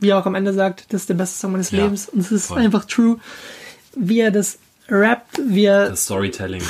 wie 0.00 0.08
er 0.08 0.18
auch 0.18 0.26
am 0.26 0.34
Ende 0.34 0.52
sagt, 0.52 0.86
das 0.92 1.02
ist 1.02 1.08
der 1.10 1.14
beste 1.14 1.38
Song 1.38 1.52
meines 1.52 1.70
Ja, 1.70 1.84
Lebens. 1.84 2.08
Und 2.08 2.20
es 2.20 2.32
ist 2.32 2.46
voll. 2.46 2.58
einfach 2.58 2.86
true. 2.86 3.18
Wie 3.94 4.18
er 4.18 4.32
das 4.32 4.58
rappt, 4.90 5.40
wie 5.46 5.64
er 5.64 5.90
Das 5.90 6.04
Storytelling. 6.04 6.62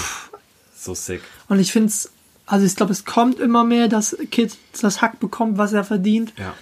So 0.77 0.95
sick. 0.95 1.21
und 1.49 1.59
ich 1.61 1.73
finde 1.73 1.89
es, 1.89 2.11
also 2.47 2.65
ich 2.67 2.75
glaube, 2.75 2.93
es 2.93 3.05
kommt 3.05 3.39
immer 3.39 3.65
mehr, 3.65 3.89
dass 3.89 4.17
Kid 4.31 4.57
das 4.81 5.03
Hack 5.03 5.21
bekommt, 5.21 5.59
was 5.59 5.73
er 5.73 5.85
verdient. 5.85 6.33
Ja. 6.39 6.55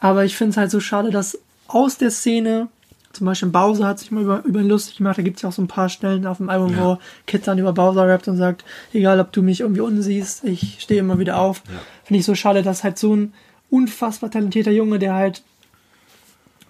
Aber 0.00 0.24
ich 0.24 0.36
finde 0.36 0.52
es 0.52 0.56
halt 0.56 0.70
so 0.70 0.80
schade, 0.80 1.10
dass 1.10 1.38
aus 1.66 1.98
der 1.98 2.10
Szene, 2.10 2.68
zum 3.12 3.26
Beispiel 3.26 3.48
Bowser 3.48 3.86
hat 3.86 3.98
sich 3.98 4.10
mal 4.10 4.22
über, 4.22 4.42
über 4.44 4.60
ihn 4.60 4.68
lustig 4.68 4.96
gemacht, 4.98 5.18
da 5.18 5.22
gibt 5.22 5.36
es 5.36 5.42
ja 5.42 5.48
auch 5.50 5.52
so 5.52 5.60
ein 5.62 5.68
paar 5.68 5.88
Stellen 5.90 6.26
auf 6.26 6.38
dem 6.38 6.48
Album, 6.50 6.72
Ja. 6.72 6.84
wo 6.84 6.98
Kid 7.26 7.46
dann 7.46 7.58
über 7.58 7.72
Bowser 7.72 8.06
rappt 8.08 8.26
und 8.28 8.36
sagt, 8.36 8.64
egal 8.92 9.20
ob 9.20 9.32
du 9.32 9.42
mich 9.42 9.60
irgendwie 9.60 9.80
unsiehst, 9.82 10.44
ich 10.44 10.78
stehe 10.80 11.00
immer 11.00 11.18
wieder 11.18 11.38
auf. 11.38 11.62
Ja. 11.68 11.74
Finde 12.04 12.20
ich 12.20 12.26
so 12.26 12.34
schade, 12.34 12.62
dass 12.62 12.84
halt 12.84 12.98
so 12.98 13.14
ein 13.14 13.34
unfassbar 13.70 14.30
talentierter 14.30 14.70
Junge, 14.70 14.98
der 14.98 15.14
halt 15.14 15.42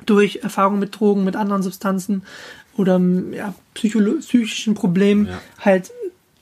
durch 0.06 0.40
Erfahrung 0.42 0.78
mit 0.78 0.98
Drogen, 0.98 1.24
mit 1.24 1.36
anderen 1.36 1.62
Substanzen 1.62 2.22
oder 2.76 2.98
ja, 3.32 3.54
psychischen 3.78 4.74
Problemen 4.74 5.26
Ja. 5.26 5.40
halt 5.60 5.90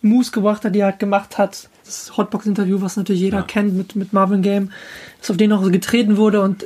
Moves 0.02 0.32
gebracht 0.32 0.64
hat, 0.64 0.74
die 0.74 0.80
er 0.80 0.86
halt 0.86 0.98
gemacht 0.98 1.38
hat. 1.38 1.68
Das 1.84 2.16
Hotbox-Interview, 2.16 2.80
was 2.80 2.96
natürlich 2.96 3.22
jeder 3.22 3.38
Ja. 3.38 3.44
kennt 3.44 3.74
mit, 3.74 3.96
mit 3.96 4.12
Marvin 4.12 4.42
Game, 4.42 4.70
dass 5.20 5.30
auf 5.30 5.36
den 5.36 5.52
auch 5.52 5.62
so 5.64 5.70
getreten 5.70 6.16
wurde 6.16 6.40
und 6.42 6.64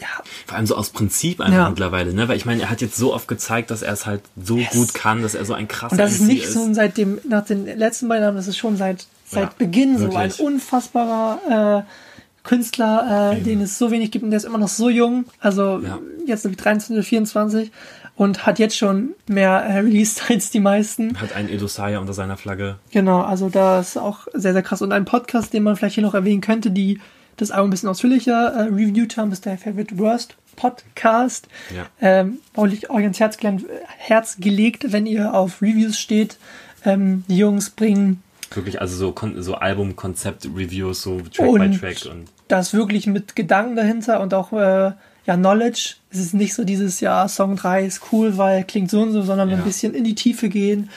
ja, 0.00 0.08
Vor 0.46 0.56
allem 0.58 0.66
so 0.66 0.76
aus 0.76 0.90
Prinzip 0.90 1.40
einfach 1.40 1.56
Ja. 1.56 1.68
mittlerweile, 1.70 2.12
ne? 2.12 2.28
Weil 2.28 2.36
ich 2.36 2.44
meine, 2.44 2.62
er 2.62 2.70
hat 2.70 2.82
jetzt 2.82 2.96
so 2.96 3.14
oft 3.14 3.26
gezeigt, 3.28 3.70
dass 3.70 3.80
er 3.80 3.94
es 3.94 4.04
halt 4.04 4.20
so 4.42 4.58
Yes. 4.58 4.70
gut 4.70 4.92
kann, 4.94 5.22
dass 5.22 5.34
er 5.34 5.44
so 5.46 5.54
ein 5.54 5.68
krasser 5.68 5.92
und 5.92 5.98
das 5.98 6.12
ist 6.12 6.20
MC 6.20 6.26
nicht 6.28 6.48
so 6.52 6.72
seit 6.74 6.98
dem, 6.98 7.18
nach 7.26 7.46
den 7.46 7.64
letzten 7.64 8.06
beiden 8.08 8.22
Jahren, 8.24 8.36
das 8.36 8.46
ist 8.46 8.58
schon 8.58 8.76
seit, 8.76 9.06
seit 9.26 9.44
Ja, 9.44 9.50
Beginn 9.56 9.96
so 9.98 10.04
ein 10.04 10.12
wirklich. 10.12 10.38
unfassbarer 10.40 11.84
äh, 11.86 12.46
Künstler, 12.46 13.32
äh, 13.38 13.40
den 13.42 13.60
es 13.62 13.78
so 13.78 13.90
wenig 13.90 14.10
gibt 14.10 14.22
und 14.24 14.30
der 14.30 14.36
ist 14.36 14.44
immer 14.44 14.58
noch 14.58 14.68
so 14.68 14.88
jung, 14.90 15.24
also 15.40 15.80
Ja. 15.82 15.98
jetzt 16.26 16.44
nämlich 16.44 16.58
23 16.60 16.94
oder 16.94 17.02
24 17.02 17.70
und 18.16 18.46
hat 18.46 18.58
jetzt 18.58 18.76
schon 18.76 19.10
mehr 19.28 19.50
äh, 19.62 19.78
Release 19.78 20.20
als 20.28 20.50
die 20.50 20.60
meisten. 20.60 21.20
Hat 21.20 21.34
einen 21.34 21.48
Edosaya 21.48 21.98
unter 22.00 22.12
seiner 22.14 22.36
Flagge. 22.36 22.76
Genau, 22.90 23.20
also 23.22 23.48
da 23.48 23.80
ist 23.80 23.96
auch 23.96 24.26
sehr, 24.32 24.52
sehr 24.54 24.62
krass. 24.62 24.82
Und 24.82 24.92
ein 24.92 25.04
Podcast, 25.04 25.52
den 25.52 25.62
man 25.62 25.76
vielleicht 25.76 25.94
hier 25.94 26.02
noch 26.04 26.14
erwähnen 26.14 26.40
könnte, 26.40 26.70
die 26.70 27.00
das 27.36 27.50
Album 27.50 27.68
ein 27.68 27.70
bisschen 27.70 27.88
ausführlicher 27.90 28.52
äh, 28.54 28.60
reviewed 28.62 29.16
haben, 29.18 29.30
ist 29.32 29.44
der 29.44 29.58
Favorite 29.58 29.98
Worst 29.98 30.36
Podcast. 30.56 31.48
Ja. 31.74 31.84
Ähm, 32.00 32.38
liegt 32.64 32.88
euch 32.88 33.02
ans 33.02 33.20
Herz, 33.20 33.36
gelegt- 33.36 33.66
Herz 33.98 34.36
gelegt, 34.40 34.90
wenn 34.92 35.04
ihr 35.04 35.34
auf 35.34 35.60
Reviews 35.60 35.98
steht. 35.98 36.38
Ähm, 36.84 37.24
die 37.28 37.36
Jungs 37.36 37.70
bringen 37.70 38.22
Wirklich, 38.54 38.80
also 38.80 38.96
so, 38.96 39.12
Kon- 39.12 39.42
so 39.42 39.56
Album-Konzept-Reviews, 39.56 41.02
so 41.02 41.20
Track 41.20 41.48
Und- 41.48 41.70
by 41.72 41.76
Track 41.78 42.06
und 42.10 42.28
das 42.48 42.72
wirklich 42.72 43.06
mit 43.08 43.34
Gedanken 43.36 43.74
dahinter 43.76 44.20
und 44.20 44.32
auch 44.34 44.52
äh, 44.52 44.92
ja, 45.26 45.36
Knowledge. 45.36 45.94
Es 46.10 46.18
ist 46.18 46.34
nicht 46.34 46.54
so 46.54 46.64
dieses, 46.64 47.00
ja, 47.00 47.26
Song 47.28 47.56
3 47.56 47.84
ist 47.84 48.00
cool, 48.12 48.36
weil 48.38 48.64
klingt 48.64 48.90
so 48.90 49.02
und 49.02 49.12
so, 49.12 49.22
sondern 49.22 49.50
Ja. 49.50 49.56
ein 49.56 49.64
bisschen 49.64 49.92
in 49.94 50.04
die 50.04 50.14
Tiefe 50.14 50.48
gehen, 50.48 50.88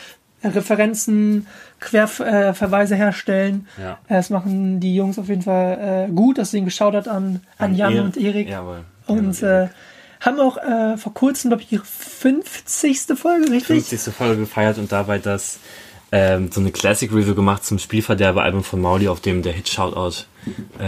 äh, 0.41 0.47
Referenzen, 0.49 1.47
Querverweise 1.79 2.93
äh, 2.95 2.97
herstellen. 2.97 3.67
Ja. 3.81 3.93
Äh, 4.07 4.15
Das 4.15 4.29
machen 4.29 4.79
die 4.79 4.95
Jungs 4.95 5.17
auf 5.19 5.27
jeden 5.29 5.41
Fall 5.41 6.07
äh, 6.09 6.11
gut. 6.11 6.37
Deswegen 6.37 6.65
geschaut 6.65 7.07
an, 7.07 7.41
an 7.57 7.75
Jan 7.75 7.93
Erik. 7.93 8.05
und 8.05 8.17
Erik. 8.17 8.49
Jawohl. 8.49 8.83
Und 9.07 9.41
Erik. 9.43 9.69
äh, 9.69 9.73
haben 10.21 10.39
auch 10.39 10.57
äh, 10.57 10.97
vor 10.97 11.13
kurzem, 11.13 11.49
glaube 11.49 11.63
ich, 11.63 11.71
ihre 11.71 11.85
50. 11.85 12.99
Folge, 13.15 13.49
richtig? 13.51 13.85
50. 13.87 14.13
Folge 14.13 14.41
gefeiert 14.41 14.77
und 14.77 14.91
dabei 14.91 15.17
das 15.17 15.59
ähm, 16.11 16.49
so 16.51 16.59
eine 16.59 16.71
Classic 16.71 17.11
Review 17.13 17.35
gemacht 17.35 17.63
zum 17.63 17.79
Spielverderber-Album 17.79 18.63
von 18.63 18.81
Mauli, 18.81 19.07
auf 19.07 19.21
dem 19.21 19.41
der 19.43 19.53
Hit 19.53 19.69
Shoutout 19.69 20.25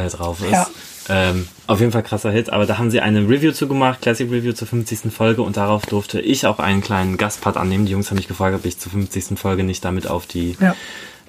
drauf 0.10 0.42
ist. 0.42 0.52
Ja. 0.52 0.68
Ähm, 1.10 1.48
auf 1.68 1.80
jeden 1.80 1.92
Fall 1.92 2.04
krasser 2.04 2.32
Hit, 2.32 2.50
aber 2.52 2.66
da 2.66 2.78
haben 2.78 2.92
sie 2.92 3.00
eine 3.02 3.22
Review 3.28 3.52
zu 3.52 3.68
gemacht, 3.68 4.02
Classic 4.02 4.30
Review 4.30 4.54
zur 4.54 4.68
50. 4.68 5.12
Folge 5.12 5.42
und 5.42 5.58
darauf 5.58 5.86
durfte 5.86 6.20
ich 6.22 6.46
auch 6.46 6.60
einen 6.60 6.82
kleinen 6.82 7.18
Gastpart 7.18 7.58
annehmen. 7.58 7.86
Die 7.86 7.92
Jungs 7.92 8.10
haben 8.12 8.18
mich 8.18 8.28
gefragt, 8.28 8.56
ob 8.56 8.66
ich 8.66 8.78
zur 8.78 8.92
50. 8.92 9.38
Folge 9.40 9.64
nicht 9.64 9.84
damit 9.84 10.08
auf 10.08 10.26
die 10.28 10.56
Ja. 10.60 10.76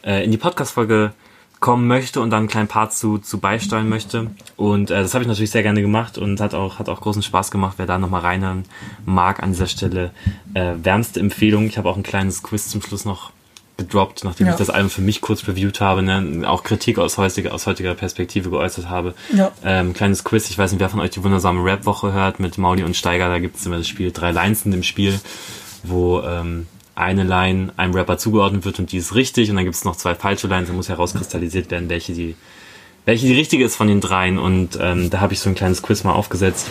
äh, 0.04 0.24
in 0.24 0.30
die 0.30 0.36
Podcast-Folge 0.36 1.12
kommen 1.60 1.86
möchte 1.86 2.20
und 2.20 2.30
dann 2.30 2.40
einen 2.40 2.48
kleinen 2.48 2.66
Part 2.68 2.92
zu, 2.92 3.18
zu 3.18 3.38
beisteuern 3.38 3.88
möchte. 3.88 4.32
Und 4.56 4.90
äh, 4.90 5.00
das 5.00 5.14
habe 5.14 5.22
ich 5.22 5.28
natürlich 5.28 5.52
sehr 5.52 5.62
gerne 5.62 5.80
gemacht 5.80 6.18
und 6.18 6.40
hat 6.40 6.54
auch, 6.54 6.78
hat 6.80 6.88
auch 6.88 7.00
großen 7.00 7.22
Spaß 7.22 7.50
gemacht. 7.52 7.74
Wer 7.76 7.86
da 7.86 7.98
nochmal 7.98 8.22
reinhören 8.22 8.64
mag 9.06 9.42
an 9.42 9.52
dieser 9.52 9.68
Stelle, 9.68 10.10
äh, 10.54 10.72
wärmste 10.82 11.20
Empfehlung. 11.20 11.66
Ich 11.66 11.78
habe 11.78 11.88
auch 11.88 11.96
ein 11.96 12.02
kleines 12.02 12.42
Quiz 12.42 12.68
zum 12.68 12.82
Schluss 12.82 13.04
noch 13.04 13.30
gedroppt, 13.76 14.24
nachdem 14.24 14.46
Ja. 14.46 14.52
ich 14.52 14.58
das 14.58 14.70
Album 14.70 14.90
für 14.90 15.00
mich 15.00 15.20
kurz 15.20 15.46
reviewt 15.48 15.80
habe, 15.80 16.02
ne? 16.02 16.48
auch 16.48 16.62
Kritik 16.62 16.98
aus 16.98 17.18
heutiger, 17.18 17.54
aus 17.54 17.66
heutiger 17.66 17.94
Perspektive 17.94 18.50
geäußert 18.50 18.88
habe. 18.88 19.14
Ja. 19.34 19.50
Ähm, 19.64 19.92
kleines 19.94 20.24
Quiz, 20.24 20.50
ich 20.50 20.58
weiß 20.58 20.72
nicht, 20.72 20.80
wer 20.80 20.88
von 20.90 21.00
euch 21.00 21.10
die 21.10 21.24
wundersame 21.24 21.64
Rap-Woche 21.64 22.12
hört 22.12 22.38
mit 22.38 22.58
Mauli 22.58 22.84
und 22.84 22.96
Steiger, 22.96 23.28
da 23.28 23.38
gibt 23.38 23.56
es 23.56 23.66
immer 23.66 23.78
das 23.78 23.88
Spiel 23.88 24.12
drei 24.12 24.30
Lines 24.30 24.64
in 24.64 24.72
dem 24.72 24.82
Spiel, 24.82 25.18
wo 25.82 26.20
ähm, 26.20 26.66
eine 26.94 27.24
Line 27.24 27.72
einem 27.78 27.94
Rapper 27.94 28.18
zugeordnet 28.18 28.64
wird 28.66 28.78
und 28.78 28.92
die 28.92 28.98
ist 28.98 29.14
richtig 29.14 29.48
und 29.50 29.56
dann 29.56 29.64
gibt 29.64 29.76
es 29.76 29.84
noch 29.84 29.96
zwei 29.96 30.14
falsche 30.14 30.46
Lines, 30.46 30.68
da 30.68 30.74
muss 30.74 30.88
herauskristallisiert 30.90 31.70
werden, 31.70 31.88
welche 31.88 32.12
die 32.12 32.36
welche 33.04 33.26
die 33.26 33.34
richtige 33.34 33.64
ist 33.64 33.74
von 33.74 33.88
den 33.88 34.00
dreien 34.00 34.38
und 34.38 34.78
ähm, 34.80 35.10
da 35.10 35.18
habe 35.20 35.32
ich 35.32 35.40
so 35.40 35.48
ein 35.48 35.56
kleines 35.56 35.82
Quiz 35.82 36.04
mal 36.04 36.12
aufgesetzt. 36.12 36.68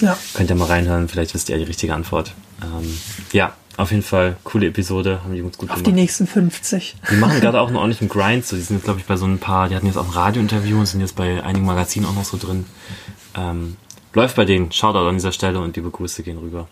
Ja. 0.00 0.18
Könnt 0.34 0.50
ihr 0.50 0.56
mal 0.56 0.66
reinhören, 0.66 1.08
vielleicht 1.08 1.32
wisst 1.32 1.48
ihr 1.48 1.56
ja 1.56 1.58
die 1.60 1.68
richtige 1.68 1.94
Antwort. 1.94 2.34
Ähm, 2.62 2.98
ja, 3.32 3.54
auf 3.78 3.90
jeden 3.92 4.02
Fall 4.02 4.36
coole 4.44 4.66
Episode, 4.66 5.22
haben 5.22 5.32
die 5.32 5.38
Jungs 5.38 5.56
gut 5.56 5.70
Auf 5.70 5.76
die 5.78 5.84
gemacht. 5.84 5.96
nächsten 6.00 6.26
50. 6.26 6.96
Die 7.10 7.16
machen 7.16 7.40
gerade 7.40 7.60
auch 7.60 7.68
einen 7.68 7.76
ordentlichen 7.76 8.08
Grind. 8.08 8.44
So, 8.44 8.56
die 8.56 8.62
sind 8.62 8.76
jetzt, 8.76 8.84
glaube 8.84 8.98
ich, 9.00 9.06
bei 9.06 9.16
so 9.16 9.24
ein 9.24 9.38
paar, 9.38 9.68
die 9.68 9.76
hatten 9.76 9.86
jetzt 9.86 9.96
auch 9.96 10.06
ein 10.06 10.12
Radiointerview 10.12 10.78
und 10.78 10.86
sind 10.86 11.00
jetzt 11.00 11.14
bei 11.16 11.42
einigen 11.42 11.64
Magazinen 11.64 12.04
auch 12.06 12.14
noch 12.14 12.24
so 12.24 12.36
drin. 12.36 12.66
Ähm, 13.36 13.76
läuft 14.14 14.36
bei 14.36 14.44
denen. 14.44 14.72
Shoutout 14.72 15.08
an 15.08 15.14
dieser 15.14 15.32
Stelle 15.32 15.60
und 15.60 15.76
liebe 15.76 15.90
Grüße 15.90 16.22
gehen 16.24 16.38
rüber. 16.38 16.66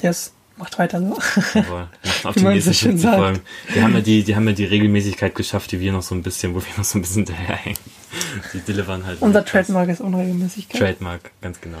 Yes. 0.00 0.32
Macht 0.56 0.78
weiter 0.78 1.00
so. 1.00 1.18
Jawohl. 1.58 1.88
Macht 2.04 2.26
auf 2.26 2.34
die 2.36 2.44
nächsten 2.44 2.72
so 2.72 2.78
schön 2.78 2.90
50 2.92 3.02
sagt. 3.02 3.18
Folgen. 3.18 3.40
Die 3.74 3.82
haben 3.82 3.94
ja 3.94 4.00
die, 4.00 4.22
die 4.22 4.36
haben 4.36 4.46
ja 4.46 4.54
die 4.54 4.64
Regelmäßigkeit 4.64 5.34
geschafft, 5.34 5.72
die 5.72 5.80
wir 5.80 5.90
noch 5.92 6.02
so 6.02 6.14
ein 6.14 6.22
bisschen, 6.22 6.54
wo 6.54 6.60
wir 6.60 6.68
noch 6.76 6.84
so 6.84 6.98
ein 6.98 7.02
bisschen 7.02 7.26
hinterherhängen. 7.26 7.78
Die 8.52 8.60
delivern 8.60 9.04
halt. 9.04 9.20
Unser 9.20 9.44
Trademark 9.44 9.88
ist 9.88 10.00
Unregelmäßigkeit. 10.00 10.80
Trademark, 10.80 11.32
ganz 11.40 11.60
genau. 11.60 11.78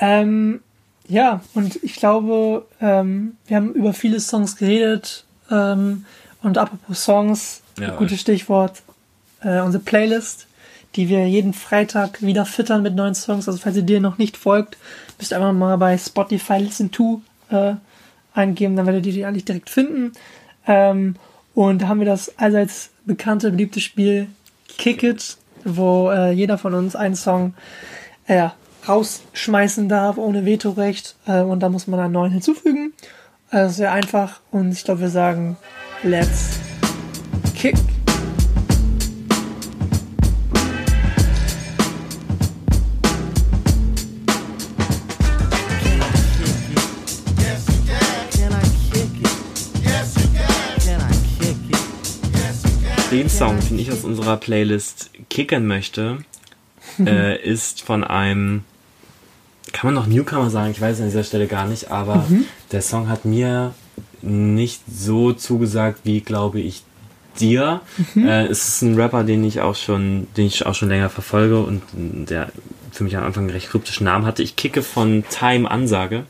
Ähm, 0.00 0.60
ja, 1.08 1.40
und 1.54 1.82
ich 1.82 1.96
glaube, 1.96 2.66
ähm, 2.80 3.36
wir 3.46 3.56
haben 3.56 3.72
über 3.72 3.92
viele 3.92 4.20
Songs 4.20 4.56
geredet. 4.56 5.24
Ähm, 5.50 6.04
und 6.42 6.58
apropos 6.58 7.02
Songs, 7.02 7.62
Ja, 7.78 7.96
gutes 7.96 8.20
Stichwort, 8.20 8.82
äh, 9.42 9.60
unsere 9.60 9.82
Playlist, 9.82 10.46
die 10.94 11.08
wir 11.08 11.26
jeden 11.26 11.54
Freitag 11.54 12.22
wieder 12.22 12.44
füttern 12.44 12.82
mit 12.82 12.94
neuen 12.94 13.14
Songs. 13.14 13.48
Also 13.48 13.58
falls 13.58 13.76
ihr 13.76 13.82
dir 13.82 14.00
noch 14.00 14.18
nicht 14.18 14.36
folgt, 14.36 14.76
müsst 15.18 15.32
ihr 15.32 15.36
einfach 15.36 15.52
mal 15.52 15.78
bei 15.78 15.96
Spotify 15.96 16.58
Listen 16.58 16.90
to 16.90 17.22
äh, 17.50 17.74
eingeben, 18.34 18.76
dann 18.76 18.86
werdet 18.86 19.06
ihr 19.06 19.12
die 19.12 19.24
eigentlich 19.24 19.44
direkt 19.44 19.70
finden. 19.70 20.12
Ähm, 20.66 21.16
und 21.54 21.82
da 21.82 21.88
haben 21.88 22.00
wir 22.00 22.06
das 22.06 22.38
allseits 22.38 22.90
bekannte, 23.04 23.50
beliebte 23.50 23.80
Spiel 23.80 24.28
Kick 24.76 25.02
It, 25.02 25.38
wo 25.64 26.10
äh, 26.10 26.32
jeder 26.32 26.58
von 26.58 26.74
uns 26.74 26.94
einen 26.94 27.16
Song 27.16 27.54
äh, 28.26 28.48
rausschmeißen 28.88 29.88
darf 29.88 30.16
ohne 30.18 30.46
Vetorecht 30.46 31.16
äh, 31.26 31.40
und 31.40 31.60
da 31.60 31.68
muss 31.68 31.86
man 31.86 32.00
einen 32.00 32.12
neuen 32.12 32.32
hinzufügen. 32.32 32.92
Also 33.50 33.76
sehr 33.76 33.92
einfach 33.92 34.40
und 34.50 34.72
ich 34.72 34.84
glaube, 34.84 35.00
wir 35.00 35.10
sagen 35.10 35.56
Let's 36.02 36.58
Kick. 37.54 37.76
Den 53.10 53.30
Song, 53.30 53.58
den 53.70 53.78
ich 53.78 53.90
aus 53.90 54.04
unserer 54.04 54.36
Playlist 54.36 55.08
kickern 55.30 55.66
möchte, 55.66 56.18
äh, 56.98 57.42
ist 57.42 57.80
von 57.82 58.04
einem, 58.04 58.64
kann 59.72 59.92
man 59.92 59.94
noch 59.94 60.06
Newcomer 60.06 60.50
sagen, 60.50 60.70
ich 60.70 60.80
weiß 60.80 60.96
es 60.96 61.00
an 61.00 61.08
dieser 61.08 61.24
Stelle 61.24 61.46
gar 61.46 61.66
nicht, 61.66 61.90
aber 61.90 62.26
der 62.72 62.82
Song 62.82 63.08
hat 63.08 63.24
mir 63.24 63.74
nicht 64.22 64.82
so 64.90 65.32
zugesagt, 65.32 66.00
wie 66.04 66.20
glaube 66.20 66.60
ich 66.60 66.82
dir. 67.38 67.80
Äh, 68.16 68.46
es 68.46 68.66
ist 68.68 68.82
ein 68.82 69.00
Rapper, 69.00 69.24
den 69.24 69.44
ich 69.44 69.60
auch 69.60 69.76
schon, 69.76 70.26
den 70.36 70.46
ich 70.46 70.66
auch 70.66 70.74
schon 70.74 70.88
länger 70.88 71.08
verfolge 71.08 71.60
und 71.60 71.82
der 71.92 72.50
für 72.90 73.04
mich 73.04 73.16
am 73.16 73.24
Anfang 73.24 73.44
einen 73.44 73.50
recht 73.50 73.68
kryptischen 73.68 74.04
Namen 74.04 74.26
hatte. 74.26 74.42
Ich 74.42 74.56
kicke 74.56 74.82
von 74.82 75.24
Time 75.30 75.70
Ansage 75.70 76.24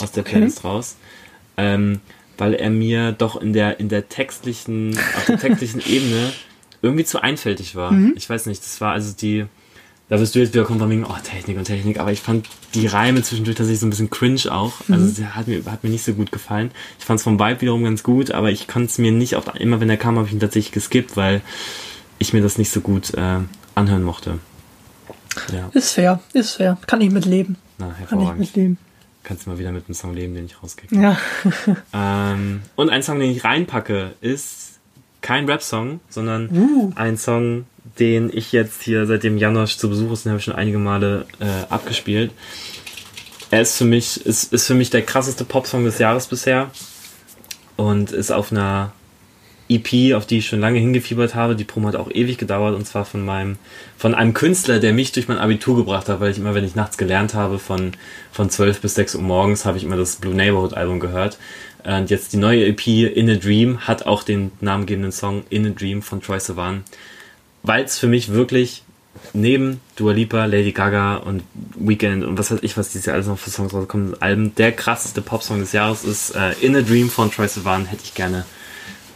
aus 0.00 0.12
der 0.12 0.22
Playlist 0.22 0.64
raus. 0.64 0.96
Ähm, 1.56 2.00
weil 2.38 2.54
er 2.54 2.70
mir 2.70 3.12
doch 3.12 3.40
in 3.40 3.52
der, 3.52 3.80
in 3.80 3.88
der 3.88 4.08
textlichen, 4.08 4.98
auf 5.16 5.26
der 5.26 5.38
textlichen 5.38 5.80
Ebene 5.86 6.32
irgendwie 6.82 7.04
zu 7.04 7.22
einfältig 7.22 7.76
war. 7.76 7.92
Ich 8.16 8.28
weiß 8.28 8.46
nicht, 8.46 8.62
das 8.62 8.80
war 8.80 8.92
also 8.92 9.14
die, 9.18 9.46
da 10.08 10.20
wirst 10.20 10.34
du 10.34 10.38
jetzt 10.40 10.52
wieder 10.52 10.64
kommen 10.64 10.78
von 10.80 10.90
wegen, 10.90 11.04
oh, 11.04 11.16
Technik 11.22 11.56
und 11.56 11.64
Technik, 11.64 11.98
aber 11.98 12.12
ich 12.12 12.20
fand 12.20 12.46
die 12.74 12.86
Reime 12.86 13.22
zwischendurch 13.22 13.56
tatsächlich 13.56 13.80
so 13.80 13.86
ein 13.86 13.90
bisschen 13.90 14.10
cringe 14.10 14.42
auch. 14.52 14.72
Also 14.90 15.06
sie 15.06 15.26
hat 15.26 15.48
mir, 15.48 15.64
hat 15.64 15.82
mir 15.82 15.90
nicht 15.90 16.04
so 16.04 16.12
gut 16.12 16.30
gefallen. 16.30 16.70
Ich 16.98 17.04
fand 17.04 17.18
es 17.20 17.24
vom 17.24 17.38
Vibe 17.38 17.60
wiederum 17.62 17.84
ganz 17.84 18.02
gut, 18.02 18.30
aber 18.30 18.50
ich 18.50 18.68
konnte 18.68 18.88
es 18.90 18.98
mir 18.98 19.12
nicht, 19.12 19.36
auch 19.36 19.54
immer 19.54 19.80
wenn 19.80 19.88
er 19.90 19.96
kam, 19.96 20.16
habe 20.16 20.26
ich 20.26 20.32
ihn 20.34 20.40
tatsächlich 20.40 20.72
geskippt, 20.72 21.16
weil 21.16 21.40
ich 22.18 22.32
mir 22.32 22.42
das 22.42 22.58
nicht 22.58 22.70
so 22.70 22.80
gut 22.80 23.14
äh, 23.14 23.38
anhören 23.74 24.02
mochte. 24.02 24.38
Ja, 25.52 25.68
Ist 25.72 25.92
fair, 25.94 26.20
ist 26.32 26.52
fair. 26.56 26.78
Kann 26.86 27.00
ich 27.00 27.10
mitleben. 27.10 27.56
na, 27.78 27.86
Kann 27.86 27.94
ich 27.94 28.10
hervorragend. 28.10 28.40
mitleben. 28.40 28.78
Kannst 29.24 29.46
du 29.46 29.50
mal 29.50 29.58
wieder 29.58 29.72
mit 29.72 29.86
einem 29.88 29.94
Song 29.94 30.14
leben, 30.14 30.34
den 30.34 30.44
ich 30.44 30.62
rauskicke. 30.62 30.94
Ja. 31.00 31.16
Ähm, 31.94 32.60
und 32.76 32.90
ein 32.90 33.02
Song, 33.02 33.18
den 33.18 33.30
ich 33.30 33.42
reinpacke, 33.42 34.12
ist 34.20 34.78
kein 35.22 35.46
Rap-Song, 35.48 36.00
sondern 36.10 36.50
Uh. 36.50 36.92
ein 36.94 37.16
Song, 37.16 37.64
den 37.98 38.30
ich 38.32 38.52
jetzt 38.52 38.82
hier, 38.82 39.06
seitdem 39.06 39.36
Janosch 39.36 39.76
zu 39.76 39.88
Besuch 39.88 40.12
ist, 40.12 40.24
den 40.24 40.30
habe 40.30 40.38
ich 40.38 40.44
schon 40.44 40.54
einige 40.54 40.78
Male 40.78 41.26
äh, 41.38 41.70
abgespielt. 41.70 42.32
Er 43.50 43.60
ist 43.60 43.76
für 43.76 43.84
mich, 43.84 44.24
ist, 44.24 44.52
ist 44.52 44.66
für 44.66 44.74
mich 44.74 44.90
der 44.90 45.02
krasseste 45.02 45.44
Popsong 45.44 45.84
des 45.84 45.98
Jahres 45.98 46.26
bisher 46.26 46.70
und 47.76 48.10
ist 48.10 48.32
auf 48.32 48.50
einer 48.50 48.92
EP, 49.68 50.14
auf 50.14 50.26
die 50.26 50.38
ich 50.38 50.46
schon 50.46 50.60
lange 50.60 50.78
hingefiebert 50.78 51.34
habe. 51.34 51.56
Die 51.56 51.64
Promo 51.64 51.88
hat 51.88 51.96
auch 51.96 52.10
ewig 52.10 52.38
gedauert 52.38 52.74
und 52.74 52.86
zwar 52.86 53.04
von 53.04 53.24
meinem, 53.24 53.56
von 53.96 54.14
einem 54.14 54.34
Künstler, 54.34 54.78
der 54.78 54.92
mich 54.92 55.12
durch 55.12 55.28
mein 55.28 55.38
Abitur 55.38 55.76
gebracht 55.76 56.08
hat, 56.08 56.20
weil 56.20 56.30
ich 56.30 56.38
immer, 56.38 56.54
wenn 56.54 56.64
ich 56.64 56.74
nachts 56.74 56.98
gelernt 56.98 57.34
habe, 57.34 57.58
von, 57.58 57.92
von 58.32 58.50
12 58.50 58.80
bis 58.80 58.94
6 58.94 59.16
Uhr 59.16 59.22
morgens, 59.22 59.64
habe 59.64 59.78
ich 59.78 59.84
immer 59.84 59.96
das 59.96 60.16
Blue 60.16 60.34
Neighborhood 60.34 60.74
Album 60.74 61.00
gehört. 61.00 61.38
Und 61.84 62.10
jetzt 62.10 62.32
die 62.32 62.38
neue 62.38 62.66
EP 62.66 62.86
In 62.86 63.30
a 63.30 63.34
Dream 63.34 63.80
hat 63.86 64.06
auch 64.06 64.22
den 64.22 64.52
namengebenden 64.60 65.12
Song 65.12 65.44
In 65.50 65.66
a 65.66 65.70
Dream 65.70 66.02
von 66.02 66.20
Troy 66.20 66.40
Sivan. 66.40 66.82
Weil 67.64 67.84
es 67.84 67.98
für 67.98 68.06
mich 68.06 68.30
wirklich 68.32 68.84
neben 69.32 69.80
Dua 69.96 70.12
Lipa, 70.12 70.44
Lady 70.44 70.72
Gaga 70.72 71.16
und 71.16 71.42
Weekend 71.74 72.24
und 72.24 72.38
was 72.38 72.50
weiß 72.50 72.60
ich, 72.62 72.76
was 72.76 72.90
dieses 72.90 73.06
Jahr 73.06 73.14
alles 73.14 73.26
noch 73.26 73.38
für 73.38 73.50
Songs 73.50 73.72
rauskommen, 73.74 74.14
Alben, 74.20 74.54
der 74.54 74.72
krasseste 74.72 75.22
Popsong 75.22 75.60
des 75.60 75.72
Jahres 75.72 76.04
ist 76.04 76.34
äh, 76.36 76.52
In 76.60 76.76
a 76.76 76.82
Dream 76.82 77.10
von 77.10 77.30
Troy 77.30 77.48
Sivan, 77.48 77.86
hätte 77.86 78.02
ich 78.04 78.14
gerne 78.14 78.44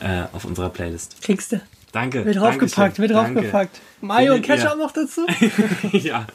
äh, 0.01 0.23
auf 0.33 0.45
unserer 0.45 0.71
Playlist. 0.71 1.23
Kriegst 1.23 1.53
du. 1.53 1.61
Danke. 1.93 2.25
Wird 2.25 2.37
draufgepackt, 2.37 2.99
wird 2.99 3.13
draufgepackt. 3.13 3.81
Mayo 4.01 4.35
und 4.35 4.43
Ketchup 4.43 4.79
noch 4.79 4.93
dazu? 4.93 5.27
ja. 5.93 6.27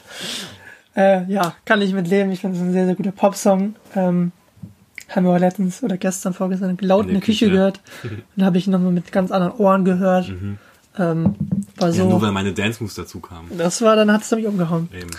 Äh, 0.95 1.31
ja, 1.31 1.55
kann 1.65 1.81
ich 1.81 1.93
mitleben. 1.93 2.31
Ich 2.31 2.41
finde 2.41 2.57
es 2.57 2.63
ein 2.63 2.73
sehr, 2.73 2.85
sehr 2.85 2.95
guter 2.95 3.11
Popsong. 3.11 3.75
Ähm, 3.95 4.31
haben 5.09 5.25
wir 5.25 5.39
letztens 5.39 5.83
oder 5.83 5.97
gestern, 5.97 6.33
vorgestern 6.33 6.77
laut 6.81 7.03
in, 7.03 7.09
In 7.09 7.15
der 7.15 7.23
Küche 7.23 7.45
Küche. 7.45 7.51
gehört. 7.51 7.81
Dann 8.35 8.45
habe 8.45 8.57
ich 8.57 8.67
ihn 8.67 8.71
nochmal 8.71 8.91
mit 8.91 9.11
ganz 9.11 9.31
anderen 9.31 9.53
Ohren 9.53 9.85
gehört. 9.85 10.31
Ähm, 10.97 11.35
war 11.83 11.89
ja, 11.89 12.03
so. 12.03 12.09
nur 12.09 12.21
weil 12.21 12.31
meine 12.31 12.53
Dance 12.53 12.81
Moves 12.81 12.95
dazu 12.95 13.19
kamen. 13.19 13.49
das 13.57 13.81
war, 13.81 13.95
dann 13.95 14.11
hat 14.11 14.23
es 14.23 14.31
mich 14.31 14.45
umgehauen. 14.47 14.89
Eben. 14.93 15.11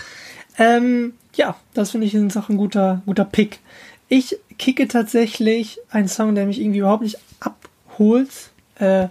Ähm, 0.57 1.13
ja, 1.35 1.55
das 1.73 1.91
finde 1.91 2.07
ich 2.07 2.13
ist 2.13 2.37
auch 2.37 2.49
ein 2.49 2.57
guter, 2.57 3.01
guter 3.05 3.25
Pick. 3.25 3.59
Ich 4.07 4.37
kicke 4.57 4.87
tatsächlich 4.87 5.79
einen 5.89 6.07
Song, 6.07 6.35
der 6.35 6.45
mich 6.45 6.59
irgendwie 6.61 6.79
überhaupt 6.79 7.03
nicht 7.03 7.17
abholt. 7.39 8.29
Äh, 8.75 9.07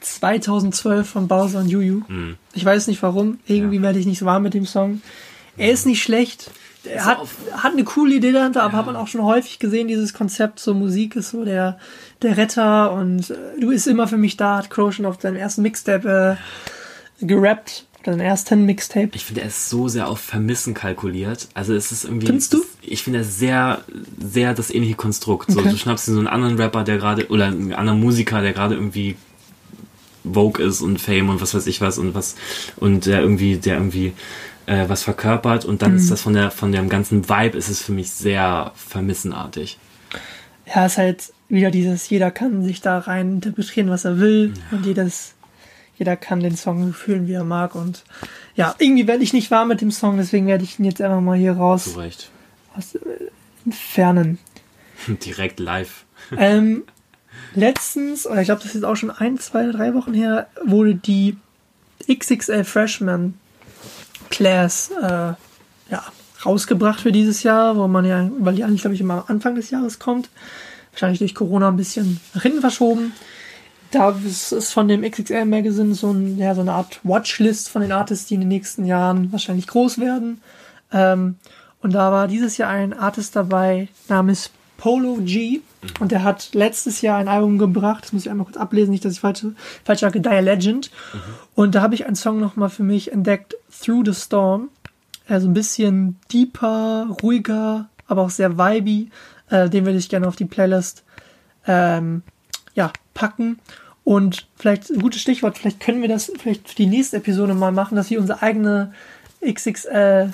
2012 0.00 1.08
von 1.08 1.28
Bowser 1.28 1.60
und 1.60 1.68
Juju. 1.68 2.02
Mhm. 2.08 2.36
Ich 2.54 2.64
weiß 2.64 2.86
nicht 2.86 3.02
warum. 3.02 3.38
Irgendwie 3.46 3.76
Ja. 3.76 3.82
werde 3.82 3.98
ich 3.98 4.06
nicht 4.06 4.20
so 4.20 4.26
warm 4.26 4.44
mit 4.44 4.54
dem 4.54 4.66
Song. 4.66 5.02
Er 5.56 5.72
ist 5.72 5.86
nicht 5.86 6.02
schlecht. 6.02 6.50
er 6.84 7.04
hat, 7.04 7.18
hat 7.52 7.72
eine 7.72 7.82
coole 7.84 8.14
Idee 8.14 8.30
dahinter, 8.32 8.62
aber 8.62 8.78
hat 8.78 8.86
man 8.86 8.96
auch 8.96 9.08
schon 9.08 9.22
häufig 9.24 9.58
gesehen, 9.58 9.88
dieses 9.88 10.14
Konzept, 10.14 10.60
so 10.60 10.72
Musik 10.72 11.16
ist 11.16 11.30
so 11.30 11.44
der, 11.44 11.78
der 12.22 12.36
Retter 12.36 12.92
und 12.92 13.30
äh, 13.30 13.34
du 13.60 13.68
bist 13.68 13.86
immer 13.88 14.06
für 14.06 14.16
mich 14.16 14.36
da, 14.36 14.58
hat 14.58 14.70
Crow 14.70 14.94
schon 14.94 15.04
auf 15.04 15.20
seinem 15.20 15.36
ersten 15.36 15.62
Mixtape 15.62 16.38
äh, 16.38 16.77
gerappt, 17.20 17.84
oder 18.06 18.24
ersten 18.24 18.64
Mixtape. 18.64 19.10
Ich 19.14 19.24
finde, 19.24 19.42
er 19.42 19.48
ist 19.48 19.68
so 19.68 19.88
sehr 19.88 20.08
auf 20.08 20.20
Vermissen 20.20 20.72
kalkuliert. 20.72 21.48
Also 21.54 21.74
es 21.74 21.92
ist 21.92 22.04
irgendwie. 22.04 22.26
Findest 22.26 22.52
du? 22.54 22.64
Ich 22.80 23.02
finde, 23.02 23.18
er 23.18 23.22
ist 23.22 23.38
sehr, 23.38 23.82
sehr 24.18 24.54
das 24.54 24.70
ähnliche 24.70 24.94
Konstrukt. 24.94 25.50
So, 25.50 25.60
Okay. 25.60 25.70
du 25.70 25.76
schnappst 25.76 26.08
dir 26.08 26.12
so 26.12 26.18
einen 26.18 26.28
anderen 26.28 26.56
Rapper, 26.56 26.84
der 26.84 26.98
gerade, 26.98 27.28
oder 27.28 27.46
einen 27.46 27.72
anderen 27.74 28.00
Musiker, 28.00 28.40
der 28.40 28.52
gerade 28.52 28.76
irgendwie 28.76 29.16
Vogue 30.24 30.64
ist 30.64 30.80
und 30.80 31.00
Fame 31.00 31.28
und 31.30 31.40
was 31.40 31.54
weiß 31.54 31.66
ich 31.66 31.80
was 31.80 31.98
und 31.98 32.14
was 32.14 32.36
und 32.76 33.06
der 33.06 33.20
irgendwie, 33.20 33.56
der 33.56 33.74
irgendwie 33.76 34.12
äh, 34.66 34.88
was 34.88 35.02
verkörpert 35.02 35.64
und 35.64 35.80
dann 35.82 35.96
ist 35.96 36.10
das 36.10 36.20
von 36.20 36.34
der 36.34 36.50
von 36.50 36.72
dem 36.72 36.88
ganzen 36.88 37.28
Vibe 37.28 37.56
ist 37.56 37.68
es 37.68 37.82
für 37.82 37.92
mich 37.92 38.10
sehr 38.10 38.72
vermissenartig. 38.74 39.78
Ja, 40.66 40.86
ist 40.86 40.98
halt 40.98 41.32
wieder 41.48 41.70
dieses, 41.70 42.08
jeder 42.10 42.30
kann 42.30 42.62
sich 42.62 42.82
da 42.82 42.98
rein 42.98 43.34
interpretieren, 43.34 43.88
was 43.88 44.04
er 44.04 44.18
will 44.18 44.52
und 44.70 44.84
jedes, 44.84 45.32
jeder 45.98 46.16
kann 46.16 46.40
den 46.40 46.56
Song 46.56 46.92
fühlen, 46.92 47.26
wie 47.26 47.32
er 47.32 47.44
mag 47.44 47.74
und 47.74 48.04
ja, 48.54 48.74
irgendwie 48.78 49.06
werde 49.06 49.22
ich 49.22 49.32
nicht 49.32 49.50
warm 49.50 49.68
mit 49.68 49.80
dem 49.80 49.90
Song, 49.90 50.16
deswegen 50.16 50.46
werde 50.46 50.64
ich 50.64 50.78
ihn 50.78 50.84
jetzt 50.84 51.02
einfach 51.02 51.20
mal 51.20 51.36
hier 51.36 51.52
raus 51.52 51.92
Zu 51.92 51.98
Recht. 51.98 52.30
aus, 52.76 52.94
äh, 52.94 53.00
entfernen. 53.64 54.38
Direkt 55.08 55.60
live. 55.60 56.04
ähm, 56.36 56.84
letztens, 57.54 58.26
oder 58.26 58.40
ich 58.40 58.46
glaube, 58.46 58.62
das 58.62 58.74
ist 58.74 58.84
auch 58.84 58.96
schon 58.96 59.10
ein, 59.10 59.38
zwei, 59.38 59.66
drei 59.66 59.94
Wochen 59.94 60.14
her, 60.14 60.48
wurde 60.64 60.94
die 60.94 61.36
XXL 62.10 62.64
Freshman 62.64 63.34
Class 64.30 64.90
äh, 65.00 65.32
ja, 65.90 66.04
rausgebracht 66.44 67.00
für 67.00 67.12
dieses 67.12 67.42
Jahr, 67.42 67.76
wo 67.76 67.88
man 67.88 68.04
ja, 68.04 68.30
weil 68.38 68.54
die 68.54 68.64
eigentlich, 68.64 68.82
glaube 68.82 68.94
ich, 68.94 69.00
immer 69.00 69.14
am 69.14 69.24
Anfang 69.26 69.54
des 69.54 69.70
Jahres 69.70 69.98
kommt. 69.98 70.28
Wahrscheinlich 70.92 71.18
durch 71.18 71.34
Corona 71.34 71.68
ein 71.68 71.76
bisschen 71.76 72.20
nach 72.34 72.42
hinten 72.42 72.60
verschoben. 72.60 73.12
Da 73.90 74.10
ist 74.10 74.72
von 74.72 74.88
dem 74.88 75.02
XXL 75.02 75.46
Magazine 75.46 75.94
so, 75.94 76.10
ein, 76.10 76.36
ja, 76.36 76.54
so 76.54 76.60
eine 76.60 76.72
Art 76.72 77.00
Watchlist 77.04 77.70
von 77.70 77.80
den 77.80 77.92
Artists, 77.92 78.26
die 78.26 78.34
in 78.34 78.40
den 78.40 78.48
nächsten 78.48 78.84
Jahren 78.84 79.32
wahrscheinlich 79.32 79.66
groß 79.66 79.98
werden. 79.98 80.42
Ähm, 80.92 81.36
und 81.80 81.94
da 81.94 82.12
war 82.12 82.28
dieses 82.28 82.56
Jahr 82.58 82.70
ein 82.70 82.92
Artist 82.92 83.36
dabei 83.36 83.88
namens 84.08 84.50
Polo 84.76 85.18
G. 85.22 85.60
Und 86.00 86.12
der 86.12 86.22
hat 86.22 86.50
letztes 86.54 87.02
Jahr 87.02 87.18
ein 87.18 87.28
Album 87.28 87.58
gebracht. 87.58 88.04
Das 88.04 88.12
muss 88.12 88.22
ich 88.26 88.30
einmal 88.30 88.46
kurz 88.46 88.56
ablesen, 88.56 88.90
nicht, 88.90 89.04
dass 89.04 89.12
ich 89.12 89.20
falsch, 89.20 89.44
falsch 89.84 90.00
sage. 90.00 90.20
Die 90.20 90.28
Legend. 90.28 90.90
Und 91.54 91.74
da 91.74 91.82
habe 91.82 91.94
ich 91.94 92.06
einen 92.06 92.16
Song 92.16 92.40
nochmal 92.40 92.70
für 92.70 92.82
mich 92.82 93.12
entdeckt. 93.12 93.56
Through 93.82 94.02
the 94.06 94.14
Storm. 94.14 94.68
Also 95.28 95.46
ein 95.46 95.54
bisschen 95.54 96.18
deeper, 96.32 97.08
ruhiger, 97.22 97.88
aber 98.06 98.22
auch 98.22 98.30
sehr 98.30 98.56
vibey. 98.58 99.10
Äh, 99.50 99.68
den 99.68 99.84
würde 99.84 99.98
ich 99.98 100.08
gerne 100.08 100.26
auf 100.26 100.36
die 100.36 100.46
Playlist 100.46 101.04
ähm, 101.66 102.22
packen. 103.18 103.58
Und 104.04 104.46
vielleicht 104.56 104.88
ein 104.90 105.00
gutes 105.00 105.20
Stichwort, 105.20 105.58
vielleicht 105.58 105.80
können 105.80 106.00
wir 106.00 106.08
das 106.08 106.32
vielleicht 106.38 106.70
für 106.70 106.76
die 106.76 106.86
nächste 106.86 107.18
Episode 107.18 107.52
mal 107.52 107.72
machen, 107.72 107.96
dass 107.96 108.08
wir 108.08 108.20
unsere 108.20 108.40
eigene 108.40 108.94
XXL 109.44 110.32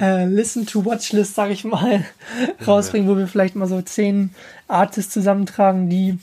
äh, 0.00 0.26
Listen 0.26 0.66
to 0.66 0.84
Watchlist, 0.84 1.34
sage 1.34 1.52
ich 1.52 1.64
mal, 1.64 2.04
rausbringen, 2.66 3.08
wo 3.08 3.16
wir 3.16 3.26
vielleicht 3.26 3.56
mal 3.56 3.66
so 3.66 3.80
zehn 3.80 4.30
Artists 4.68 5.12
zusammentragen, 5.12 5.88
die 5.88 6.10
in 6.10 6.18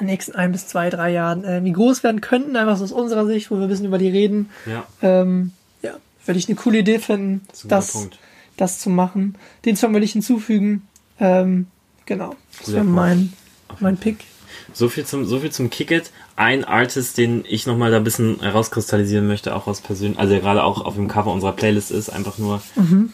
den 0.00 0.06
nächsten 0.06 0.34
ein 0.34 0.52
bis 0.52 0.66
zwei, 0.66 0.90
drei 0.90 1.12
Jahren 1.12 1.44
irgendwie 1.44 1.72
groß 1.72 2.02
werden 2.02 2.20
könnten, 2.20 2.56
einfach 2.56 2.76
so 2.76 2.84
aus 2.84 2.92
unserer 2.92 3.26
Sicht, 3.26 3.50
wo 3.50 3.56
wir 3.56 3.62
ein 3.62 3.68
bisschen 3.68 3.86
über 3.86 3.98
die 3.98 4.10
reden. 4.10 4.50
Ja, 4.66 4.84
Ähm, 5.02 5.52
ja, 5.80 5.92
würde 6.24 6.38
ich 6.38 6.48
eine 6.48 6.56
coole 6.56 6.78
Idee 6.78 6.98
finden, 6.98 7.42
das 7.48 7.66
das, 7.68 7.92
Punkt. 7.92 8.18
das 8.56 8.80
zu 8.80 8.90
machen. 8.90 9.36
Den 9.64 9.76
Song 9.76 9.94
will 9.94 10.02
ich 10.02 10.12
hinzufügen. 10.12 10.86
Ähm, 11.20 11.68
genau, 12.04 12.34
das 12.58 12.72
wäre 12.72 12.84
mein, 12.84 13.32
mein. 13.80 13.96
Pick. 13.96 14.24
So 14.72 14.88
viel 14.88 15.04
zum, 15.04 15.24
so 15.26 15.40
viel 15.40 15.50
zum 15.50 15.70
Kick-It. 15.70 16.10
Ein 16.36 16.64
Artist, 16.64 17.18
den 17.18 17.44
ich 17.48 17.66
nochmal 17.66 17.90
da 17.90 17.96
ein 17.96 18.04
bisschen 18.04 18.40
herauskristallisieren 18.40 19.26
möchte, 19.26 19.54
auch 19.54 19.66
aus 19.66 19.80
persönlich, 19.80 20.18
also 20.18 20.32
der 20.32 20.40
gerade 20.40 20.62
auch 20.62 20.84
auf 20.84 20.94
dem 20.94 21.08
Cover 21.08 21.32
unserer 21.32 21.52
Playlist 21.52 21.90
ist, 21.90 22.10
einfach 22.10 22.38
nur, 22.38 22.60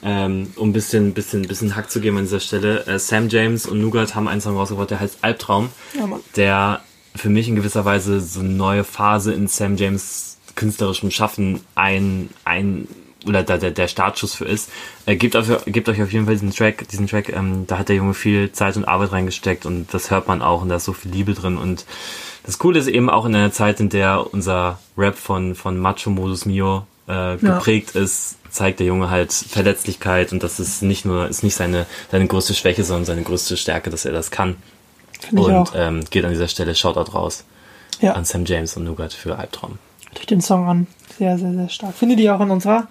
ähm, 0.03 0.53
um 0.57 0.71
ein 0.71 0.73
bisschen, 0.73 1.15
bisschen, 1.15 1.43
bisschen 1.43 1.77
Hack 1.77 1.91
zu 1.91 2.01
geben 2.01 2.19
an 2.19 2.25
dieser 2.25 2.41
Stelle. 2.41 2.87
Äh, 2.87 2.99
Sam 2.99 3.29
James 3.29 3.67
und 3.67 3.81
Nougat 3.81 4.15
haben 4.15 4.29
einen 4.29 4.41
Song 4.41 4.57
rausgebracht, 4.57 4.91
der 4.91 5.01
heißt 5.01 5.19
Albtraum, 5.23 5.69
Ja, 5.95 6.09
der 6.37 6.81
für 7.15 7.29
mich 7.29 7.49
in 7.49 7.57
gewisser 7.57 7.85
Weise 7.85 8.21
so 8.21 8.41
eine 8.41 8.49
neue 8.49 8.85
Phase 8.85 9.33
in 9.33 9.47
Sam 9.47 9.77
James 9.77 10.39
künstlerischem 10.55 11.11
Schaffen 11.11 11.61
ein, 11.75 12.31
ein 12.45 12.89
oder 13.27 13.43
da 13.43 13.57
der, 13.59 13.71
der 13.71 13.89
Startschuss 13.89 14.35
für 14.35 14.45
ist. 14.45 14.71
Äh, 15.07 15.17
gebt, 15.17 15.37
auf, 15.37 15.47
gebt 15.67 15.89
euch 15.89 16.03
auf 16.03 16.13
jeden 16.13 16.25
Fall 16.27 16.35
diesen 16.35 16.53
Track, 16.53 16.89
diesen 16.89 17.07
Track, 17.07 17.29
ähm, 17.31 17.67
da 17.67 17.79
hat 17.79 17.89
der 17.89 17.97
Junge 17.97 18.15
viel 18.15 18.53
Zeit 18.53 18.77
und 18.77 18.85
Arbeit 18.85 19.13
reingesteckt 19.13 19.67
und 19.67 19.93
das 19.95 20.11
hört 20.11 20.29
man 20.29 20.43
auch 20.43 20.63
und 20.63 20.69
da 20.69 20.77
ist 20.77 20.85
so 20.85 20.93
viel 20.93 21.11
Liebe 21.13 21.35
drin 21.35 21.57
und 21.59 21.85
das 22.45 22.59
Coole 22.59 22.79
ist 22.79 22.89
eben 22.89 23.09
auch 23.09 23.25
in 23.25 23.35
einer 23.37 23.53
Zeit, 23.53 23.79
in 23.79 23.89
der 23.89 24.33
unser 24.35 24.81
Rap 24.99 25.17
von, 25.17 25.55
von 25.55 25.79
Macho 25.79 26.11
Modus 26.11 26.45
Mio 26.45 26.87
äh, 27.07 27.37
geprägt 27.37 27.95
ist, 27.95 28.37
zeigt 28.51 28.81
der 28.81 28.87
Junge 28.89 29.11
halt 29.11 29.33
Verletzlichkeit 29.33 30.33
und 30.33 30.43
das 30.43 30.59
ist 30.59 30.83
nicht 30.83 31.05
nur, 31.05 31.29
ist 31.29 31.43
nicht 31.45 31.55
seine, 31.55 31.87
seine 32.11 32.27
größte 32.27 32.55
Schwäche, 32.55 32.83
sondern 32.85 33.05
seine 33.05 33.23
größte 33.23 33.57
Stärke, 33.57 33.91
dass 33.91 34.05
er 34.05 34.13
das 34.13 34.31
kann. 34.33 34.57
Finde 35.21 35.43
ich 35.43 35.49
Und 35.49 35.73
ähm, 35.77 36.01
geht 36.11 36.25
an 36.25 36.33
dieser 36.33 36.49
Stelle 36.49 36.75
Shoutout 36.75 37.13
raus 37.13 37.45
Ja. 38.01 38.13
an 38.15 38.25
Sam 38.25 38.45
James 38.45 38.77
und 38.77 38.85
Nougat 38.85 39.13
für 39.13 39.39
Albtraum. 39.39 39.79
durch 40.15 40.27
den 40.27 40.41
Song 40.41 40.67
an. 40.69 40.87
Sehr, 41.19 41.39
sehr, 41.39 41.53
sehr 41.53 41.69
stark. 41.69 41.95
Findet 41.95 42.19
ihr 42.19 42.35
auch 42.35 42.41
in 42.41 42.51
unserer 42.51 42.89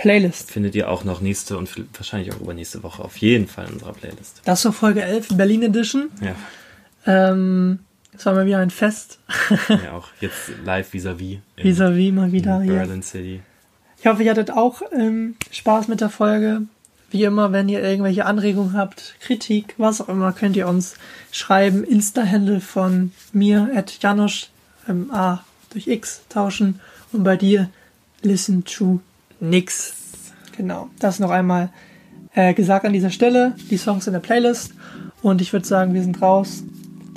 Playlist. 0.00 0.50
Findet 0.50 0.74
ihr 0.74 0.88
auch 0.90 1.04
noch 1.04 1.20
nächste 1.20 1.56
und 1.58 1.70
wahrscheinlich 1.94 2.32
auch 2.34 2.40
übernächste 2.40 2.82
Woche 2.82 3.04
auf 3.04 3.16
jeden 3.18 3.46
Fall 3.48 3.66
in 3.66 3.74
unserer 3.74 3.92
Playlist. 3.92 4.42
Das 4.44 4.64
war 4.64 4.72
Folge 4.72 5.02
11, 5.02 5.28
Berlin 5.36 5.62
Edition. 5.62 6.10
Ja, 6.20 6.34
Ähm, 7.06 7.80
es 8.12 8.26
war 8.26 8.34
mal 8.34 8.46
wieder 8.46 8.58
ein 8.58 8.70
Fest. 8.70 9.18
ja 9.68 9.92
auch 9.92 10.08
jetzt 10.20 10.50
live 10.64 10.92
vis-à-vis 10.92 11.38
Vis-à-vis 11.56 12.12
mal 12.12 12.32
wieder 12.32 12.56
in 12.58 12.62
hier. 12.64 12.74
Berlin 12.74 13.02
City. 13.02 13.40
Ich 13.98 14.06
hoffe, 14.06 14.22
ihr 14.22 14.30
hattet 14.30 14.50
auch 14.50 14.82
ähm, 14.92 15.36
Spaß 15.50 15.88
mit 15.88 16.00
der 16.00 16.10
Folge. 16.10 16.62
Wie 17.10 17.24
immer, 17.24 17.52
wenn 17.52 17.68
ihr 17.68 17.82
irgendwelche 17.82 18.24
Anregungen 18.24 18.74
habt, 18.74 19.14
Kritik, 19.20 19.74
was 19.78 20.00
auch 20.00 20.08
immer, 20.08 20.32
könnt 20.32 20.56
ihr 20.56 20.68
uns 20.68 20.94
schreiben. 21.32 21.82
Insta-Handle 21.84 22.60
von 22.60 23.12
mir, 23.32 23.68
at 23.74 23.98
Janosch, 24.00 24.48
ähm, 24.88 25.10
A 25.12 25.44
durch 25.70 25.86
X 25.88 26.22
tauschen. 26.28 26.80
Und 27.12 27.24
bei 27.24 27.36
dir, 27.36 27.68
listen 28.22 28.64
to 28.64 29.00
nix. 29.40 29.94
Genau, 30.56 30.88
das 30.98 31.18
noch 31.18 31.30
einmal 31.30 31.70
äh, 32.34 32.54
gesagt 32.54 32.84
an 32.84 32.92
dieser 32.92 33.10
Stelle. 33.10 33.54
Die 33.70 33.76
Songs 33.76 34.06
in 34.06 34.12
der 34.12 34.20
Playlist. 34.20 34.74
Und 35.22 35.40
ich 35.40 35.52
würde 35.52 35.66
sagen, 35.66 35.94
wir 35.94 36.02
sind 36.02 36.20
raus. 36.22 36.62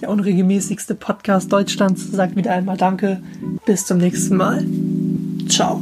Der 0.02 0.10
unregelmäßigste 0.10 0.96
Podcast 0.96 1.52
Deutschlands 1.52 2.12
sagt 2.12 2.36
wieder 2.36 2.52
einmal 2.52 2.78
Danke. 2.78 3.22
Bis 3.66 3.86
zum 3.86 4.00
nächsten 4.00 4.36
Mal. 4.36 4.66
Ciao. 5.48 5.82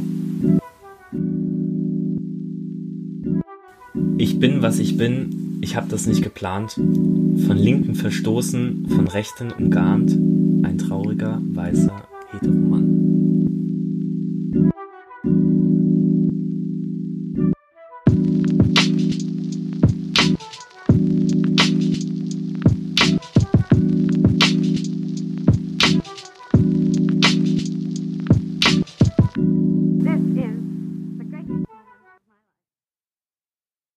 Ich 4.18 4.38
bin, 4.38 4.62
was 4.62 4.78
ich 4.78 4.96
bin, 4.96 5.58
ich 5.62 5.76
hab 5.76 5.88
das 5.88 6.06
nicht 6.06 6.22
geplant. 6.22 6.72
Von 6.74 7.56
Linken 7.56 7.94
verstoßen, 7.94 8.86
von 8.88 9.08
Rechten 9.08 9.50
umgarnt. 9.50 10.12
Ein 10.64 10.78
trauriger, 10.78 11.40
weißer 11.42 12.02
Heteromann. 12.30 13.01